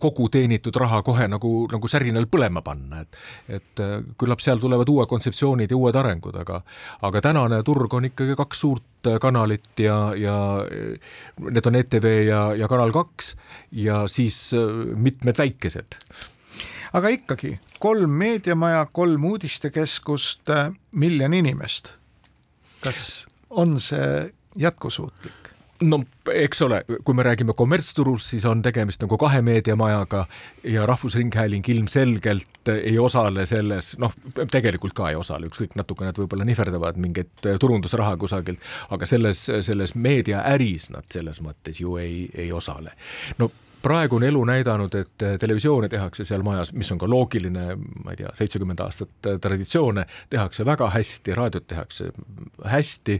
kogu 0.00 0.28
teenitud 0.32 0.76
raha 0.80 1.02
kohe 1.06 1.28
nagu, 1.30 1.52
nagu 1.72 1.90
särinal 1.90 2.28
põlema 2.30 2.62
panna, 2.64 3.04
et 3.04 3.18
et 3.58 3.82
äh, 3.82 3.96
küllap 4.20 4.42
seal 4.44 4.62
tulevad 4.62 4.88
uued 4.90 5.10
kontseptsioonid 5.10 5.70
ja 5.70 5.78
uued 5.78 5.96
arengud, 5.98 6.36
aga 6.40 6.60
aga 7.02 7.24
tänane 7.24 7.62
turg 7.66 7.94
on 7.94 8.08
ikkagi 8.10 8.36
kaks 8.38 8.64
suurt 8.64 9.10
äh, 9.10 9.18
kanalit 9.22 9.80
ja, 9.80 9.98
ja 10.18 10.36
need 11.50 11.66
on 11.66 11.80
ETV 11.80 12.08
ja, 12.28 12.46
ja 12.58 12.68
Kanal 12.68 12.92
kaks 12.94 13.34
ja 13.72 14.04
siis 14.10 14.38
mitmed 14.96 15.38
väikesed 15.38 15.98
aga 16.94 17.10
ikkagi 17.12 17.58
kolm 17.82 18.14
meediamaja, 18.16 18.86
kolm 18.92 19.24
uudistekeskust, 19.28 20.50
miljon 20.92 21.34
inimest. 21.34 21.90
kas 22.80 23.26
on 23.50 23.80
see 23.80 24.32
jätkusuutlik? 24.60 25.43
No 25.84 26.00
eks 26.32 26.62
ole, 26.64 26.80
kui 27.04 27.16
me 27.16 27.24
räägime 27.26 27.54
kommertsturust, 27.56 28.30
siis 28.32 28.44
on 28.48 28.62
tegemist 28.64 29.02
nagu 29.04 29.18
kahe 29.20 29.40
meediamajaga 29.44 30.24
ja 30.70 30.86
Rahvusringhääling 30.86 31.68
ilmselgelt 31.68 32.72
ei 32.74 32.98
osale 32.98 33.46
selles, 33.46 33.94
noh, 34.02 34.14
tegelikult 34.50 34.96
ka 34.96 35.10
ei 35.12 35.18
osale, 35.20 35.50
ükskõik 35.50 35.76
natuke 35.78 36.06
nad 36.08 36.18
võib-olla 36.18 36.46
nihverdavad 36.48 37.00
mingit 37.00 37.50
turundusraha 37.60 38.16
kusagilt, 38.20 38.62
aga 38.94 39.08
selles, 39.08 39.46
selles 39.66 39.94
meediaäris 39.94 40.90
nad 40.94 41.08
selles 41.12 41.42
mõttes 41.44 41.82
ju 41.82 41.98
ei, 42.00 42.24
ei 42.38 42.52
osale. 42.52 42.96
no 43.38 43.50
praegu 43.84 44.16
on 44.16 44.24
elu 44.26 44.44
näidanud, 44.48 44.94
et 44.96 45.22
äh, 45.22 45.36
televisiooni 45.40 45.88
tehakse 45.92 46.24
seal 46.24 46.42
majas, 46.46 46.72
mis 46.72 46.90
on 46.92 47.00
ka 47.00 47.08
loogiline, 47.10 47.66
ma 48.04 48.14
ei 48.14 48.20
tea, 48.20 48.32
seitsekümmend 48.38 48.80
aastat 48.84 49.28
äh, 49.28 49.38
traditsioone, 49.42 50.06
tehakse 50.32 50.64
väga 50.66 50.88
hästi, 50.94 51.36
raadiot 51.36 51.66
tehakse 51.70 52.08
hästi, 52.64 53.18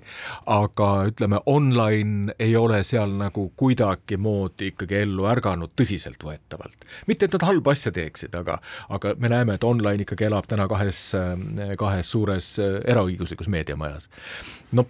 aga 0.54 0.90
ütleme, 1.10 1.40
online 1.50 2.36
ei 2.38 2.56
ole 2.56 2.82
seal 2.86 3.12
nagu 3.20 3.46
kuidagimoodi 3.60 4.72
ikkagi 4.72 5.02
ellu 5.04 5.28
ärganud 5.30 5.74
tõsiseltvõetavalt. 5.76 6.88
mitte, 7.06 7.28
et 7.28 7.38
nad 7.38 7.48
halba 7.50 7.76
asja 7.76 7.92
teeksid, 7.92 8.34
aga, 8.38 8.58
aga 8.88 9.14
me 9.18 9.32
näeme, 9.32 9.58
et 9.58 9.64
online 9.64 10.06
ikkagi 10.06 10.28
elab 10.30 10.48
täna 10.50 10.68
kahes, 10.70 11.06
äh, 11.18 11.76
kahes 11.78 12.10
suures 12.10 12.54
eraõiguslikus 12.60 13.48
meediamajas. 13.52 14.10
no 14.72 14.86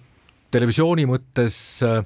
televisiooni 0.54 1.06
mõttes 1.08 1.56
äh, 1.84 2.00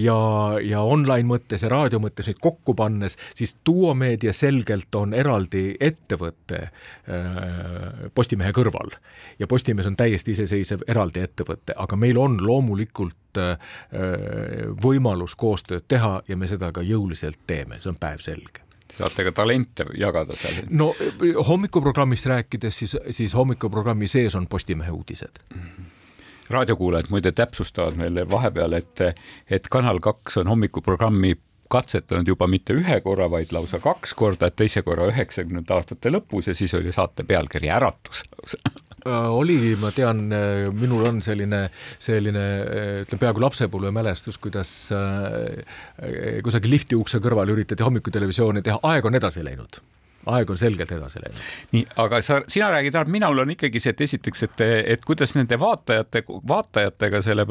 ja, 0.00 0.16
ja 0.64 0.82
online 0.84 1.28
mõttes 1.28 1.64
ja 1.64 1.70
raadio 1.72 2.00
mõttes 2.02 2.30
nüüd 2.30 2.40
kokku 2.42 2.74
pannes, 2.78 3.18
siis 3.36 3.56
Duo 3.66 3.94
Meedia 3.98 4.32
selgelt 4.36 4.94
on 4.98 5.14
eraldi 5.16 5.66
ettevõte 5.80 6.62
äh, 6.64 8.10
Postimehe 8.14 8.54
kõrval 8.56 8.94
ja 9.38 9.48
Postimees 9.50 9.88
on 9.90 9.98
täiesti 10.00 10.34
iseseisev 10.36 10.86
eraldi 10.88 11.24
ettevõte, 11.24 11.76
aga 11.76 11.98
meil 12.00 12.20
on 12.20 12.38
loomulikult 12.42 13.40
äh, 13.40 13.56
võimalus 14.84 15.36
koostööd 15.38 15.88
teha 15.88 16.20
ja 16.28 16.38
me 16.40 16.48
seda 16.50 16.72
ka 16.74 16.84
jõuliselt 16.84 17.42
teeme, 17.46 17.80
see 17.80 17.92
on 17.92 18.00
päevselge 18.00 18.64
saate 18.94 19.24
ka 19.26 19.32
talente 19.34 19.86
jagada 19.98 20.36
seal? 20.38 20.68
no 20.70 20.92
hommikuprogrammist 21.48 22.28
rääkides, 22.30 22.78
siis, 22.78 22.96
siis 23.16 23.34
hommikuprogrammi 23.34 24.08
sees 24.10 24.36
on 24.38 24.46
Postimehe 24.46 24.92
uudised 24.94 25.42
mm. 25.50 25.60
-hmm 25.60 25.83
raadiokuulajad 26.50 27.10
muide 27.10 27.32
täpsustavad 27.32 27.96
meile 27.98 28.26
vahepeal, 28.30 28.78
et, 28.80 29.02
et 29.50 29.68
Kanal 29.72 30.00
kaks 30.04 30.38
on 30.42 30.50
hommikuprogrammi 30.52 31.34
katsetanud 31.74 32.28
juba 32.28 32.46
mitte 32.50 32.76
ühe 32.76 33.00
korra, 33.04 33.28
vaid 33.30 33.52
lausa 33.54 33.80
kaks 33.82 34.14
korda, 34.18 34.50
teise 34.50 34.84
korra 34.86 35.08
üheksakümnendate 35.10 35.74
aastate 35.76 36.12
lõpus 36.12 36.50
ja 36.50 36.54
siis 36.56 36.74
oli 36.76 36.92
saate 36.94 37.26
pealkiri 37.26 37.70
Äratus. 37.72 38.24
Äh, 39.04 39.26
oli, 39.28 39.74
ma 39.80 39.90
tean, 39.92 40.26
äh, 40.32 40.68
minul 40.72 41.04
on 41.08 41.20
selline, 41.24 41.66
selline 42.00 42.44
ütleme, 43.02 43.20
peaaegu 43.20 43.42
lapsepõlvemälestus, 43.44 44.38
kuidas 44.40 44.70
äh, 44.96 46.38
kusagil 46.44 46.72
lifti 46.76 46.96
ukse 46.96 47.20
kõrval 47.24 47.52
üritati 47.56 47.84
hommikutelevisiooni 47.84 48.64
teha, 48.64 48.80
aeg 48.92 49.10
on 49.10 49.20
edasi 49.20 49.44
läinud 49.44 49.82
aeg 50.26 50.50
on 50.50 50.58
selgelt 50.58 50.92
edasi 50.92 51.20
läinud. 51.22 51.42
nii, 51.72 51.84
aga 52.04 52.20
sa, 52.24 52.40
sina 52.48 52.70
räägid, 52.72 52.98
minul 53.12 53.42
on 53.44 53.54
ikkagi 53.54 53.80
see, 53.82 53.94
et 53.94 54.00
esiteks, 54.06 54.44
et, 54.48 54.64
et 54.94 55.04
kuidas 55.04 55.34
nende 55.36 55.58
vaatajate, 55.60 56.24
vaatajatega 56.48 57.22
selle, 57.22 57.46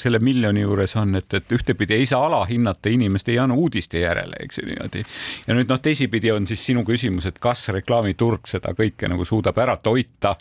selle 0.00 0.20
miljoni 0.24 0.64
juures 0.64 0.96
on, 1.00 1.14
et, 1.20 1.38
et 1.40 1.56
ühtepidi 1.56 1.98
ei 1.98 2.06
saa 2.08 2.26
alahinnata 2.26 2.92
inimeste 2.92 3.36
janu 3.36 3.58
uudiste 3.66 4.00
järele, 4.02 4.40
eks 4.46 4.60
ju 4.60 4.68
niimoodi. 4.70 5.04
ja 5.46 5.58
nüüd 5.58 5.70
noh, 5.70 5.80
teisipidi 5.80 6.32
on 6.32 6.46
siis 6.50 6.66
sinu 6.66 6.84
küsimus, 6.86 7.28
et 7.30 7.40
kas 7.42 7.68
reklaamiturg 7.74 8.48
seda 8.50 8.74
kõike 8.76 9.10
nagu 9.10 9.24
suudab 9.28 9.58
ära 9.58 9.76
toita 9.76 10.36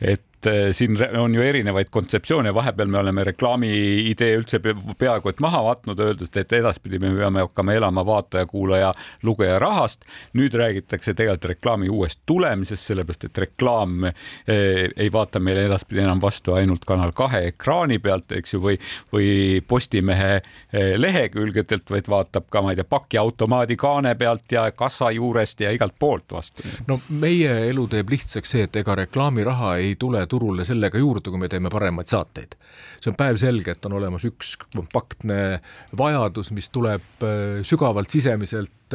et 0.00 0.22
eh, 0.46 0.72
siin 0.72 0.96
on 1.18 1.34
ju 1.34 1.42
erinevaid 1.42 1.88
kontseptsioone, 1.90 2.52
vahepeal 2.54 2.90
me 2.92 2.98
oleme 2.98 3.24
reklaami 3.24 3.70
idee 4.10 4.36
üldse 4.36 4.60
peaaegu 4.60 5.30
et 5.32 5.40
maha 5.40 5.62
matnud, 5.66 6.00
öeldes, 6.00 6.30
et 6.36 6.52
edaspidi 6.52 7.00
me 7.02 7.10
peame 7.16 7.42
hakkama 7.46 7.74
elama 7.74 8.04
vaataja, 8.06 8.46
kuulaja, 8.46 8.92
lugeja 9.22 9.58
rahast. 9.58 10.04
nüüd 10.36 10.54
räägitakse 10.54 11.14
tegelikult 11.14 11.50
reklaami 11.50 11.88
uuest 11.88 12.20
tulemisest, 12.26 12.90
sellepärast 12.90 13.24
et 13.24 13.38
reklaam 13.38 14.04
eh, 14.04 14.88
ei 14.96 15.10
vaata 15.12 15.40
meile 15.40 15.66
edaspidi 15.66 16.04
enam 16.04 16.20
vastu 16.22 16.54
ainult 16.54 16.84
Kanal 16.86 17.12
kahe 17.16 17.46
ekraani 17.50 17.98
pealt, 17.98 18.32
eks 18.32 18.54
ju, 18.54 18.60
või, 18.62 18.78
või 19.12 19.28
Postimehe 19.68 20.30
eh, 20.36 20.94
lehekülgedelt, 21.00 21.90
vaid 21.90 22.08
vaatab 22.08 22.46
ka, 22.50 22.62
ma 22.62 22.74
ei 22.74 22.80
tea, 22.80 22.88
pakiautomaadi 22.88 23.76
kaane 23.80 24.14
pealt 24.14 24.52
ja 24.52 24.68
kassa 24.70 25.10
juurest 25.10 25.60
ja 25.60 25.72
igalt 25.74 25.98
poolt 25.98 26.32
vastu. 26.32 26.62
no 26.86 27.00
meie 27.08 27.58
elu 27.70 27.88
teeb 27.90 28.10
lihtsaks 28.14 28.56
see, 28.56 28.66
et 28.68 28.76
ega 28.76 28.94
reklaamiraha 29.02 29.76
ei 29.82 29.86
ei 29.86 29.96
tule 29.98 30.26
turule 30.36 30.66
sellega 30.68 31.00
juurde, 31.00 31.32
kui 31.32 31.40
me 31.40 31.48
teeme 31.52 31.72
paremaid 31.72 32.12
saateid. 32.12 32.56
see 33.00 33.12
on 33.12 33.16
päevselge, 33.16 33.76
et 33.76 33.88
on 33.88 33.96
olemas 33.96 34.24
üks 34.28 34.56
kompaktne 34.74 35.60
vajadus, 35.98 36.52
mis 36.56 36.68
tuleb 36.72 37.24
äh, 37.24 37.62
sügavalt 37.66 38.12
sisemiselt 38.12 38.85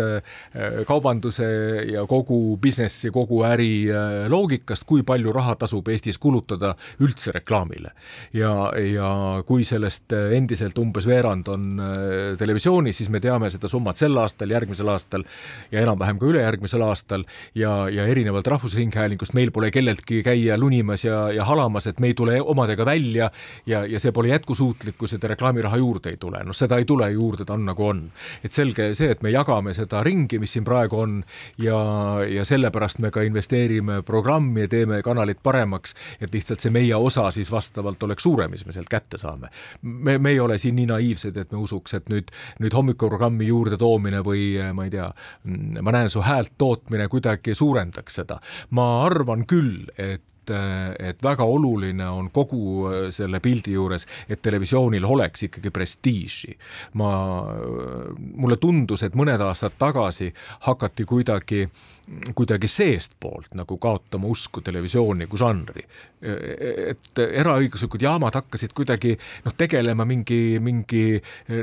kaubanduse 0.87 1.45
ja 1.91 2.05
kogu 2.07 2.57
businessi, 2.61 3.11
kogu 3.13 3.41
äri 3.47 3.89
äh, 3.91 4.27
loogikast, 4.31 4.85
kui 4.87 5.03
palju 5.07 5.33
raha 5.35 5.55
tasub 5.59 5.87
Eestis 5.91 6.17
kulutada 6.21 6.73
üldse 7.01 7.33
reklaamile. 7.35 7.91
ja, 8.33 8.51
ja 8.77 9.09
kui 9.47 9.63
sellest 9.67 10.13
äh, 10.15 10.31
endiselt 10.37 10.77
umbes 10.81 11.07
veerand 11.07 11.47
on 11.51 11.81
televisioonis, 12.37 12.97
siis 12.97 13.09
me 13.09 13.19
teame 13.23 13.49
seda 13.51 13.69
summat 13.71 13.99
sel 13.99 14.17
aastal, 14.17 14.51
järgmisel 14.51 14.89
aastal 14.91 15.25
ja 15.71 15.81
enam-vähem 15.83 16.19
ka 16.19 16.29
ülejärgmisel 16.29 16.83
aastal 16.85 17.25
ja, 17.55 17.89
ja 17.89 18.05
erinevalt 18.07 18.47
Rahvusringhäälingust 18.47 19.35
meil 19.37 19.51
pole 19.51 19.71
kelleltki 19.71 20.21
käia 20.25 20.57
lunimas 20.59 21.05
ja, 21.05 21.23
ja 21.33 21.45
halamas, 21.47 21.87
et 21.87 21.99
me 21.99 22.11
ei 22.11 22.17
tule 22.17 22.39
omadega 22.41 22.85
välja 22.85 23.31
ja, 23.65 23.83
ja 23.85 23.99
see 23.99 24.11
pole 24.15 24.31
jätkusuutlik, 24.33 24.97
kui 24.99 25.09
seda 25.11 25.31
reklaamiraha 25.33 25.81
juurde 25.81 26.13
ei 26.13 26.19
tule, 26.21 26.43
noh, 26.45 26.57
seda 26.57 26.79
ei 26.81 26.87
tule 26.89 27.09
juurde, 27.11 27.45
ta 27.45 27.57
on 27.57 27.65
nagu 27.67 27.87
on. 27.87 28.03
et 28.43 28.51
selge 28.51 28.91
see, 28.97 29.11
et 29.11 29.21
me 29.25 29.33
jagame 29.33 29.73
seda 29.73 29.80
ringi, 30.03 30.39
mis 30.39 30.53
siin 30.55 30.65
praegu 30.67 30.99
on 30.99 31.17
ja, 31.61 31.77
ja 32.29 32.45
sellepärast 32.45 32.99
me 32.99 33.11
ka 33.11 33.21
investeerime 33.25 34.01
programmi 34.05 34.65
ja 34.65 34.71
teeme 34.71 35.01
kanalit 35.01 35.41
paremaks, 35.43 35.95
et 36.21 36.33
lihtsalt 36.33 36.63
see 36.63 36.73
meie 36.73 36.95
osa 36.95 37.29
siis 37.31 37.51
vastavalt 37.51 38.03
oleks 38.03 38.23
suurem, 38.23 38.51
mis 38.51 38.65
me 38.65 38.75
sealt 38.75 38.89
kätte 38.91 39.17
saame. 39.21 39.51
me, 39.81 40.17
me 40.17 40.29
ei 40.29 40.39
ole 40.39 40.57
siin 40.57 40.75
nii 40.75 40.89
naiivsed, 40.91 41.37
et 41.37 41.51
me 41.51 41.61
usuks, 41.61 41.93
et 41.93 42.09
nüüd, 42.09 42.31
nüüd 42.59 42.73
hommikuprogrammi 42.73 43.47
juurde 43.47 43.77
toomine 43.77 44.23
või 44.25 44.55
ma 44.73 44.87
ei 44.87 44.93
tea, 44.93 45.07
ma 45.81 45.95
näen 45.95 46.09
su 46.09 46.23
häält 46.25 46.53
tootmine 46.57 47.07
kuidagi 47.07 47.55
suurendaks 47.55 48.21
seda. 48.21 48.39
ma 48.69 49.05
arvan 49.05 49.45
küll, 49.49 49.87
et 49.97 50.23
et 50.49 51.21
väga 51.23 51.45
oluline 51.45 52.07
on 52.09 52.31
kogu 52.33 52.89
selle 53.13 53.39
pildi 53.39 53.75
juures, 53.75 54.07
et 54.29 54.41
televisioonil 54.41 55.05
oleks 55.05 55.47
ikkagi 55.47 55.71
prestiiži. 55.71 56.57
ma, 56.93 57.11
mulle 58.17 58.57
tundus, 58.57 59.03
et 59.03 59.15
mõned 59.15 59.41
aastad 59.45 59.77
tagasi 59.77 60.31
hakati 60.67 61.05
kuidagi 61.05 61.67
kuidagi 62.35 62.67
seestpoolt 62.67 63.53
nagu 63.55 63.77
kaotama 63.81 64.27
usku 64.31 64.61
televisiooni 64.65 65.27
kui 65.31 65.39
žanri. 65.39 65.83
et 66.21 67.17
eraõiguslikud 67.17 68.03
jaamad 68.03 68.35
hakkasid 68.37 68.75
kuidagi 68.77 69.15
noh, 69.45 69.53
tegelema 69.57 70.05
mingi, 70.05 70.59
mingi 70.61 71.15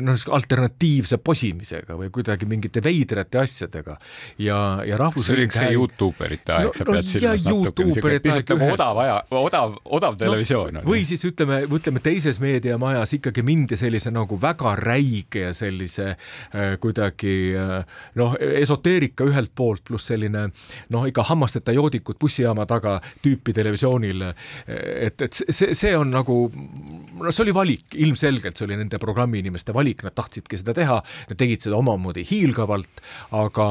noh, 0.03 0.25
alternatiivse 0.35 1.20
posimisega 1.22 1.95
või 2.01 2.11
kuidagi 2.14 2.49
mingite 2.51 2.83
veidrate 2.83 3.39
asjadega 3.39 3.95
ja, 4.43 4.59
ja 4.89 4.99
rahvusringhääling. 4.99 5.14
see 5.22 5.37
oli 5.37 5.47
üks 5.47 5.61
see 5.61 5.76
Youtuberite 5.76 6.57
aeg 6.57 6.70
no,, 6.70 6.74
sa 6.74 6.89
pead 6.89 6.99
no, 6.99 7.12
silmas 7.12 7.47
natuke 7.47 7.87
niisugune 7.87 8.18
pisut 8.24 8.53
nagu 8.55 8.70
odav 8.79 8.99
aja, 9.03 9.16
odav, 9.31 9.74
odav 9.85 10.16
televisioon 10.18 10.79
no,. 10.79 10.83
või 10.87 11.03
siis 11.09 11.24
ütleme, 11.26 11.62
ütleme 11.66 12.03
teises 12.05 12.39
meediamajas 12.43 13.16
ikkagi 13.18 13.43
mindi 13.47 13.76
sellise 13.79 14.12
nagu 14.14 14.39
väga 14.41 14.74
räige 14.79 15.49
ja 15.49 15.53
sellise 15.57 16.11
äh, 16.12 16.76
kuidagi 16.81 17.35
äh, 17.59 17.74
noh, 18.18 18.37
esoteerika 18.39 19.26
ühelt 19.29 19.53
poolt 19.59 19.85
pluss 19.89 20.11
selline 20.12 20.49
noh, 20.95 21.07
ikka 21.09 21.26
hammasteta 21.31 21.74
joodikud 21.74 22.18
bussijaama 22.20 22.66
taga 22.70 22.99
tüüpi 23.24 23.55
televisioonil. 23.57 24.29
et, 24.68 25.22
et 25.22 25.33
see, 25.33 25.74
see 25.74 25.95
on 25.97 26.12
nagu, 26.14 26.37
no 27.23 27.35
see 27.35 27.45
oli 27.47 27.55
valik, 27.55 27.95
ilmselgelt 27.95 28.57
see 28.57 28.69
oli 28.69 28.81
nende 28.81 28.99
programmi 29.03 29.43
inimeste 29.43 29.75
valik, 29.77 30.03
nad 30.07 30.16
tahtsidki 30.16 30.59
seda 30.61 30.75
teha, 30.77 30.99
nad 31.29 31.41
tegid 31.41 31.66
seda 31.66 31.77
omamoodi 31.79 32.25
hiilgavalt, 32.29 33.03
aga, 33.37 33.69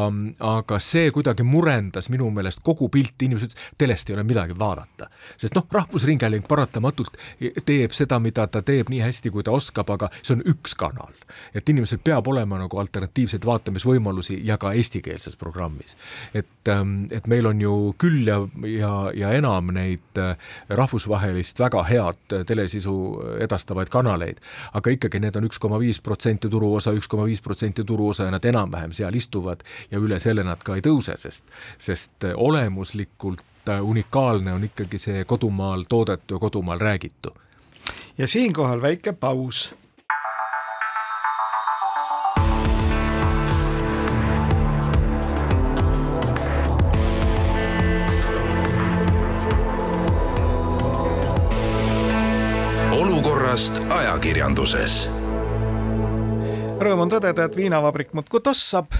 aga 0.53 0.79
see 0.83 1.09
kuidagi 1.15 1.45
murendas 1.47 2.11
minu 2.13 2.29
meelest 2.33 2.61
kogu 2.65 2.91
pilti, 2.93 3.27
inimesed 3.27 3.47
ütlesid, 3.47 3.75
telest 3.77 4.09
ei 4.09 4.15
ole 4.15 4.23
midagi 4.23 4.59
vaadata. 4.59 5.09
sest 5.37 5.55
noh, 5.55 5.65
Rahvusringhääling 5.71 6.47
paratamatult 6.47 7.17
teeb 7.65 7.91
seda, 7.91 8.19
mida 8.19 8.47
ta 8.47 8.61
teeb 8.61 8.89
nii 8.89 9.01
hästi, 9.01 9.29
kui 9.31 9.43
ta 9.43 9.51
oskab, 9.51 9.89
aga 9.89 10.09
see 10.21 10.35
on 10.35 10.43
üks 10.45 10.75
kanal. 10.75 11.13
et 11.53 11.69
inimesel 11.69 11.99
peab 12.03 12.27
olema 12.27 12.57
nagu 12.57 12.79
alternatiivseid 12.79 13.45
vaatamisvõimalusi 13.45 14.39
ja 14.45 14.57
ka 14.57 14.73
eestikeelses 14.73 15.35
programmis. 15.35 15.95
et, 16.33 16.67
ähm, 16.67 17.05
et 17.11 17.27
meil 17.27 17.45
on 17.45 17.61
ju 17.61 17.95
küll 17.97 18.27
ja, 18.27 18.47
ja, 18.63 19.11
ja 19.13 19.31
enam 19.33 19.71
neid 19.73 20.17
äh, 20.17 20.37
rahvusvahelist 20.69 21.59
väga 21.59 21.83
head 21.83 22.45
telesisu 22.47 22.95
edastavaid 23.43 23.89
kanaleid, 23.93 24.41
aga 24.73 24.93
ikkagi 24.95 25.19
need 25.19 25.35
on 25.35 25.47
üks 25.49 25.59
koma 25.59 25.79
viis 25.79 26.01
protsenti 26.01 26.49
turuosa, 26.49 26.93
üks 26.97 27.07
koma 27.07 27.25
viis 27.25 27.41
protsenti 27.41 27.83
turuosa 27.83 28.27
ja 28.27 28.31
nad 28.31 28.45
enam-vähem 28.45 28.93
seal 28.93 29.15
istuvad 29.15 29.63
ja 29.91 29.99
üle 29.99 30.19
selle 30.19 30.43
nad 30.47 30.63
ka 30.63 30.77
ei 30.77 30.85
tõuse, 30.85 31.17
sest, 31.17 31.43
sest 31.77 32.27
olemuslikult 32.35 33.43
unikaalne 33.81 34.53
on 34.53 34.63
ikkagi 34.63 34.99
see 35.01 35.25
kodumaal 35.27 35.83
toodetu 35.89 36.37
ja 36.37 36.39
kodumaal 36.39 36.79
räägitu. 36.79 37.35
ja 38.17 38.27
siinkohal 38.27 38.81
väike 38.81 39.13
paus 39.13 39.75
olukorrast 53.57 53.79
ajakirjanduses. 53.89 54.95
Rõõm 56.77 56.99
on 57.07 57.09
tõdeda, 57.09 57.47
et 57.47 57.55
viinavabrik 57.57 58.11
muudkui 58.13 58.41
tossab. 58.45 58.93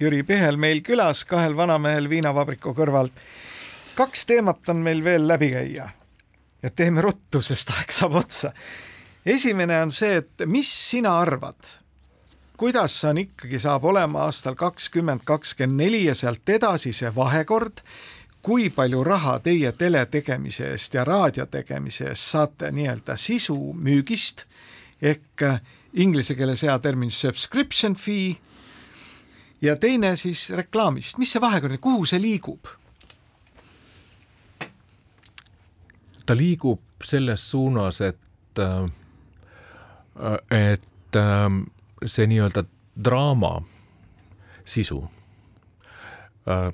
Jüri 0.00 0.24
Pihel 0.26 0.58
meil 0.58 0.80
külas, 0.82 1.22
kahel 1.24 1.54
vanamehel 1.54 2.08
viinavabriku 2.10 2.74
kõrvalt. 2.74 3.12
kaks 3.94 4.26
teemat 4.26 4.68
on 4.68 4.82
meil 4.82 5.04
veel 5.04 5.28
läbi 5.28 5.50
käia. 5.50 5.90
ja 6.62 6.70
teeme 6.70 7.00
ruttu, 7.02 7.40
sest 7.40 7.70
aeg 7.70 7.92
saab 7.92 8.14
otsa. 8.14 8.52
esimene 9.24 9.82
on 9.82 9.90
see, 9.90 10.16
et 10.16 10.42
mis 10.46 10.90
sina 10.90 11.20
arvad, 11.20 11.54
kuidas 12.56 13.04
on 13.04 13.18
ikkagi, 13.18 13.58
saab 13.58 13.84
olema 13.84 14.24
aastal 14.24 14.54
kakskümmend 14.54 15.20
kakskümmend 15.24 15.76
neli 15.76 16.04
ja 16.04 16.14
sealt 16.14 16.48
edasi 16.48 16.92
see 16.92 17.14
vahekord 17.14 17.80
kui 18.44 18.68
palju 18.70 19.00
raha 19.04 19.38
teie 19.40 19.72
tele 19.72 20.04
tegemise 20.06 20.66
eest 20.74 20.94
ja 20.94 21.04
raadio 21.04 21.46
tegemise 21.48 22.10
eest 22.10 22.30
saate 22.34 22.70
nii-öelda 22.70 23.16
sisu 23.16 23.56
müügist. 23.72 24.44
Ehk 25.02 25.42
inglise 25.94 26.36
keeles 26.36 26.62
hea 26.62 26.78
termin 26.78 27.10
subscription 27.10 27.96
fee. 27.96 28.36
Ja 29.62 29.76
teine 29.80 30.12
siis 30.20 30.50
reklaamist, 30.50 31.18
mis 31.18 31.32
see 31.32 31.40
vahekord, 31.40 31.78
kuhu 31.80 32.04
see 32.04 32.20
liigub? 32.20 32.68
ta 36.26 36.36
liigub 36.36 36.80
selles 37.04 37.50
suunas, 37.50 38.00
et, 38.00 38.58
äh, 38.58 38.84
et 40.50 41.16
äh, 41.16 41.50
see 42.04 42.26
nii-öelda 42.26 42.64
draama 43.04 43.58
sisu 44.64 45.02
äh, 46.48 46.72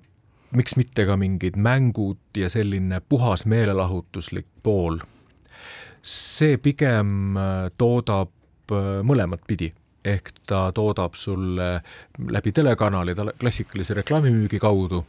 miks 0.56 0.76
mitte 0.76 1.06
ka 1.06 1.16
mingid 1.20 1.58
mängud 1.60 2.36
ja 2.36 2.50
selline 2.50 3.00
puhas 3.08 3.46
meelelahutuslik 3.46 4.46
pool, 4.62 4.98
see 6.02 6.56
pigem 6.58 7.36
äh, 7.36 7.68
toodab 7.78 8.32
äh, 8.72 9.00
mõlemat 9.06 9.46
pidi. 9.46 9.72
Ehk 10.00 10.30
ta 10.48 10.70
toodab 10.72 11.12
sulle 11.12 11.82
läbi 12.32 12.54
telekanali 12.56 13.12
klassikalise 13.36 13.98
reklaamimüügi 13.98 14.56
kaudu, 14.58 15.02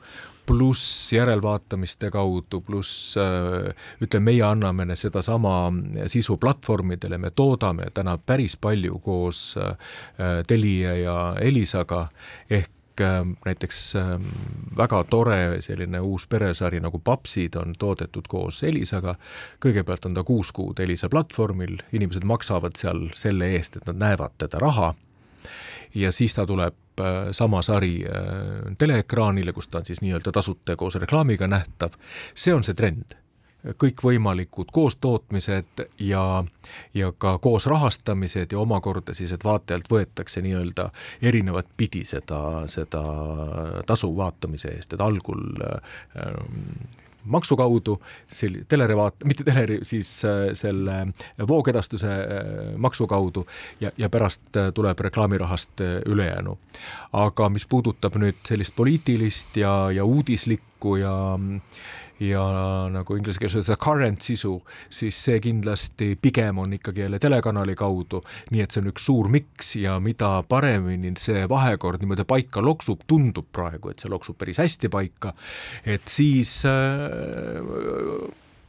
pluss 0.45 1.13
järelvaatamiste 1.15 2.09
kaudu, 2.11 2.59
pluss 2.67 3.15
äh, 3.15 3.71
ütleme, 4.03 4.33
meie 4.33 4.43
anname 4.43 4.97
sedasama 4.99 5.71
sisu 6.11 6.35
platvormidele, 6.37 7.17
me 7.17 7.31
toodame 7.31 7.87
täna 7.95 8.17
päris 8.19 8.57
palju 8.59 8.99
koos 8.99 9.55
Telia 10.47 10.97
ja 10.99 11.17
Elisaga, 11.39 12.09
ehk 12.49 12.80
näiteks 13.45 13.95
ähm, 13.95 14.27
väga 14.77 15.03
tore 15.09 15.61
selline 15.61 15.99
uus 15.99 16.27
peresari 16.27 16.79
nagu 16.79 16.99
Papsid 16.99 17.55
on 17.55 17.75
toodetud 17.79 18.27
koos 18.27 18.63
Elisaga. 18.63 19.15
kõigepealt 19.65 20.05
on 20.05 20.13
ta 20.13 20.23
kuus 20.23 20.51
kuud 20.51 20.79
Elisa 20.79 21.09
platvormil, 21.09 21.77
inimesed 21.91 22.23
maksavad 22.23 22.75
seal 22.79 23.07
selle 23.15 23.51
eest, 23.55 23.77
et 23.77 23.87
nad 23.87 23.99
näevad 24.01 24.37
teda 24.37 24.59
raha. 24.59 24.93
ja 25.95 26.11
siis 26.11 26.33
ta 26.33 26.45
tuleb 26.45 26.99
äh, 26.99 27.31
sama 27.31 27.61
sari 27.61 28.05
äh, 28.05 28.75
teleekraanile, 28.77 29.53
kus 29.53 29.67
ta 29.67 29.77
on 29.77 29.85
siis 29.85 30.01
nii-öelda 30.01 30.31
tasuta 30.31 30.75
koos 30.75 30.95
reklaamiga 30.95 31.47
nähtav. 31.47 31.97
see 32.35 32.53
on 32.53 32.63
see 32.63 32.73
trend 32.73 33.20
kõikvõimalikud 33.77 34.71
koostootmised 34.73 35.85
ja, 35.99 36.43
ja 36.93 37.11
ka 37.17 37.37
koosrahastamised 37.37 38.51
ja 38.51 38.59
omakorda 38.59 39.13
siis, 39.13 39.31
et 39.31 39.43
vaatajalt 39.43 39.91
võetakse 39.91 40.41
nii-öelda 40.41 40.89
erinevat 41.21 41.69
pidi 41.77 42.03
seda, 42.07 42.65
seda 42.71 43.03
tasu 43.87 44.09
vaatamise 44.17 44.73
eest, 44.75 44.93
et 44.93 45.05
algul 45.05 45.45
ähm, 45.61 46.65
maksu 47.25 47.55
kaudu, 47.55 48.01
sel-, 48.29 48.63
teleri 48.67 48.95
vaat-, 48.97 49.25
mitte 49.25 49.43
teleri, 49.43 49.79
siis 49.83 50.09
äh, 50.25 50.51
selle 50.57 51.07
voogedastuse 51.47 52.09
äh, 52.09 52.49
maksu 52.77 53.07
kaudu 53.07 53.45
ja, 53.81 53.91
ja 53.97 54.09
pärast 54.09 54.57
äh, 54.57 54.71
tuleb 54.73 54.99
reklaamirahast 54.99 55.81
ülejäänu. 56.05 56.57
aga 57.13 57.49
mis 57.49 57.65
puudutab 57.65 58.15
nüüd 58.15 58.39
sellist 58.47 58.75
poliitilist 58.75 59.57
ja, 59.57 59.91
ja 59.91 60.05
uudislikku 60.05 60.95
ja 60.95 61.13
ja 62.21 62.43
nagu 62.91 63.17
inglise 63.17 63.41
keeles 63.41 63.57
öelda 63.57 63.77
current 63.81 64.21
sisu, 64.25 64.53
siis 64.93 65.17
see 65.25 65.39
kindlasti 65.43 66.13
pigem 66.21 66.61
on 66.61 66.75
ikkagi 66.77 67.05
jälle 67.05 67.19
telekanali 67.19 67.75
kaudu, 67.77 68.21
nii 68.51 68.63
et 68.63 68.71
see 68.71 68.83
on 68.83 68.91
üks 68.91 69.05
suur 69.09 69.29
miks 69.33 69.75
ja 69.81 69.97
mida 70.03 70.33
paremini 70.47 71.13
see 71.21 71.45
vahekord 71.49 72.03
niimoodi 72.03 72.25
paika 72.29 72.63
loksub, 72.63 73.05
tundub 73.09 73.49
praegu, 73.53 73.91
et 73.91 74.03
see 74.03 74.11
loksub 74.11 74.37
päris 74.37 74.61
hästi 74.61 74.91
paika, 74.93 75.33
et 75.85 76.07
siis 76.11 76.61
äh, 76.69 77.61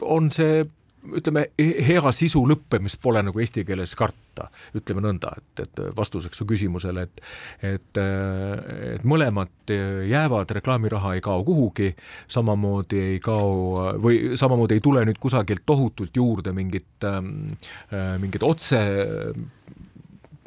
on 0.02 0.30
see 0.32 0.62
ütleme, 1.02 1.46
hea 1.58 2.12
sisu 2.14 2.42
lõppemist 2.46 3.00
pole 3.02 3.22
nagu 3.24 3.40
eesti 3.42 3.64
keeles 3.66 3.94
karta, 3.98 4.48
ütleme 4.78 5.02
nõnda, 5.04 5.32
et, 5.38 5.62
et 5.64 5.80
vastuseks 5.96 6.38
su 6.38 6.46
küsimusele, 6.48 7.06
et 7.08 7.22
et, 7.72 8.00
et 8.94 9.06
mõlemad 9.08 9.72
jäävad, 10.08 10.50
reklaamiraha 10.58 11.14
ei 11.16 11.24
kao 11.24 11.44
kuhugi, 11.46 11.92
samamoodi 12.30 13.00
ei 13.12 13.20
kao 13.22 13.92
või 14.02 14.36
samamoodi 14.38 14.78
ei 14.78 14.84
tule 14.84 15.04
nüüd 15.08 15.20
kusagilt 15.22 15.64
tohutult 15.66 16.16
juurde 16.16 16.52
mingit, 16.56 17.06
mingit 18.22 18.46
otse 18.46 18.82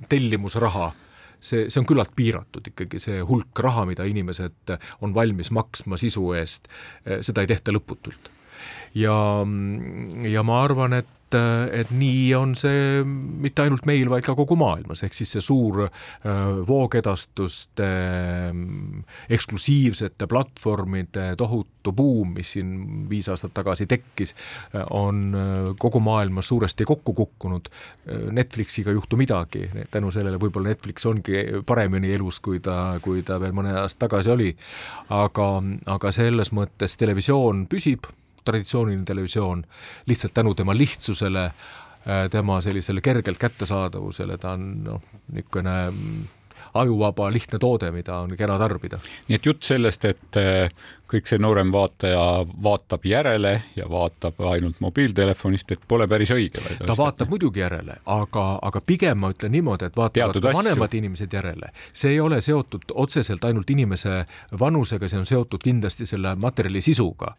tellimusraha. 0.10 0.94
See, 1.46 1.68
see 1.70 1.78
on 1.78 1.86
küllalt 1.86 2.16
piiratud 2.18 2.72
ikkagi, 2.72 2.98
see 3.02 3.20
hulk 3.22 3.60
raha, 3.62 3.84
mida 3.86 4.06
inimesed 4.08 4.72
on 5.06 5.14
valmis 5.14 5.52
maksma 5.54 6.00
sisu 6.02 6.32
eest, 6.40 6.72
seda 7.06 7.44
ei 7.44 7.52
tehta 7.52 7.76
lõputult 7.76 8.32
ja, 8.96 9.18
ja 10.30 10.44
ma 10.44 10.64
arvan, 10.64 10.94
et 11.02 11.12
et 11.36 11.90
nii 11.92 12.30
on 12.38 12.54
see 12.58 13.02
mitte 13.04 13.64
ainult 13.64 13.86
meil, 13.90 14.10
vaid 14.12 14.26
ka 14.26 14.36
kogu 14.38 14.58
maailmas, 14.60 15.02
ehk 15.06 15.16
siis 15.18 15.34
see 15.36 15.44
suur 15.44 15.86
äh, 15.88 15.92
voogedastuste 16.68 17.88
äh, 17.88 18.60
eksklusiivsete 19.34 20.28
platvormide 20.32 21.32
tohutu 21.40 21.94
buum, 21.98 22.36
mis 22.38 22.56
siin 22.56 22.76
viis 23.10 23.30
aastat 23.32 23.56
tagasi 23.58 23.88
tekkis, 23.90 24.36
on 24.94 25.24
äh, 25.36 25.72
kogu 25.82 26.00
maailmas 26.04 26.52
suuresti 26.52 26.86
kokku 26.86 27.14
kukkunud. 27.14 27.70
Netflixiga 28.32 28.92
ei 28.92 29.00
juhtu 29.00 29.18
midagi, 29.18 29.66
tänu 29.92 30.12
sellele 30.14 30.40
võib-olla 30.42 30.72
Netflix 30.72 31.06
ongi 31.10 31.42
paremini 31.66 32.14
elus, 32.14 32.40
kui 32.40 32.62
ta, 32.64 33.00
kui 33.02 33.26
ta 33.26 33.40
veel 33.42 33.56
mõne 33.56 33.74
aasta 33.82 34.06
tagasi 34.06 34.32
oli. 34.34 34.52
aga, 35.10 35.50
aga 35.98 36.12
selles 36.14 36.54
mõttes 36.54 36.98
televisioon 37.02 37.66
püsib 37.72 38.06
traditsiooniline 38.46 39.06
televisioon 39.06 39.66
lihtsalt 40.10 40.34
tänu 40.34 40.54
tema 40.56 40.78
lihtsusele, 40.78 41.46
äh, 41.46 42.26
tema 42.32 42.62
sellisele 42.62 43.02
kergelt 43.02 43.42
kättesaadavusele, 43.42 44.38
ta 44.38 44.54
on 44.54 44.68
noh, 44.86 45.02
niisugune 45.34 45.78
mm, 45.92 46.26
ajuvaba 46.76 47.30
lihtne 47.32 47.60
toode, 47.60 47.92
mida 47.96 48.20
on 48.24 48.36
kena 48.38 48.58
tarbida. 48.60 49.00
nii 49.28 49.40
et 49.40 49.46
jutt 49.46 49.64
sellest, 49.64 50.06
et 50.06 50.40
äh, 50.42 50.70
kõik 51.10 51.30
see 51.30 51.40
noorem 51.42 51.72
vaataja 51.74 52.22
vaatab 52.64 53.06
järele 53.06 53.54
ja 53.76 53.86
vaatab 53.90 54.40
ainult 54.50 54.80
mobiiltelefonist, 54.82 55.72
et 55.76 55.84
pole 55.88 56.08
päris 56.10 56.32
õige. 56.34 56.64
ta 56.86 56.96
vaatab 56.98 57.30
muidugi 57.30 57.62
järele, 57.62 58.00
aga, 58.10 58.46
aga 58.62 58.82
pigem 58.82 59.22
ma 59.22 59.30
ütlen 59.34 59.54
niimoodi, 59.54 59.90
et 59.90 59.98
vaatavad 59.98 60.50
vanemad 60.54 60.94
inimesed 60.98 61.34
järele. 61.34 61.70
see 61.94 62.16
ei 62.16 62.20
ole 62.20 62.42
seotud 62.42 62.94
otseselt 62.94 63.46
ainult 63.46 63.70
inimese 63.70 64.24
vanusega, 64.60 65.10
see 65.10 65.20
on 65.22 65.30
seotud 65.30 65.64
kindlasti 65.64 66.06
selle 66.10 66.36
materjali 66.36 66.82
sisuga. 66.82 67.36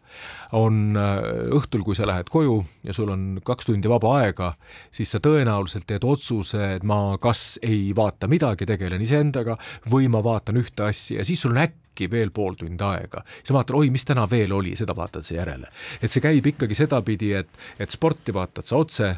on 0.51 0.95
äh, 0.97 1.51
õhtul, 1.57 1.83
kui 1.83 1.95
sa 1.95 2.07
lähed 2.07 2.29
koju 2.31 2.63
ja 2.83 2.93
sul 2.93 3.09
on 3.11 3.41
kaks 3.43 3.65
tundi 3.65 3.89
vaba 3.89 4.13
aega, 4.21 4.53
siis 4.91 5.11
sa 5.11 5.19
tõenäoliselt 5.19 5.87
teed 5.87 6.07
otsuse, 6.07 6.75
et 6.75 6.83
ma 6.83 7.17
kas 7.21 7.59
ei 7.61 7.91
vaata 7.95 8.27
midagi, 8.27 8.65
tegelen 8.65 9.01
iseendaga 9.01 9.57
või 9.91 10.07
ma 10.07 10.23
vaatan 10.23 10.57
ühte 10.63 10.87
asja 10.87 11.19
ja 11.19 11.25
siis 11.27 11.41
sul 11.41 11.55
on 11.55 11.65
äkki 11.65 11.86
äkki 11.97 12.11
veel 12.11 12.31
pool 12.31 12.53
tundi 12.53 12.83
aega, 12.83 13.23
siis 13.41 13.53
vaatad, 13.55 13.75
oi, 13.75 13.89
mis 13.89 14.05
täna 14.05 14.27
veel 14.29 14.53
oli, 14.53 14.75
seda 14.75 14.95
vaatad 14.95 15.25
sa 15.25 15.35
järele. 15.35 15.67
et 16.01 16.11
see 16.11 16.21
käib 16.21 16.45
ikkagi 16.45 16.75
sedapidi, 16.75 17.33
et, 17.33 17.49
et 17.79 17.89
sporti 17.89 18.33
vaatad 18.33 18.65
sa 18.65 18.77
otse, 18.77 19.15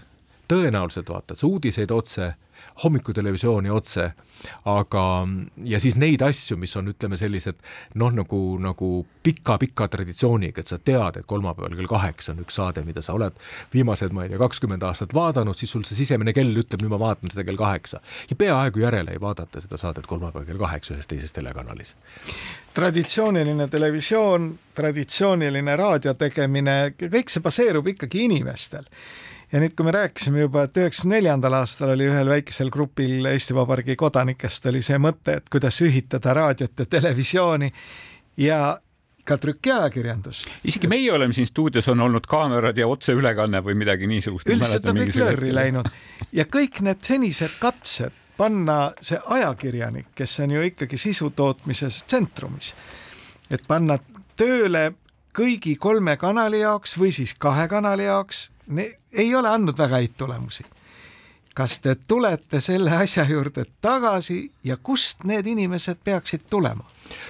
tõenäoliselt 0.48 1.10
vaatad 1.10 1.38
sa 1.38 1.48
uudiseid 1.48 1.92
otse 1.92 2.34
hommikutelevisiooni 2.84 3.70
otse, 3.70 4.10
aga 4.70 5.04
ja 5.68 5.80
siis 5.80 5.98
neid 6.00 6.22
asju, 6.26 6.58
mis 6.60 6.76
on, 6.80 6.92
ütleme 6.94 7.18
sellised 7.20 7.60
noh, 8.00 8.12
nagu, 8.16 8.40
nagu 8.62 8.90
pika-pika 9.24 9.90
traditsiooniga, 9.92 10.64
et 10.64 10.72
sa 10.72 10.80
tead, 10.80 11.20
et 11.20 11.28
kolmapäeval 11.30 11.76
kell 11.78 11.92
kaheksa 11.92 12.34
on 12.34 12.44
üks 12.46 12.60
saade, 12.60 12.84
mida 12.88 13.04
sa 13.06 13.16
oled 13.18 13.36
viimased, 13.74 14.16
ma 14.16 14.26
ei 14.26 14.34
tea, 14.34 14.42
kakskümmend 14.42 14.86
aastat 14.88 15.16
vaadanud, 15.16 15.58
siis 15.60 15.74
sul 15.76 15.86
see 15.88 16.00
sisemine 16.00 16.34
kell 16.36 16.64
ütleb, 16.64 16.84
nüüd 16.84 16.94
ma 16.94 17.02
vaatan 17.02 17.34
seda 17.34 17.46
kell 17.48 17.60
kaheksa. 17.60 18.02
ja 18.30 18.36
peaaegu 18.40 18.84
järele 18.86 19.16
ei 19.16 19.22
vaadata 19.22 19.62
seda 19.62 19.78
saadet 19.78 20.08
kolmapäeval 20.08 20.48
kell 20.48 20.64
kaheksa 20.66 20.96
ühes 20.96 21.08
teises 21.08 21.34
telekanalis. 21.34 21.96
traditsiooniline 22.74 23.68
televisioon, 23.68 24.52
traditsiooniline 24.76 25.76
raadio 25.76 26.14
tegemine, 26.14 26.94
kõik 27.00 27.30
see 27.30 27.44
baseerub 27.44 27.88
ikkagi 27.88 28.26
inimestel 28.30 28.88
ja 29.52 29.62
nüüd, 29.62 29.74
kui 29.78 29.88
me 29.88 29.94
rääkisime 29.96 30.44
juba, 30.44 30.68
et 30.68 30.78
üheksakümne 30.78 31.18
neljandal 31.18 31.58
aastal 31.62 31.94
oli 31.96 32.10
ühel 32.10 32.30
väikesel 32.30 32.70
grupil 32.74 33.26
Eesti 33.32 33.56
Vabariigi 33.58 33.96
kodanikest 34.00 34.70
oli 34.70 34.84
see 34.86 35.00
mõte, 35.02 35.40
et 35.40 35.50
kuidas 35.50 35.82
ühitada 35.86 36.36
raadiot 36.38 36.84
ja 36.84 36.86
televisiooni 36.86 37.72
ja 38.38 38.62
ka 39.30 39.38
trükiajakirjandust. 39.38 40.50
isegi 40.64 40.88
meie 40.88 41.12
oleme 41.14 41.34
siin 41.34 41.48
stuudios, 41.48 41.88
on 41.88 42.00
olnud 42.02 42.26
kaamerad 42.30 42.78
ja 42.78 42.88
otseülekanne 42.88 43.62
või 43.66 43.76
midagi 43.78 44.08
niisugust. 44.08 44.50
üldiselt 44.50 44.86
on 44.86 45.02
kõik 45.04 45.20
lörri 45.20 45.54
läinud 45.54 45.90
ja 46.34 46.46
kõik 46.46 46.82
need 46.86 47.04
senised 47.06 47.60
katsed 47.60 48.16
panna 48.38 48.94
see 49.04 49.20
ajakirjanik, 49.26 50.14
kes 50.16 50.40
on 50.40 50.56
ju 50.56 50.64
ikkagi 50.64 50.98
sisu 50.98 51.30
tootmises 51.36 52.04
tsentrumis, 52.08 52.74
et 53.52 53.66
panna 53.68 54.00
tööle 54.40 54.94
kõigi 55.36 55.76
kolme 55.76 56.16
kanali 56.18 56.64
jaoks 56.64 56.96
või 56.98 57.12
siis 57.16 57.36
kahe 57.38 57.68
kanali 57.68 58.08
jaoks 58.08 58.48
ei 59.14 59.36
ole 59.36 59.50
andnud 59.50 59.78
väga 59.78 59.96
häid 59.96 60.18
tulemusi. 60.18 60.64
kas 61.54 61.80
te 61.80 61.96
tulete 62.08 62.62
selle 62.62 62.92
asja 62.96 63.26
juurde 63.28 63.66
tagasi 63.82 64.52
ja 64.64 64.78
kust 64.78 65.24
need 65.24 65.48
inimesed 65.48 65.98
peaksid 66.04 66.42
tulema? 66.50 66.84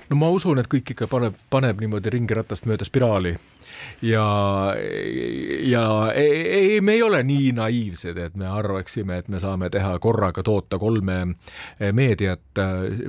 no 0.10 0.16
ma 0.16 0.30
usun, 0.30 0.60
et 0.60 0.68
kõik 0.68 0.92
ikka 0.92 1.08
paneb, 1.08 1.36
paneb 1.50 1.80
niimoodi 1.80 2.10
ringiratast 2.10 2.66
mööda 2.66 2.86
spiraali 2.86 3.38
ja, 4.02 4.26
ja 5.62 6.12
ei, 6.16 6.82
me 6.82 6.94
ei 6.98 7.04
ole 7.04 7.22
nii 7.24 7.52
naiivsed, 7.58 8.18
et 8.18 8.36
me 8.40 8.48
arvaksime, 8.48 9.20
et 9.20 9.28
me 9.28 9.40
saame 9.40 9.70
teha 9.74 9.94
korraga 10.00 10.44
toota 10.44 10.80
kolme 10.80 11.20
eh, 11.80 11.92
meediat. 11.94 12.62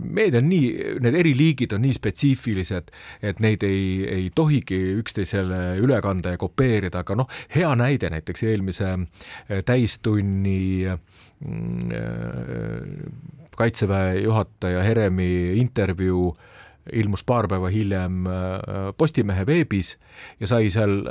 meedia 0.02 0.40
on 0.40 0.48
nii, 0.50 0.98
need 1.00 1.18
eri 1.22 1.34
liigid 1.36 1.74
on 1.76 1.84
nii 1.84 1.96
spetsiifilised, 1.96 2.92
et 3.22 3.40
neid 3.40 3.64
ei, 3.66 4.04
ei 4.08 4.28
tohigi 4.34 4.80
üksteisele 5.00 5.80
üle 5.82 6.00
kanda 6.04 6.34
ja 6.34 6.40
kopeerida, 6.40 7.04
aga 7.04 7.18
noh, 7.22 7.30
hea 7.54 7.72
näide 7.78 8.10
näiteks 8.12 8.46
eelmise 8.50 8.92
eh, 8.94 9.64
täistunni 9.64 10.86
mm, 10.86 11.98
eh, 11.98 13.50
kaitseväe 13.56 14.22
juhataja 14.22 14.82
Heremi 14.82 15.58
intervjuu 15.60 16.30
äh, 16.30 16.59
ilmus 16.92 17.24
paar 17.24 17.48
päeva 17.48 17.68
hiljem 17.68 18.26
äh, 18.26 18.94
Postimehe 18.96 19.46
veebis 19.46 19.96
ja 20.40 20.46
sai 20.46 20.70
seal 20.70 21.02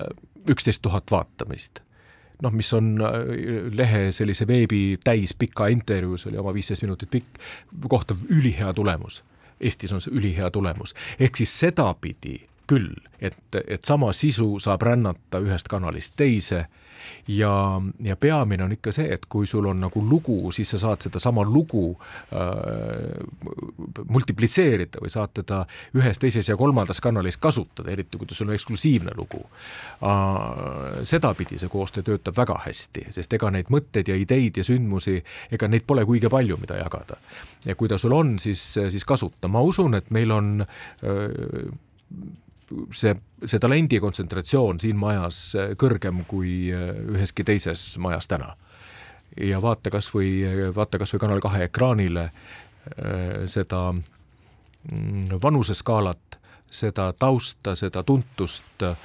üksteist 0.50 0.82
tuhat 0.82 1.12
vaatamist 1.12 1.84
noh, 2.42 2.52
mis 2.56 2.74
on 2.74 2.98
äh, 3.02 3.18
lehe 3.76 4.12
sellise 4.16 4.48
veebi 4.48 5.00
täis 5.04 5.34
pika 5.34 5.68
intervjuu, 5.68 6.18
see 6.18 6.32
oli 6.32 6.42
oma 6.42 6.54
viisteist 6.56 6.86
minutit 6.86 7.12
pikk, 7.12 7.42
kohta 7.88 8.16
ülihea 8.30 8.74
tulemus. 8.74 9.24
Eestis 9.60 9.92
on 9.94 10.02
see 10.02 10.14
ülihea 10.16 10.52
tulemus, 10.56 10.96
ehk 11.20 11.36
siis 11.36 11.52
sedapidi 11.60 12.38
küll, 12.70 12.94
et, 13.20 13.36
et 13.68 13.86
sama 13.86 14.14
sisu 14.16 14.54
saab 14.62 14.86
rännata 14.88 15.42
ühest 15.44 15.68
kanalist 15.68 16.16
teise 16.16 16.68
ja, 17.28 17.82
ja 18.04 18.16
peamine 18.16 18.64
on 18.64 18.72
ikka 18.72 18.92
see, 18.96 19.08
et 19.14 19.26
kui 19.30 19.48
sul 19.48 19.66
on 19.70 19.80
nagu 19.84 20.02
lugu, 20.06 20.52
siis 20.56 20.70
sa 20.74 20.80
saad 20.82 21.06
sedasama 21.06 21.44
lugu 21.46 21.92
äh, 22.34 22.40
multiplitseerida 24.10 25.02
või 25.04 25.14
saad 25.14 25.34
teda 25.42 25.64
ühes, 25.98 26.20
teises 26.20 26.50
ja 26.50 26.58
kolmandas 26.60 27.02
kanalis 27.04 27.38
kasutada, 27.38 27.92
eriti 27.92 28.20
kui 28.20 28.30
sul 28.32 28.50
on 28.50 28.58
eksklusiivne 28.58 29.16
lugu 29.18 29.42
äh,. 30.04 31.04
sedapidi 31.04 31.60
see 31.60 31.70
koostöö 31.70 32.04
töötab 32.04 32.38
väga 32.38 32.60
hästi, 32.66 33.08
sest 33.16 33.34
ega 33.34 33.52
neid 33.54 33.72
mõtteid 33.74 34.12
ja 34.12 34.18
ideid 34.20 34.58
ja 34.58 34.66
sündmusi, 34.66 35.20
ega 35.52 35.68
neid 35.68 35.88
pole 35.88 36.06
kuigi 36.06 36.30
palju, 36.30 36.58
mida 36.62 36.80
jagada. 36.80 37.18
ja 37.66 37.76
kui 37.76 37.90
ta 37.90 37.98
sul 37.98 38.14
on, 38.16 38.38
siis, 38.40 38.62
siis 38.90 39.06
kasuta, 39.06 39.48
ma 39.48 39.62
usun, 39.62 39.96
et 39.96 40.12
meil 40.12 40.32
on 40.32 40.62
äh, 40.64 41.70
see, 42.94 43.14
see 43.46 43.60
talendi 43.60 44.00
kontsentratsioon 44.00 44.80
siin 44.80 44.98
majas 45.00 45.42
äh, 45.58 45.74
kõrgem 45.80 46.24
kui 46.30 46.72
äh, 46.74 46.92
üheski 47.16 47.46
teises 47.48 47.98
majas 48.02 48.28
täna. 48.28 48.56
ja 49.38 49.62
vaata 49.62 49.90
kas 49.94 50.10
või, 50.14 50.42
vaata 50.76 50.98
kas 50.98 51.14
või 51.14 51.20
Kanal 51.26 51.42
kahe 51.44 51.64
ekraanile 51.70 52.30
äh, 52.30 53.46
seda 53.48 53.92
mm, 53.94 55.40
vanuseskaalat, 55.44 56.40
seda 56.72 57.14
tausta, 57.14 57.76
seda 57.76 58.04
tuntust 58.04 58.84
Äh, 58.84 58.96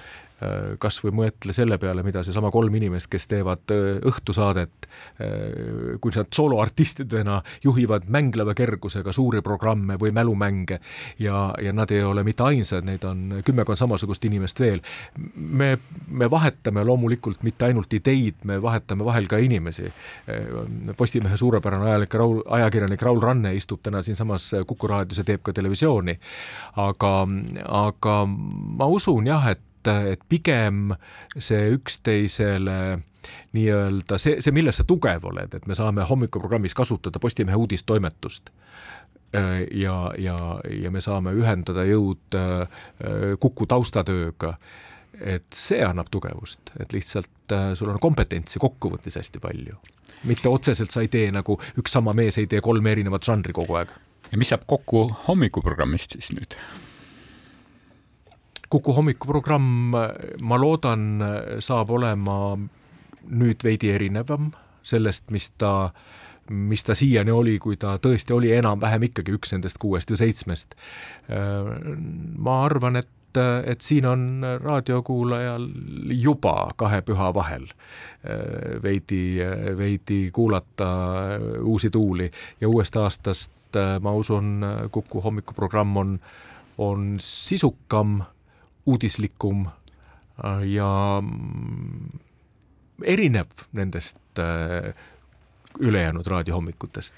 kas 0.78 0.98
või 1.04 1.14
mõtle 1.22 1.54
selle 1.56 1.78
peale, 1.80 2.02
mida 2.06 2.22
seesama 2.24 2.50
kolm 2.54 2.74
inimest, 2.78 3.08
kes 3.12 3.26
teevad 3.30 3.72
äh, 3.74 3.98
õhtusaadet, 4.10 4.88
äh, 5.22 5.98
kui 6.02 6.14
nad 6.14 6.30
sooloartistidena 6.34 7.40
juhivad 7.64 8.08
mängleva 8.12 8.54
kergusega 8.56 9.12
suuri 9.12 9.42
programme 9.44 9.98
või 10.00 10.12
mälumänge 10.14 10.80
ja, 11.22 11.46
ja 11.62 11.72
nad 11.72 11.90
ei 11.94 12.02
ole 12.04 12.24
mitte 12.26 12.46
ainsad, 12.46 12.86
neid 12.86 13.04
on 13.08 13.40
kümmekond 13.44 13.80
samasugust 13.80 14.24
inimest 14.24 14.60
veel. 14.60 14.82
me, 15.34 15.74
me 16.08 16.30
vahetame 16.30 16.84
loomulikult 16.84 17.42
mitte 17.42 17.68
ainult 17.68 17.92
ideid, 17.92 18.42
me 18.44 18.60
vahetame 18.62 19.04
vahel 19.04 19.28
ka 19.28 19.38
inimesi. 19.38 19.90
Postimehe 20.96 21.36
suurepärane 21.36 21.90
ajalik 21.90 22.14
Raul, 22.14 22.42
ajakirjanik 22.58 23.02
Raul 23.02 23.20
Ranne 23.22 23.54
istub 23.56 23.82
täna 23.82 24.02
siinsamas 24.02 24.50
Kuku 24.66 24.88
raadios 24.88 25.18
ja 25.18 25.24
teeb 25.24 25.42
ka 25.42 25.52
televisiooni. 25.52 26.18
aga, 26.76 27.12
aga 27.64 28.16
ma 28.26 28.86
usun 28.86 29.26
jah, 29.26 29.48
et 29.50 29.60
et, 29.84 30.12
et 30.14 30.22
pigem 30.28 30.94
see 31.38 31.68
üksteisele 31.74 32.78
nii-öelda 33.52 34.18
see, 34.18 34.40
see, 34.44 34.52
milles 34.54 34.80
sa 34.80 34.86
tugev 34.88 35.24
oled, 35.30 35.54
et 35.56 35.66
me 35.66 35.76
saame 35.76 36.04
hommikuprogrammis 36.08 36.74
kasutada 36.76 37.20
Postimehe 37.20 37.56
uudistoimetust 37.56 38.50
äh, 39.36 39.64
ja, 39.80 40.12
ja, 40.18 40.38
ja 40.82 40.90
me 40.90 41.00
saame 41.04 41.34
ühendada 41.36 41.86
jõud 41.88 42.38
äh, 42.38 42.66
Kuku 43.40 43.66
taustatööga, 43.70 44.54
et 45.20 45.46
see 45.54 45.82
annab 45.86 46.10
tugevust, 46.12 46.74
et 46.80 46.92
lihtsalt 46.92 47.52
äh, 47.54 47.72
sul 47.78 47.92
on 47.94 48.00
kompetentsi 48.02 48.62
kokkuvõttes 48.62 49.20
hästi 49.20 49.42
palju. 49.42 49.78
mitte 50.24 50.48
otseselt 50.48 50.90
sa 50.90 51.04
ei 51.04 51.08
tee 51.08 51.30
nagu 51.32 51.58
üks 51.78 51.92
sama 51.92 52.12
mees 52.12 52.38
ei 52.38 52.46
tee 52.50 52.60
kolme 52.60 52.92
erinevat 52.92 53.24
žanri 53.24 53.52
kogu 53.52 53.80
aeg. 53.80 53.92
ja 54.30 54.38
mis 54.38 54.52
saab 54.52 54.66
kokku 54.66 55.06
hommikuprogrammist 55.28 56.18
siis 56.18 56.32
nüüd? 56.36 56.58
Kuku 58.74 58.92
hommikuprogramm, 58.96 59.94
ma 60.42 60.56
loodan, 60.58 61.02
saab 61.62 61.92
olema 61.94 62.56
nüüd 63.30 63.62
veidi 63.62 63.92
erinevam 63.94 64.48
sellest, 64.82 65.28
mis 65.30 65.46
ta, 65.58 65.92
mis 66.50 66.82
ta 66.82 66.96
siiani 66.98 67.30
oli, 67.30 67.58
kui 67.62 67.78
ta 67.78 67.94
tõesti 68.02 68.34
oli 68.34 68.50
enam-vähem 68.56 69.06
ikkagi 69.06 69.36
üks 69.36 69.54
nendest 69.54 69.78
kuuest 69.78 70.10
või 70.10 70.24
seitsmest. 70.24 70.74
ma 72.38 72.56
arvan, 72.64 72.98
et 73.02 73.12
et 73.38 73.80
siin 73.82 74.06
on 74.06 74.44
raadiokuulajal 74.62 75.64
juba 76.22 76.70
kahe 76.78 77.00
püha 77.02 77.32
vahel 77.34 77.64
veidi, 78.82 79.38
veidi 79.78 80.30
kuulata 80.30 80.90
uusi 81.62 81.90
tuuli 81.90 82.30
ja 82.60 82.68
uuest 82.68 82.96
aastast 82.96 83.50
ma 84.00 84.12
usun, 84.14 84.62
Kuku 84.90 85.20
hommikuprogramm 85.20 85.96
on, 85.96 86.18
on 86.78 87.16
sisukam 87.18 88.20
uudislikum 88.86 89.66
ja 90.66 90.88
erinev 93.04 93.66
nendest 93.72 94.18
äh, 94.38 94.94
ülejäänud 95.80 96.26
raadiohommikutest 96.26 97.14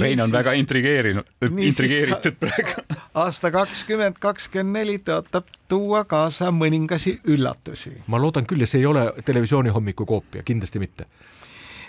Rein 0.00 0.20
on 0.20 0.32
väga 0.32 0.52
intrigeerinud, 0.52 1.24
intrigeeritud 1.58 2.36
praegu. 2.40 2.82
aasta 3.22 3.50
kakskümmend 3.50 4.18
kakskümmend 4.20 4.76
neli 4.76 4.98
tõotab 5.04 5.48
tuua 5.68 6.02
kaasa 6.04 6.50
mõningasi 6.52 7.14
üllatusi 7.24 7.94
ma 8.06 8.20
loodan 8.20 8.46
küll 8.46 8.60
ja 8.60 8.68
see 8.68 8.82
ei 8.82 8.86
ole 8.90 9.06
televisiooni 9.24 9.72
hommiku 9.72 10.06
koopia, 10.06 10.42
kindlasti 10.44 10.82
mitte. 10.82 11.08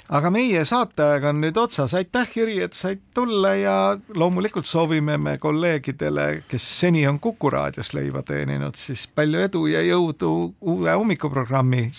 Aga 0.09 0.31
meie 0.33 0.63
saateaeg 0.65 1.25
on 1.29 1.41
nüüd 1.43 1.57
otsas, 1.61 1.93
aitäh, 1.97 2.29
Jüri, 2.35 2.57
et 2.65 2.73
said 2.77 3.01
tulla 3.13 3.53
ja 3.57 3.75
loomulikult 4.15 4.65
soovime 4.65 5.17
me 5.21 5.37
kolleegidele, 5.41 6.27
kes 6.49 6.65
seni 6.79 7.05
on 7.07 7.19
Kuku 7.19 7.51
raadios 7.53 7.93
leiva 7.93 8.23
teeninud, 8.25 8.77
siis 8.79 9.05
palju 9.07 9.45
edu 9.45 9.65
ja 9.69 9.83
jõudu 9.85 10.31
uue 10.61 10.95
hommikuprogrammi 10.95 11.89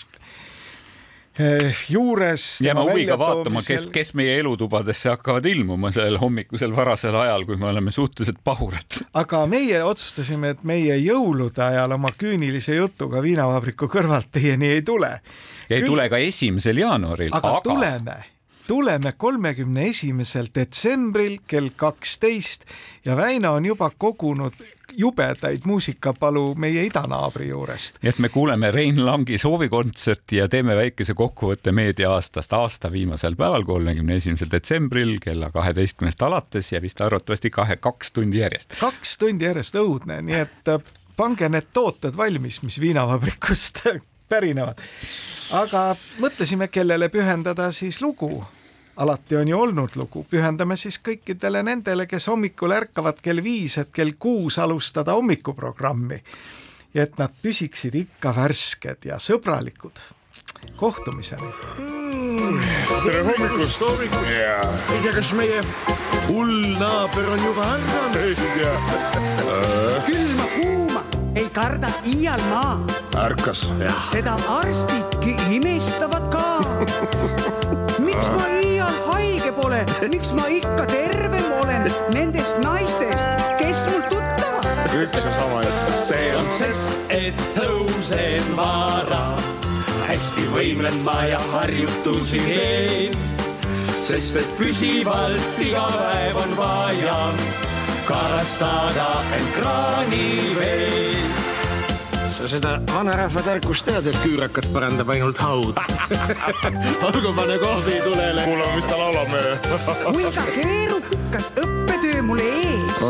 juures. 1.89 2.61
jääme 2.61 2.81
huviga 2.81 3.17
vaatama, 3.19 3.61
kes, 3.67 3.87
kes 3.87 4.13
meie 4.13 4.39
elutubadesse 4.39 5.09
hakkavad 5.09 5.45
ilmuma 5.45 5.91
sellel 5.91 6.19
hommikusel 6.19 6.75
varasel 6.75 7.15
ajal, 7.15 7.45
kui 7.45 7.57
me 7.57 7.69
oleme 7.69 7.91
suhteliselt 7.91 8.41
pahurad. 8.43 8.99
aga 9.13 9.45
meie 9.47 9.83
otsustasime, 9.83 10.55
et 10.55 10.63
meie 10.63 10.97
jõulude 10.99 11.63
ajal 11.63 11.95
oma 11.95 12.11
küünilise 12.17 12.75
jutuga 12.75 13.23
viinavabriku 13.23 13.87
kõrvalt 13.87 14.31
teieni 14.31 14.73
ei 14.75 14.81
tule. 14.81 15.19
ja 15.69 15.75
ei 15.79 15.87
tule 15.87 16.09
ka 16.09 16.17
esimesel 16.17 16.83
jaanuaril, 16.83 17.31
aga 17.33 17.61
tuleme, 17.63 18.17
tuleme 18.71 19.11
kolmekümne 19.17 19.87
esimesel 19.87 20.47
detsembril 20.55 21.37
kell 21.47 21.69
kaksteist 21.75 22.61
ja 23.05 23.17
Väino 23.17 23.53
on 23.53 23.65
juba 23.65 23.91
kogunud 23.97 24.53
jubedaid 24.97 25.65
muusikapalu 25.65 26.55
meie 26.55 26.85
idanaabri 26.85 27.49
juurest. 27.49 27.99
nii 28.01 28.09
et 28.09 28.19
me 28.19 28.29
kuuleme 28.29 28.71
Rein 28.71 29.05
Langi 29.05 29.37
soovikontserti 29.37 30.39
ja 30.39 30.47
teeme 30.47 30.75
väikese 30.75 31.13
kokkuvõtte 31.13 31.71
meediaaastast 31.71 32.53
aasta 32.53 32.91
viimasel 32.91 33.35
päeval, 33.35 33.67
kolmekümne 33.67 34.15
esimesel 34.15 34.47
detsembril 34.51 35.17
kella 35.19 35.51
kaheteistkümnest 35.51 36.21
alates 36.21 36.71
ja 36.71 36.81
vist 36.81 37.01
arvatavasti 37.01 37.49
kahe, 37.49 37.75
kaks 37.75 38.11
tundi 38.11 38.39
järjest. 38.39 38.79
kaks 38.79 39.17
tundi 39.17 39.49
järjest 39.49 39.75
õudne, 39.83 40.21
nii 40.29 40.39
et 40.45 40.73
äh, 40.77 40.95
pange 41.19 41.51
need 41.51 41.67
tooted 41.73 42.15
valmis, 42.17 42.61
mis 42.63 42.79
viinavabrikust 42.79 43.83
pärinevad. 44.31 44.79
aga 45.51 45.85
mõtlesime, 46.23 46.71
kellele 46.71 47.11
pühendada 47.11 47.67
siis 47.75 47.99
lugu 48.01 48.31
alati 49.01 49.35
on 49.35 49.47
ju 49.47 49.59
olnud 49.59 49.95
lugu, 49.95 50.25
pühendame 50.29 50.77
siis 50.77 50.99
kõikidele 51.01 51.63
nendele, 51.65 52.05
kes 52.09 52.27
hommikul 52.29 52.75
ärkavad 52.75 53.21
kell 53.23 53.41
viis, 53.43 53.79
et 53.81 53.89
kell 53.93 54.13
kuus 54.19 54.59
alustada 54.61 55.15
hommikuprogrammi. 55.17 56.21
ja 56.93 57.03
et 57.03 57.17
nad 57.17 57.31
püsiksid 57.41 57.95
ikka 57.95 58.33
värsked 58.35 59.05
ja 59.05 59.17
sõbralikud. 59.17 59.99
kohtumiseni. 60.75 61.49
tere 63.05 63.23
hommikust! 63.23 63.81
ei 63.81 65.01
tea, 65.01 65.13
kas 65.13 65.33
meie 65.33 65.61
hull 66.27 66.77
naaber 66.79 67.29
on 67.29 67.45
juba 67.45 67.69
ärganud? 67.75 68.15
ei 68.21 68.35
tea, 68.35 68.75
külma 70.05 70.49
kuuma 70.55 71.05
ei 71.35 71.49
karda 71.49 71.89
iial 72.05 72.41
maa, 72.49 72.75
ärkas. 73.25 73.71
seda 74.11 74.35
arstidki 74.59 75.37
imestavad 75.57 76.29
ka. 76.29 76.45
miks 78.05 78.29
ma 78.35 78.45
iial 78.47 78.70
pole, 79.85 80.09
miks 80.09 80.31
ma 80.37 80.47
ikka 80.51 80.85
tervem 80.89 81.51
olen 81.61 81.87
nendest 82.13 82.57
naistest, 82.63 83.29
kes 83.59 83.85
mul 83.91 84.03
tuttavad? 84.09 84.95
üks 85.01 85.25
ja 85.25 85.33
sama 85.39 85.61
jutt. 85.65 85.95
see 85.95 86.31
on 86.37 86.49
sest, 86.51 87.05
et 87.09 87.43
tõusen 87.55 88.55
vara. 88.57 89.23
hästi 90.07 90.47
võimlen 90.55 90.97
ma 91.05 91.21
ja 91.29 91.39
harjutusi 91.53 92.41
teen. 92.45 93.17
sest 93.97 94.35
et 94.41 94.57
püsivalt 94.59 95.59
iga 95.61 95.87
päev 95.97 96.41
on 96.45 96.57
vaja 96.57 97.19
karastada 98.07 99.11
end 99.37 99.53
kraanivees. 99.55 101.40
Sa 102.41 102.47
seda 102.49 102.69
vanarahva 102.89 103.41
tarkust 103.45 103.85
tead, 103.85 104.07
et 104.09 104.17
küürakat 104.23 104.65
parandab 104.73 105.09
ainult 105.13 105.37
haud. 105.43 105.77
olgu, 107.07 107.33
pane 107.37 107.57
kohvi 107.61 107.99
tulele. 108.01 108.45
kuulame, 108.47 108.77
mis 108.79 108.89
ta 108.89 108.97
laulab 108.97 109.35
kuiga 110.15 110.45
keerukas 110.55 111.51
õppetöö 111.61 112.23
mul 112.25 112.41
ees. 112.41 113.03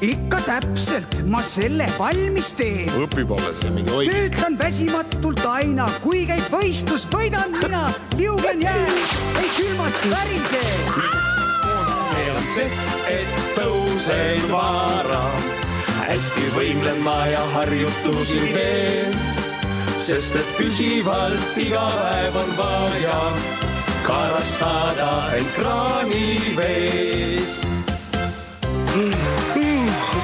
ikka 0.00 0.40
täpselt 0.46 1.18
ma 1.28 1.44
selle 1.44 1.84
valmis 1.98 2.52
teen. 2.56 2.88
õpib 3.04 3.36
alles. 3.36 3.60
töötan 4.08 4.56
väsimatult 4.58 5.44
aina, 5.44 5.90
kui 6.00 6.24
käib 6.30 6.48
võistlus, 6.54 7.04
võidan 7.12 7.52
mina, 7.60 7.90
liugen 8.16 8.64
jääl, 8.64 9.00
ei 9.36 9.52
külmast 9.58 10.10
värise. 10.16 10.64
see 12.08 12.28
on 12.32 12.52
sest, 12.56 13.08
et 13.20 13.50
tõusen 13.58 14.48
vara. 14.48 15.26
Hästi 16.08 16.46
võimlen 16.56 17.02
ma 17.04 17.18
ja 17.30 17.42
harjutusi 17.54 18.40
teen. 18.54 19.12
sest 20.00 20.36
et 20.40 20.50
püsivalt 20.56 21.56
iga 21.60 21.84
päev 21.96 22.36
on 22.40 22.50
vaja 22.56 23.18
karastada 24.06 25.10
end 25.36 25.50
kraanivees. 25.56 27.52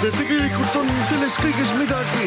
tegelikult 0.06 0.74
on 0.80 0.88
selles 1.08 1.34
kõiges 1.40 1.70
midagi. 1.78 2.26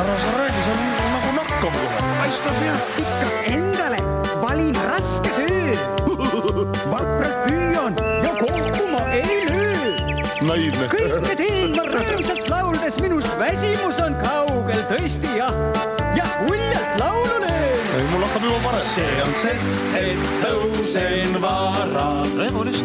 ära 0.00 0.16
sa 0.22 0.30
räägi, 0.38 0.60
see 0.66 0.74
on 0.74 0.80
nagu 1.12 1.30
nakkav 1.38 1.72
kohe. 1.80 1.98
paistab 2.18 2.56
jah. 2.66 2.80
ikka 3.04 3.28
endale 3.54 4.00
valin 4.42 4.76
raske 4.90 5.30
töö. 5.38 5.72
vapralt 6.92 7.38
püüan 7.46 7.94
ja 8.24 8.32
kokku 8.42 8.84
ma 8.92 9.02
ei 9.20 9.36
löö. 9.50 9.86
naiivne. 10.48 10.86
kõike 10.92 11.34
teen 11.42 11.75
väsimus 13.46 14.00
on 14.02 14.14
kaugel 14.22 14.82
tõesti 14.90 15.36
jah, 15.38 15.54
ja 16.16 16.26
uljalt 16.48 17.00
laulu 17.00 17.40
löön. 17.44 18.06
mul 18.10 18.24
hakkab 18.26 18.46
juba 18.48 18.58
parem. 18.64 18.86
see 18.94 19.22
on 19.22 19.34
sest, 19.42 19.82
et 20.00 20.24
tõusen 20.42 21.40
vara. 21.42 22.08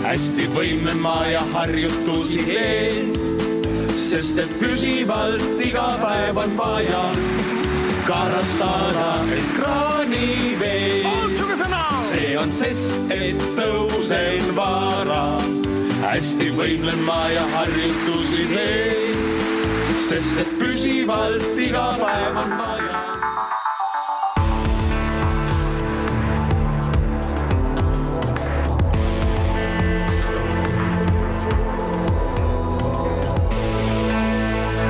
hästi 0.06 0.50
võimlen 0.56 1.02
ma 1.02 1.18
ja 1.32 1.42
harjutusi 1.54 2.44
teen. 2.46 3.14
sest 3.98 4.38
et 4.44 4.58
püsivalt 4.60 5.62
iga 5.66 5.88
päev 6.02 6.38
on 6.46 6.58
vaja 6.58 7.06
karastada 8.08 9.10
end 9.38 9.56
kraanivees. 9.58 11.08
see 12.10 12.38
on 12.38 12.52
sest, 12.52 13.10
et 13.10 13.48
tõusen 13.58 14.54
vara. 14.56 15.24
hästi 16.06 16.52
võimlen 16.58 17.02
ma 17.08 17.24
ja 17.34 17.48
harjutusi 17.56 18.46
teen. 18.54 19.11
Sest 20.02 20.38
et 20.42 20.52
püsivalt 20.60 21.58
iga 21.62 21.86
päev 22.00 22.38
on 22.42 22.56
vaja. 22.60 23.02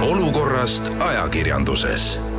Olukorrast 0.02 0.90
ajakirjanduses 1.00 2.31